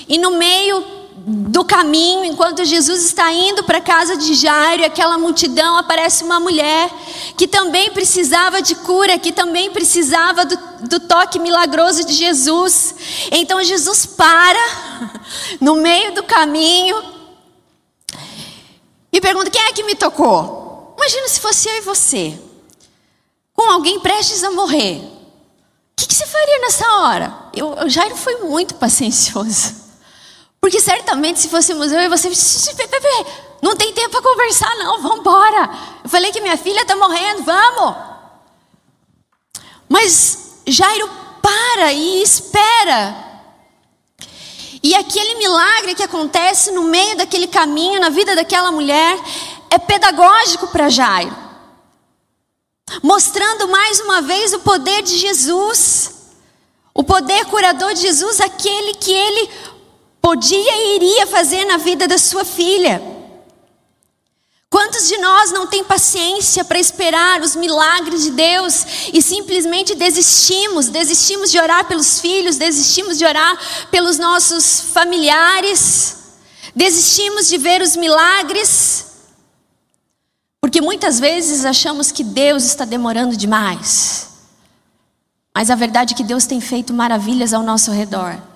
E 0.07 0.19
no 0.19 0.37
meio 0.37 0.94
do 1.17 1.63
caminho, 1.63 2.25
enquanto 2.25 2.65
Jesus 2.65 3.05
está 3.05 3.31
indo 3.31 3.63
para 3.63 3.77
a 3.77 3.81
casa 3.81 4.17
de 4.17 4.33
Jairo, 4.33 4.83
aquela 4.83 5.17
multidão 5.17 5.77
aparece 5.77 6.25
uma 6.25 6.41
mulher 6.41 6.91
que 7.37 7.47
também 7.47 7.89
precisava 7.91 8.61
de 8.61 8.75
cura, 8.75 9.17
que 9.17 9.31
também 9.31 9.71
precisava 9.71 10.43
do, 10.45 10.57
do 10.87 10.99
toque 10.99 11.39
milagroso 11.39 12.03
de 12.03 12.13
Jesus. 12.13 12.95
Então 13.31 13.63
Jesus 13.63 14.05
para 14.05 14.59
no 15.61 15.75
meio 15.75 16.13
do 16.13 16.23
caminho 16.23 17.01
e 19.11 19.21
pergunta: 19.21 19.49
quem 19.49 19.61
é 19.61 19.71
que 19.71 19.83
me 19.83 19.95
tocou? 19.95 20.93
Imagina 20.97 21.29
se 21.29 21.39
fosse 21.39 21.69
eu 21.69 21.77
e 21.77 21.81
você, 21.81 22.37
com 23.53 23.71
alguém 23.71 24.01
prestes 24.01 24.43
a 24.43 24.51
morrer, 24.51 24.97
o 24.97 25.95
que, 25.95 26.07
que 26.07 26.13
você 26.13 26.25
faria 26.25 26.59
nessa 26.59 26.87
hora? 26.97 27.33
Eu, 27.55 27.89
Jairo 27.89 28.17
foi 28.17 28.41
muito 28.41 28.75
paciencioso. 28.75 29.84
Porque 30.59 30.79
certamente 30.79 31.39
se 31.39 31.49
fôssemos 31.49 31.91
eu 31.91 31.99
e 31.99 32.09
você, 32.09 32.29
não 33.61 33.75
tem 33.75 33.93
tempo 33.93 34.09
para 34.09 34.21
conversar 34.21 34.75
não, 34.77 35.01
vamos 35.01 35.19
embora. 35.19 35.69
Eu 36.03 36.09
falei 36.09 36.31
que 36.31 36.41
minha 36.41 36.57
filha 36.57 36.81
está 36.81 36.95
morrendo, 36.95 37.43
vamos. 37.43 37.95
Mas 39.89 40.59
Jairo 40.67 41.09
para 41.41 41.93
e 41.93 42.21
espera. 42.21 43.23
E 44.81 44.93
aquele 44.93 45.35
milagre 45.35 45.95
que 45.95 46.03
acontece 46.03 46.71
no 46.71 46.83
meio 46.83 47.17
daquele 47.17 47.47
caminho, 47.47 47.99
na 47.99 48.09
vida 48.09 48.35
daquela 48.35 48.71
mulher, 48.71 49.19
é 49.69 49.79
pedagógico 49.79 50.67
para 50.67 50.89
Jairo. 50.89 51.35
Mostrando 53.01 53.67
mais 53.67 53.99
uma 53.99 54.21
vez 54.21 54.53
o 54.53 54.59
poder 54.59 55.01
de 55.01 55.17
Jesus. 55.17 56.13
O 56.93 57.03
poder 57.03 57.45
curador 57.45 57.93
de 57.93 58.01
Jesus, 58.01 58.39
aquele 58.39 58.93
que 58.93 59.11
ele 59.11 59.49
podia 60.25 60.57
e 60.57 60.95
iria 60.95 61.27
fazer 61.27 61.65
na 61.65 61.77
vida 61.77 62.07
da 62.07 62.17
sua 62.17 62.43
filha. 62.43 62.99
Quantos 64.71 65.07
de 65.07 65.17
nós 65.19 65.51
não 65.51 65.67
tem 65.67 65.83
paciência 65.83 66.65
para 66.65 66.79
esperar 66.79 67.41
os 67.41 67.55
milagres 67.55 68.23
de 68.23 68.31
Deus 68.31 69.11
e 69.13 69.21
simplesmente 69.21 69.93
desistimos? 69.93 70.89
Desistimos 70.89 71.51
de 71.51 71.59
orar 71.59 71.85
pelos 71.85 72.19
filhos, 72.19 72.57
desistimos 72.57 73.19
de 73.19 73.23
orar 73.23 73.55
pelos 73.91 74.17
nossos 74.17 74.81
familiares, 74.91 76.17
desistimos 76.75 77.47
de 77.47 77.59
ver 77.59 77.83
os 77.83 77.95
milagres, 77.95 79.05
porque 80.59 80.81
muitas 80.81 81.19
vezes 81.19 81.65
achamos 81.65 82.11
que 82.11 82.23
Deus 82.23 82.63
está 82.63 82.83
demorando 82.83 83.37
demais. 83.37 84.29
Mas 85.53 85.69
a 85.69 85.75
verdade 85.75 86.15
é 86.15 86.17
que 86.17 86.23
Deus 86.23 86.47
tem 86.47 86.59
feito 86.59 86.95
maravilhas 86.95 87.53
ao 87.53 87.61
nosso 87.61 87.91
redor. 87.91 88.54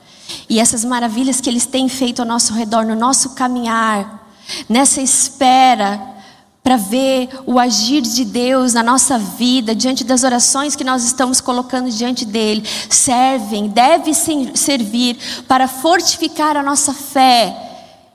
E 0.50 0.60
essas 0.60 0.84
maravilhas 0.84 1.40
que 1.42 1.50
Ele 1.50 1.62
tem 1.62 1.88
feito 1.90 2.22
ao 2.22 2.28
nosso 2.28 2.54
redor, 2.54 2.86
no 2.86 2.96
nosso 2.96 3.32
caminhar, 3.32 4.30
nessa 4.68 5.02
espera 5.02 6.18
para 6.64 6.76
ver 6.76 7.30
o 7.46 7.58
agir 7.58 8.02
de 8.02 8.26
Deus 8.26 8.74
na 8.74 8.84
nossa 8.84 9.18
vida, 9.18 9.74
diante 9.74 10.04
das 10.04 10.24
orações 10.24 10.76
que 10.76 10.84
nós 10.84 11.04
estamos 11.04 11.40
colocando 11.40 11.90
diante 11.90 12.26
dele, 12.26 12.64
servem, 12.90 13.70
devem 13.70 14.14
servir 14.14 15.18
para 15.48 15.68
fortificar 15.68 16.58
a 16.58 16.64
nossa 16.64 16.94
fé 16.94 17.56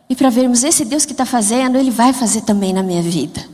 e 0.09 0.15
para 0.15 0.31
vermos 0.31 0.63
esse 0.63 0.85
Deus 0.85 1.05
que 1.05 1.13
está 1.13 1.25
fazendo, 1.25 1.79
ele 1.79 1.91
vai 1.91 2.13
fazer 2.13 2.43
também 2.43 2.73
na 2.73 2.83
minha 2.83 3.03
vida. 3.03 3.45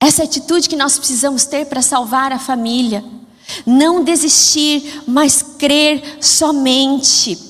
Essa 0.00 0.22
atitude 0.22 0.68
que 0.68 0.76
nós 0.76 0.96
precisamos 0.96 1.44
ter 1.44 1.66
para 1.66 1.82
salvar 1.82 2.32
a 2.32 2.38
família. 2.38 3.04
Não 3.66 4.04
desistir, 4.04 5.02
mas 5.06 5.42
crer 5.42 6.18
somente. 6.20 7.48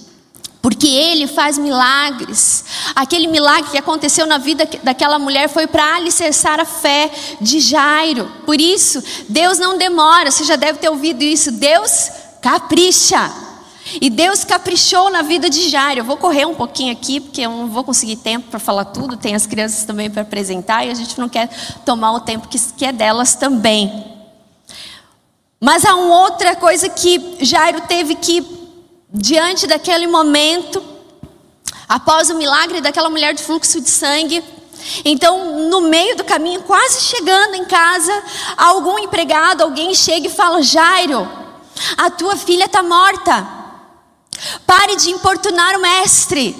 Porque 0.60 0.88
Ele 0.88 1.26
faz 1.26 1.56
milagres. 1.56 2.64
Aquele 2.94 3.26
milagre 3.26 3.70
que 3.70 3.78
aconteceu 3.78 4.26
na 4.26 4.38
vida 4.38 4.68
daquela 4.82 5.18
mulher 5.18 5.48
foi 5.48 5.66
para 5.66 5.96
alicerçar 5.96 6.58
a 6.60 6.64
fé 6.64 7.10
de 7.40 7.60
Jairo. 7.60 8.30
Por 8.44 8.60
isso, 8.60 9.02
Deus 9.28 9.58
não 9.58 9.78
demora. 9.78 10.30
Você 10.30 10.44
já 10.44 10.56
deve 10.56 10.78
ter 10.78 10.88
ouvido 10.88 11.22
isso. 11.22 11.52
Deus 11.52 12.10
capricha. 12.42 13.32
E 14.00 14.10
Deus 14.10 14.44
caprichou 14.44 15.10
na 15.10 15.22
vida 15.22 15.48
de 15.48 15.68
Jairo. 15.68 16.00
Eu 16.00 16.04
vou 16.04 16.16
correr 16.16 16.44
um 16.44 16.54
pouquinho 16.54 16.92
aqui, 16.92 17.20
porque 17.20 17.40
eu 17.40 17.50
não 17.50 17.68
vou 17.68 17.84
conseguir 17.84 18.16
tempo 18.16 18.50
para 18.50 18.58
falar 18.58 18.86
tudo. 18.86 19.16
Tem 19.16 19.34
as 19.34 19.46
crianças 19.46 19.84
também 19.84 20.10
para 20.10 20.22
apresentar 20.22 20.84
e 20.84 20.90
a 20.90 20.94
gente 20.94 21.18
não 21.18 21.28
quer 21.28 21.48
tomar 21.86 22.12
o 22.12 22.20
tempo 22.20 22.48
que 22.48 22.84
é 22.84 22.92
delas 22.92 23.34
também. 23.36 24.17
Mas 25.60 25.84
há 25.84 25.94
uma 25.94 26.22
outra 26.22 26.54
coisa 26.56 26.88
que 26.88 27.38
Jairo 27.40 27.80
teve 27.82 28.14
que, 28.14 28.46
diante 29.12 29.66
daquele 29.66 30.06
momento, 30.06 30.82
após 31.88 32.30
o 32.30 32.34
milagre 32.36 32.80
daquela 32.80 33.10
mulher 33.10 33.34
de 33.34 33.42
fluxo 33.42 33.80
de 33.80 33.90
sangue, 33.90 34.42
então, 35.04 35.68
no 35.68 35.82
meio 35.82 36.16
do 36.16 36.24
caminho, 36.24 36.62
quase 36.62 37.02
chegando 37.02 37.54
em 37.54 37.64
casa, 37.64 38.22
algum 38.56 38.98
empregado, 38.98 39.62
alguém 39.62 39.94
chega 39.94 40.28
e 40.28 40.30
fala: 40.30 40.62
Jairo, 40.62 41.28
a 41.96 42.10
tua 42.10 42.36
filha 42.36 42.64
está 42.64 42.82
morta. 42.82 43.46
Pare 44.66 44.96
de 44.96 45.10
importunar 45.10 45.76
o 45.76 45.80
mestre. 45.80 46.56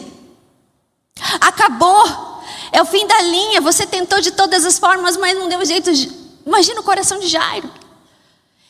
Acabou. 1.41 2.43
É 2.73 2.83
o 2.83 2.87
fim 2.87 3.07
da 3.07 3.21
linha. 3.23 3.61
Você 3.61 3.87
tentou 3.87 4.21
de 4.21 4.33
todas 4.33 4.67
as 4.67 4.79
formas, 4.79 5.17
mas 5.17 5.39
não 5.39 5.49
deu 5.49 5.65
jeito. 5.65 5.91
Imagina 6.45 6.81
o 6.81 6.85
coração 6.85 7.19
de 7.19 7.29
Jairo. 7.29 7.71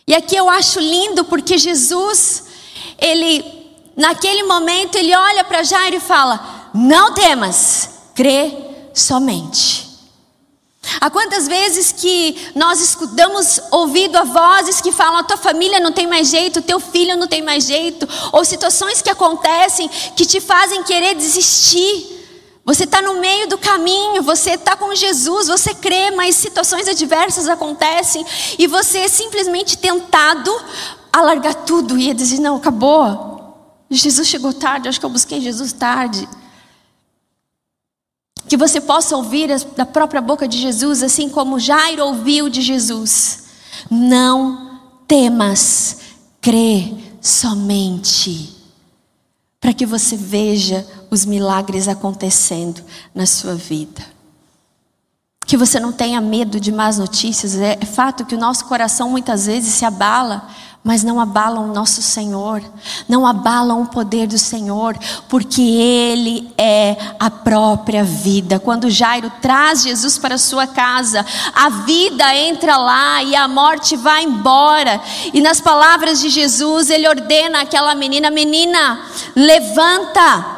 E 0.08 0.14
aqui 0.14 0.34
eu 0.34 0.48
acho 0.48 0.80
lindo 0.80 1.22
porque 1.26 1.58
Jesus, 1.58 2.44
ele, 2.98 3.44
naquele 3.94 4.42
momento, 4.44 4.96
ele 4.96 5.14
olha 5.14 5.44
para 5.44 5.62
Jairo 5.62 5.96
e 5.96 6.00
fala: 6.00 6.70
Não 6.72 7.12
temas, 7.12 7.90
crê 8.14 8.50
somente. 8.94 9.86
Há 10.98 11.10
quantas 11.10 11.46
vezes 11.46 11.92
que 11.92 12.52
nós 12.54 12.80
escutamos 12.80 13.60
ouvido 13.70 14.16
a 14.16 14.24
vozes 14.24 14.80
que 14.80 14.90
falam: 14.90 15.18
a 15.18 15.24
tua 15.24 15.36
família 15.36 15.78
não 15.78 15.92
tem 15.92 16.06
mais 16.06 16.30
jeito, 16.30 16.62
teu 16.62 16.80
filho 16.80 17.14
não 17.14 17.26
tem 17.26 17.42
mais 17.42 17.64
jeito, 17.64 18.08
ou 18.32 18.42
situações 18.46 19.02
que 19.02 19.10
acontecem 19.10 19.90
que 20.16 20.24
te 20.24 20.40
fazem 20.40 20.82
querer 20.84 21.16
desistir. 21.16 22.17
Você 22.68 22.84
está 22.84 23.00
no 23.00 23.18
meio 23.18 23.48
do 23.48 23.56
caminho, 23.56 24.22
você 24.22 24.50
está 24.50 24.76
com 24.76 24.94
Jesus, 24.94 25.48
você 25.48 25.72
crê, 25.72 26.10
mas 26.10 26.34
situações 26.34 26.86
adversas 26.86 27.48
acontecem 27.48 28.22
e 28.58 28.66
você 28.66 28.98
é 28.98 29.08
simplesmente 29.08 29.78
tentado 29.78 30.54
a 31.10 31.22
largar 31.22 31.54
tudo 31.54 31.98
e 31.98 32.12
dizer: 32.12 32.38
não, 32.40 32.56
acabou. 32.56 33.86
Jesus 33.90 34.28
chegou 34.28 34.52
tarde, 34.52 34.86
acho 34.86 35.00
que 35.00 35.06
eu 35.06 35.08
busquei 35.08 35.40
Jesus 35.40 35.72
tarde. 35.72 36.28
Que 38.46 38.56
você 38.58 38.82
possa 38.82 39.16
ouvir 39.16 39.48
da 39.74 39.86
própria 39.86 40.20
boca 40.20 40.46
de 40.46 40.58
Jesus, 40.58 41.02
assim 41.02 41.30
como 41.30 41.58
Jairo 41.58 42.04
ouviu 42.04 42.50
de 42.50 42.60
Jesus. 42.60 43.44
Não 43.90 44.78
temas, 45.06 46.00
crê 46.38 46.92
somente 47.18 48.54
para 49.58 49.72
que 49.72 49.86
você 49.86 50.18
veja 50.18 50.86
os 51.10 51.24
milagres 51.24 51.88
acontecendo 51.88 52.82
na 53.14 53.26
sua 53.26 53.54
vida. 53.54 54.02
Que 55.46 55.56
você 55.56 55.80
não 55.80 55.92
tenha 55.92 56.20
medo 56.20 56.60
de 56.60 56.70
más 56.70 56.98
notícias. 56.98 57.56
É 57.56 57.76
fato 57.84 58.24
que 58.26 58.34
o 58.34 58.38
nosso 58.38 58.66
coração 58.66 59.10
muitas 59.10 59.46
vezes 59.46 59.74
se 59.74 59.84
abala 59.84 60.48
mas 60.88 61.02
não 61.02 61.20
abalam 61.20 61.68
o 61.68 61.74
nosso 61.74 62.00
Senhor, 62.00 62.62
não 63.06 63.26
abalam 63.26 63.82
o 63.82 63.86
poder 63.86 64.26
do 64.26 64.38
Senhor, 64.38 64.96
porque 65.28 65.60
Ele 65.60 66.50
é 66.56 66.96
a 67.18 67.28
própria 67.28 68.02
vida. 68.02 68.58
Quando 68.58 68.88
Jairo 68.88 69.30
traz 69.42 69.82
Jesus 69.82 70.16
para 70.16 70.38
sua 70.38 70.66
casa, 70.66 71.26
a 71.54 71.68
vida 71.68 72.34
entra 72.34 72.78
lá 72.78 73.22
e 73.22 73.36
a 73.36 73.46
morte 73.46 73.96
vai 73.96 74.22
embora. 74.22 74.98
E 75.34 75.42
nas 75.42 75.60
palavras 75.60 76.20
de 76.20 76.30
Jesus, 76.30 76.88
ele 76.88 77.08
ordena 77.08 77.62
àquela 77.62 77.94
menina: 77.94 78.30
Menina, 78.30 79.00
levanta, 79.36 80.57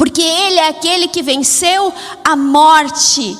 porque 0.00 0.22
Ele 0.22 0.58
é 0.58 0.68
aquele 0.68 1.08
que 1.08 1.22
venceu 1.22 1.92
a 2.24 2.34
morte. 2.34 3.36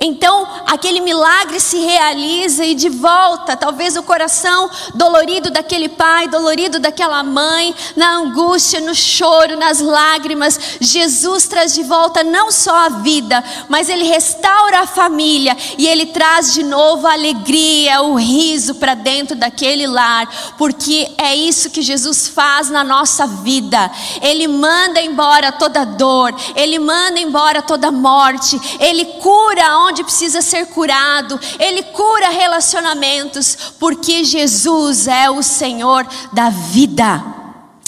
Então, 0.00 0.46
aquele 0.64 1.00
milagre 1.00 1.58
se 1.58 1.78
realiza 1.78 2.64
e 2.64 2.72
de 2.72 2.88
volta, 2.88 3.56
talvez 3.56 3.96
o 3.96 4.02
coração 4.02 4.70
dolorido 4.94 5.50
daquele 5.50 5.88
pai, 5.88 6.28
dolorido 6.28 6.78
daquela 6.78 7.20
mãe, 7.24 7.74
na 7.96 8.14
angústia, 8.14 8.80
no 8.80 8.94
choro, 8.94 9.56
nas 9.56 9.80
lágrimas, 9.80 10.78
Jesus 10.80 11.48
traz 11.48 11.74
de 11.74 11.82
volta 11.82 12.22
não 12.22 12.52
só 12.52 12.76
a 12.76 12.88
vida, 12.90 13.42
mas 13.68 13.88
ele 13.88 14.04
restaura 14.04 14.82
a 14.82 14.86
família 14.86 15.56
e 15.76 15.88
ele 15.88 16.06
traz 16.06 16.54
de 16.54 16.62
novo 16.62 17.04
a 17.08 17.14
alegria, 17.14 18.00
o 18.02 18.14
riso 18.14 18.76
para 18.76 18.94
dentro 18.94 19.34
daquele 19.34 19.88
lar, 19.88 20.54
porque 20.56 21.10
é 21.18 21.34
isso 21.34 21.70
que 21.70 21.82
Jesus 21.82 22.28
faz 22.28 22.70
na 22.70 22.84
nossa 22.84 23.26
vida. 23.26 23.90
Ele 24.22 24.46
manda 24.46 25.02
embora 25.02 25.50
toda 25.50 25.84
dor, 25.84 26.32
ele 26.54 26.78
manda 26.78 27.18
embora 27.18 27.60
toda 27.62 27.90
morte, 27.90 28.60
ele 28.78 29.04
cura 29.04 29.78
onde 29.78 29.87
precisa 30.04 30.42
ser 30.42 30.66
curado, 30.66 31.38
Ele 31.58 31.82
cura 31.82 32.28
relacionamentos, 32.28 33.56
porque 33.78 34.24
Jesus 34.24 35.06
é 35.06 35.30
o 35.30 35.42
Senhor 35.42 36.06
da 36.32 36.50
vida. 36.50 37.24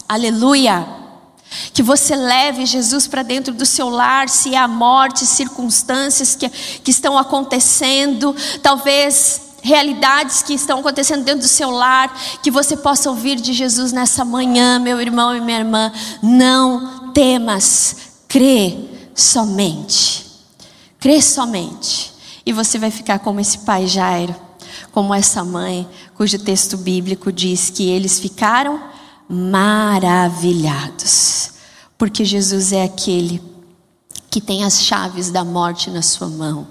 Aleluia. 0.09 0.87
Que 1.73 1.83
você 1.83 2.15
leve 2.15 2.65
Jesus 2.65 3.07
para 3.07 3.23
dentro 3.23 3.53
do 3.53 3.67
seu 3.67 3.89
lar, 3.89 4.29
se 4.29 4.55
há 4.55 4.69
morte, 4.69 5.27
circunstâncias 5.27 6.35
que, 6.35 6.49
que 6.49 6.91
estão 6.91 7.19
acontecendo, 7.19 8.35
talvez 8.63 9.51
realidades 9.63 10.43
que 10.43 10.55
estão 10.55 10.81
acontecendo 10.81 11.25
dentro 11.25 11.43
do 11.43 11.49
seu 11.49 11.71
lar, 11.71 12.13
que 12.43 12.51
você 12.51 12.77
possa 12.77 13.11
ouvir 13.11 13.37
de 13.37 13.53
Jesus 13.53 13.93
nessa 13.93 14.25
manhã, 14.25 14.79
meu 14.79 15.01
irmão 15.01 15.37
e 15.37 15.41
minha 15.41 15.59
irmã. 15.59 15.93
Não 16.23 17.11
temas, 17.13 17.97
crê 18.29 18.77
somente. 19.15 20.30
Crê 21.01 21.21
somente. 21.23 22.13
E 22.45 22.53
você 22.53 22.79
vai 22.79 22.91
ficar 22.91 23.21
como 23.21 23.41
esse 23.41 23.61
pai 23.61 23.87
Jairo, 23.87 24.37
como 24.93 25.15
essa 25.15 25.43
mãe, 25.43 25.89
cujo 26.15 26.39
texto 26.39 26.77
bíblico 26.77 27.33
diz 27.33 27.71
que 27.71 27.89
eles 27.89 28.21
ficaram 28.21 28.79
maravilhados, 29.29 31.53
porque 31.97 32.23
Jesus 32.25 32.73
é 32.73 32.85
aquele 32.85 33.43
que 34.29 34.41
tem 34.41 34.65
as 34.65 34.83
chaves 34.83 35.31
da 35.31 35.45
morte 35.45 35.89
na 35.91 36.03
sua 36.03 36.29
mão. 36.29 36.67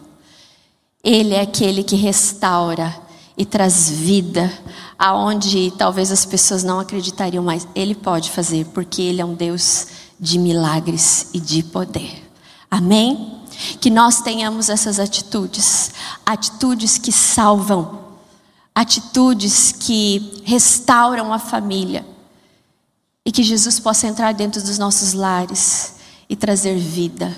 Ele 1.03 1.33
é 1.33 1.41
aquele 1.41 1.83
que 1.83 1.95
restaura 1.95 2.95
e 3.37 3.45
traz 3.45 3.89
vida 3.89 4.51
aonde 4.97 5.71
talvez 5.77 6.11
as 6.11 6.25
pessoas 6.25 6.63
não 6.63 6.79
acreditariam, 6.79 7.43
mas 7.43 7.67
ele 7.73 7.95
pode 7.95 8.29
fazer, 8.29 8.65
porque 8.73 9.01
ele 9.01 9.21
é 9.21 9.25
um 9.25 9.33
Deus 9.33 9.87
de 10.19 10.37
milagres 10.37 11.29
e 11.33 11.39
de 11.39 11.63
poder. 11.63 12.28
Amém? 12.69 13.41
Que 13.81 13.89
nós 13.89 14.21
tenhamos 14.21 14.69
essas 14.69 14.99
atitudes, 14.99 15.91
atitudes 16.25 16.97
que 16.97 17.11
salvam, 17.11 17.99
atitudes 18.73 19.71
que 19.71 20.41
restauram 20.45 21.33
a 21.33 21.39
família. 21.39 22.05
E 23.25 23.31
que 23.31 23.43
Jesus 23.43 23.79
possa 23.79 24.07
entrar 24.07 24.33
dentro 24.33 24.61
dos 24.61 24.77
nossos 24.77 25.13
lares 25.13 25.95
e 26.29 26.35
trazer 26.35 26.77
vida, 26.77 27.35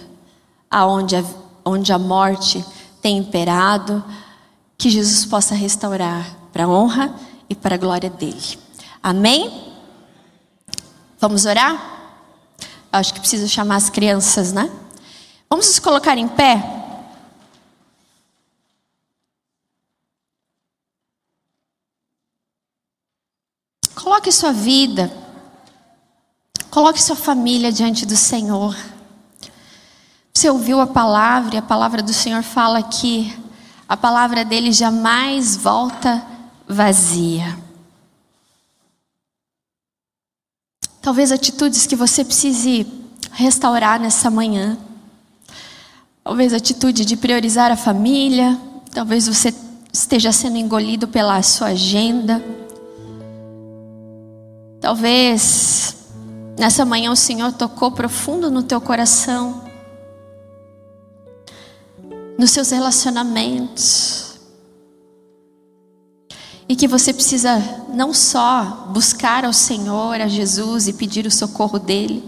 aonde 0.70 1.16
a, 1.16 1.24
onde 1.66 1.92
a 1.92 2.00
morte 2.00 2.64
tem 3.02 3.18
imperado, 3.18 4.04
que 4.78 4.90
Jesus 4.90 5.26
possa 5.26 5.56
restaurar 5.56 6.38
para 6.54 6.66
a 6.66 6.68
honra 6.68 7.14
e 7.50 7.56
para 7.56 7.76
a 7.76 7.78
glória 7.78 8.10
dele. 8.10 8.60
Amém? 9.02 9.74
Vamos 11.20 11.46
orar? 11.46 11.80
Acho 12.92 13.14
que 13.14 13.20
preciso 13.20 13.48
chamar 13.48 13.78
as 13.78 13.90
crianças, 13.90 14.52
né? 14.52 14.70
Vamos 15.52 15.68
nos 15.68 15.80
colocar 15.80 16.18
em 16.18 16.30
pé? 16.30 16.64
Coloque 23.93 24.32
sua 24.32 24.54
vida, 24.54 25.12
coloque 26.70 27.04
sua 27.04 27.18
família 27.18 27.70
diante 27.70 28.06
do 28.06 28.16
Senhor. 28.16 28.74
Você 30.34 30.49
ouviu 30.49 30.80
a 30.80 30.88
palavra 30.88 31.56
e 31.56 31.58
a 31.58 31.62
palavra 31.62 32.02
do 32.02 32.14
Senhor 32.14 32.43
fala 32.43 32.82
que 32.82 33.38
a 33.89 33.97
palavra 33.97 34.45
dele 34.45 34.72
jamais 34.72 35.58
volta 35.58 36.26
vazia. 36.66 37.60
Talvez 41.02 41.30
atitudes 41.30 41.86
que 41.86 41.95
você 41.97 42.24
precise 42.24 42.88
restaurar 43.34 43.99
nessa 43.99 44.32
manhã. 44.32 44.78
Talvez 46.24 46.54
atitude 46.54 47.04
de 47.04 47.18
priorizar 47.18 47.72
a 47.72 47.76
família. 47.76 48.58
Talvez 48.94 49.28
você 49.28 49.54
esteja 49.92 50.32
sendo 50.32 50.58
engolido 50.58 51.08
pela 51.08 51.42
sua 51.42 51.68
agenda. 51.68 52.44
Talvez 54.80 55.96
nessa 56.58 56.86
manhã 56.86 57.12
o 57.12 57.16
Senhor 57.16 57.52
tocou 57.54 57.92
profundo 57.92 58.52
no 58.52 58.64
teu 58.64 58.80
coração, 58.80 59.64
nos 62.38 62.52
seus 62.52 62.70
relacionamentos 62.72 64.40
e 66.72 66.76
que 66.76 66.88
você 66.88 67.12
precisa 67.14 67.60
não 67.94 68.14
só 68.14 68.88
buscar 68.94 69.44
ao 69.44 69.52
Senhor, 69.52 70.22
a 70.22 70.28
Jesus 70.28 70.88
e 70.88 70.94
pedir 70.94 71.26
o 71.26 71.32
socorro 71.32 71.78
dele, 71.78 72.24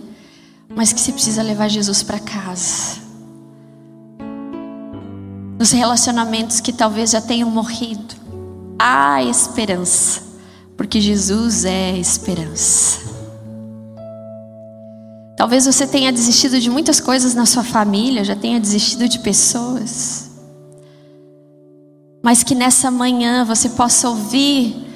mas 0.75 0.91
que 0.91 0.99
você 0.99 1.13
precisa 1.13 1.41
levar 1.41 1.69
Jesus 1.69 2.03
para 2.03 2.19
casa. 2.19 3.02
Nos 5.57 5.71
relacionamentos 5.71 6.59
que 6.59 6.73
talvez 6.73 7.11
já 7.11 7.21
tenham 7.21 7.49
morrido, 7.49 8.15
há 8.77 9.23
esperança, 9.23 10.21
porque 10.75 10.99
Jesus 10.99 11.65
é 11.65 11.97
esperança. 11.97 13.01
Talvez 15.37 15.65
você 15.65 15.85
tenha 15.87 16.11
desistido 16.11 16.59
de 16.59 16.69
muitas 16.69 16.99
coisas 16.99 17.33
na 17.33 17.45
sua 17.45 17.63
família, 17.63 18.23
já 18.23 18.35
tenha 18.35 18.59
desistido 18.59 19.07
de 19.07 19.19
pessoas 19.19 20.33
mas 22.23 22.41
que 22.41 22.55
nessa 22.55 22.89
manhã 22.89 23.43
você 23.43 23.67
possa 23.67 24.09
ouvir 24.09 24.87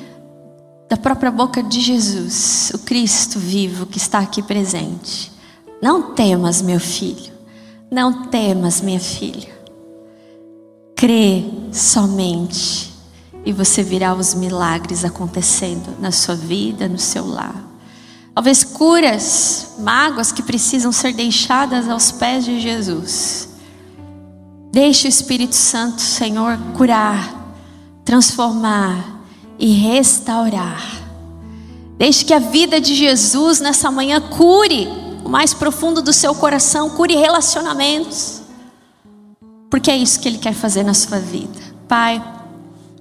da 0.88 0.96
própria 0.96 1.30
boca 1.30 1.62
de 1.62 1.82
Jesus, 1.82 2.72
o 2.74 2.80
Cristo 2.80 3.38
vivo 3.38 3.86
que 3.86 3.98
está 3.98 4.20
aqui 4.20 4.42
presente. 4.42 5.30
Não 5.82 6.14
temas, 6.14 6.62
meu 6.62 6.80
filho, 6.80 7.34
não 7.92 8.28
temas, 8.28 8.80
minha 8.80 9.00
filha. 9.02 9.57
Crê 10.98 11.46
somente 11.72 12.92
e 13.46 13.54
você 13.54 13.84
virá 13.84 14.16
os 14.16 14.34
milagres 14.34 15.06
acontecendo 15.06 15.96
na 16.00 16.12
sua 16.12 16.34
vida, 16.36 16.90
no 16.90 16.98
seu 16.98 17.26
lar. 17.26 17.66
Talvez 18.34 18.64
curas, 18.64 19.76
mágoas 19.78 20.32
que 20.32 20.42
precisam 20.42 20.92
ser 20.92 21.14
deixadas 21.14 21.88
aos 21.88 22.12
pés 22.12 22.44
de 22.44 22.60
Jesus. 22.60 23.50
Deixe 24.72 25.08
o 25.08 25.10
Espírito 25.10 25.56
Santo, 25.56 26.02
Senhor, 26.02 26.58
curar, 26.76 27.56
transformar 28.04 29.22
e 29.60 29.74
restaurar. 29.74 30.84
Deixe 31.96 32.26
que 32.26 32.34
a 32.34 32.40
vida 32.40 32.82
de 32.82 32.96
Jesus 32.96 33.60
nessa 33.60 33.92
manhã 33.92 34.20
cure 34.20 34.88
o 35.24 35.30
mais 35.30 35.54
profundo 35.54 36.02
do 36.02 36.12
seu 36.12 36.34
coração, 36.34 36.90
cure 36.90 37.16
relacionamentos. 37.16 38.47
Porque 39.70 39.92
é 39.92 39.98
isso 39.98 40.20
que 40.20 40.28
Ele 40.28 40.38
quer 40.38 40.54
fazer 40.54 40.84
na 40.84 40.94
sua 40.94 41.20
vida. 41.20 41.60
Pai, 41.88 42.24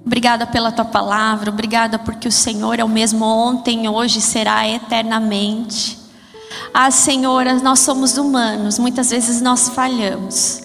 obrigada 0.05 0.45
pela 0.45 0.71
tua 0.71 0.85
palavra, 0.85 1.49
obrigada 1.49 1.97
porque 1.97 2.27
o 2.27 2.31
Senhor 2.31 2.79
é 2.79 2.83
o 2.83 2.89
mesmo 2.89 3.25
ontem, 3.25 3.87
hoje 3.87 4.21
será 4.21 4.67
eternamente. 4.67 5.97
Ah, 6.73 6.91
Senhor, 6.91 7.45
nós 7.61 7.79
somos 7.79 8.17
humanos, 8.17 8.79
muitas 8.79 9.09
vezes 9.09 9.41
nós 9.41 9.69
falhamos. 9.69 10.63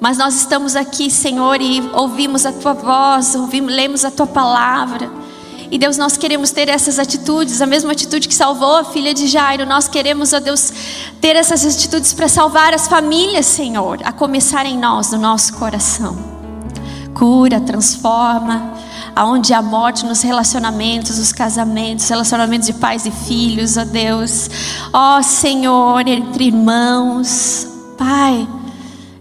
Mas 0.00 0.18
nós 0.18 0.34
estamos 0.36 0.76
aqui, 0.76 1.10
Senhor, 1.10 1.60
e 1.60 1.80
ouvimos 1.92 2.44
a 2.44 2.52
tua 2.52 2.74
voz, 2.74 3.34
ouvimos, 3.34 3.72
lemos 3.72 4.04
a 4.04 4.10
tua 4.10 4.26
palavra. 4.26 5.10
E 5.70 5.78
Deus, 5.78 5.96
nós 5.96 6.16
queremos 6.16 6.50
ter 6.50 6.68
essas 6.68 6.98
atitudes, 6.98 7.60
a 7.60 7.66
mesma 7.66 7.92
atitude 7.92 8.28
que 8.28 8.34
salvou 8.34 8.76
a 8.76 8.84
filha 8.84 9.14
de 9.14 9.26
Jairo. 9.26 9.66
Nós 9.66 9.88
queremos, 9.88 10.32
ó 10.32 10.40
Deus, 10.40 10.72
ter 11.20 11.36
essas 11.36 11.64
atitudes 11.64 12.12
para 12.12 12.28
salvar 12.28 12.74
as 12.74 12.86
famílias, 12.86 13.46
Senhor, 13.46 14.00
a 14.04 14.12
começar 14.12 14.66
em 14.66 14.78
nós, 14.78 15.12
no 15.12 15.18
nosso 15.18 15.54
coração. 15.54 16.16
Cura, 17.14 17.60
transforma, 17.60 18.74
aonde 19.14 19.54
há 19.54 19.62
morte 19.62 20.04
nos 20.04 20.22
relacionamentos, 20.22 21.18
nos 21.18 21.32
casamentos, 21.32 22.08
relacionamentos 22.08 22.66
de 22.66 22.74
pais 22.74 23.06
e 23.06 23.10
filhos, 23.10 23.76
ó 23.76 23.84
Deus. 23.84 24.50
Ó 24.92 25.22
Senhor, 25.22 26.06
entre 26.06 26.46
irmãos, 26.46 27.68
Pai 27.96 28.46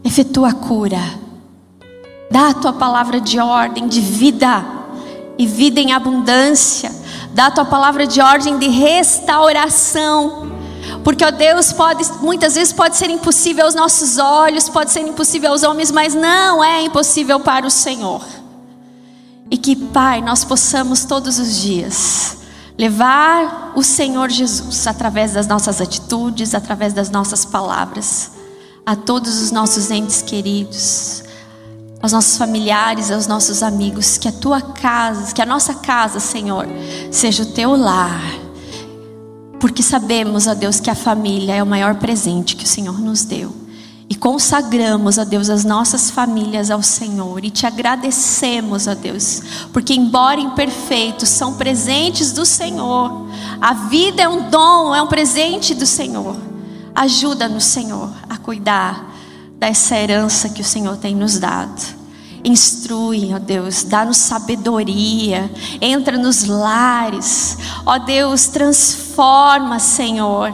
efetua 0.03 0.49
a 0.49 0.53
cura. 0.53 1.01
Dá 2.29 2.49
a 2.49 2.53
tua 2.53 2.73
palavra 2.73 3.21
de 3.21 3.39
ordem, 3.39 3.87
de 3.87 4.01
vida, 4.01 4.65
e 5.37 5.45
vida 5.47 5.79
em 5.79 5.91
abundância. 5.91 6.91
Dá 7.33 7.47
a 7.47 7.51
tua 7.51 7.65
palavra 7.65 8.05
de 8.05 8.21
ordem 8.21 8.57
de 8.57 8.67
restauração. 8.67 10.51
Porque, 11.03 11.23
ó 11.23 11.31
Deus, 11.31 11.73
pode, 11.73 12.05
muitas 12.21 12.55
vezes 12.55 12.73
pode 12.73 12.95
ser 12.95 13.09
impossível 13.09 13.65
aos 13.65 13.75
nossos 13.75 14.17
olhos, 14.17 14.69
pode 14.69 14.91
ser 14.91 15.01
impossível 15.01 15.51
aos 15.51 15.63
homens, 15.63 15.91
mas 15.91 16.13
não 16.13 16.63
é 16.63 16.81
impossível 16.83 17.39
para 17.39 17.65
o 17.65 17.71
Senhor. 17.71 18.23
E 19.49 19.57
que, 19.57 19.75
Pai, 19.75 20.21
nós 20.21 20.43
possamos 20.43 21.05
todos 21.05 21.39
os 21.39 21.61
dias 21.61 22.37
levar 22.77 23.73
o 23.75 23.83
Senhor 23.83 24.29
Jesus 24.29 24.87
através 24.87 25.33
das 25.33 25.47
nossas 25.47 25.79
atitudes, 25.79 26.55
através 26.55 26.93
das 26.93 27.09
nossas 27.09 27.45
palavras 27.45 28.31
a 28.85 28.95
todos 28.95 29.41
os 29.41 29.51
nossos 29.51 29.89
entes 29.91 30.21
queridos, 30.21 31.23
aos 32.03 32.11
nossos 32.11 32.37
familiares, 32.37 33.09
aos 33.09 33.27
nossos 33.27 33.63
amigos, 33.63 34.17
que 34.17 34.27
a 34.27 34.31
tua 34.33 34.59
casa, 34.59 35.33
que 35.33 35.41
a 35.41 35.45
nossa 35.45 35.73
casa, 35.75 36.19
Senhor, 36.19 36.67
seja 37.09 37.43
o 37.43 37.45
teu 37.45 37.77
lar. 37.77 38.21
Porque 39.57 39.81
sabemos, 39.81 40.45
ó 40.45 40.53
Deus, 40.53 40.81
que 40.81 40.89
a 40.89 40.95
família 40.95 41.55
é 41.55 41.63
o 41.63 41.65
maior 41.65 41.95
presente 41.95 42.57
que 42.57 42.65
o 42.65 42.67
Senhor 42.67 42.99
nos 42.99 43.23
deu. 43.23 43.55
E 44.09 44.15
consagramos, 44.15 45.17
ó 45.17 45.23
Deus, 45.23 45.49
as 45.49 45.63
nossas 45.63 46.11
famílias 46.11 46.69
ao 46.69 46.83
Senhor. 46.83 47.45
E 47.45 47.49
te 47.49 47.65
agradecemos, 47.65 48.85
ó 48.85 48.95
Deus, 48.95 49.41
porque, 49.71 49.93
embora 49.93 50.41
imperfeitos, 50.41 51.29
são 51.29 51.53
presentes 51.53 52.33
do 52.33 52.45
Senhor. 52.45 53.27
A 53.61 53.73
vida 53.73 54.23
é 54.23 54.27
um 54.27 54.49
dom, 54.49 54.93
é 54.93 55.01
um 55.01 55.07
presente 55.07 55.73
do 55.73 55.85
Senhor. 55.85 56.35
Ajuda-nos, 56.93 57.63
Senhor, 57.63 58.11
a 58.29 58.37
cuidar 58.37 59.12
dessa 59.63 59.95
herança 59.95 60.49
que 60.49 60.59
o 60.59 60.65
Senhor 60.65 60.97
tem 60.97 61.15
nos 61.15 61.39
dado. 61.39 61.81
Instrui, 62.43 63.33
ó 63.33 63.39
Deus, 63.39 63.85
dá-nos 63.85 64.17
sabedoria, 64.17 65.49
entra 65.79 66.17
nos 66.17 66.43
lares, 66.43 67.57
ó 67.85 67.97
Deus, 67.97 68.47
transforma, 68.47 69.79
Senhor, 69.79 70.53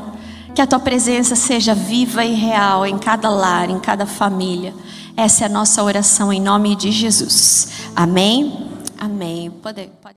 que 0.54 0.62
a 0.62 0.68
tua 0.68 0.78
presença 0.78 1.36
seja 1.36 1.74
viva 1.74 2.24
e 2.24 2.36
real 2.36 2.86
em 2.86 3.00
cada 3.00 3.30
lar, 3.30 3.72
em 3.72 3.80
cada 3.80 4.06
família. 4.06 4.76
Essa 5.18 5.46
é 5.46 5.48
a 5.48 5.50
nossa 5.50 5.84
oração 5.84 6.32
em 6.32 6.40
nome 6.40 6.76
de 6.76 6.92
Jesus. 6.92 7.90
Amém. 7.96 8.70
Amém. 9.00 9.50
Pode, 9.50 9.90
pode. 10.00 10.00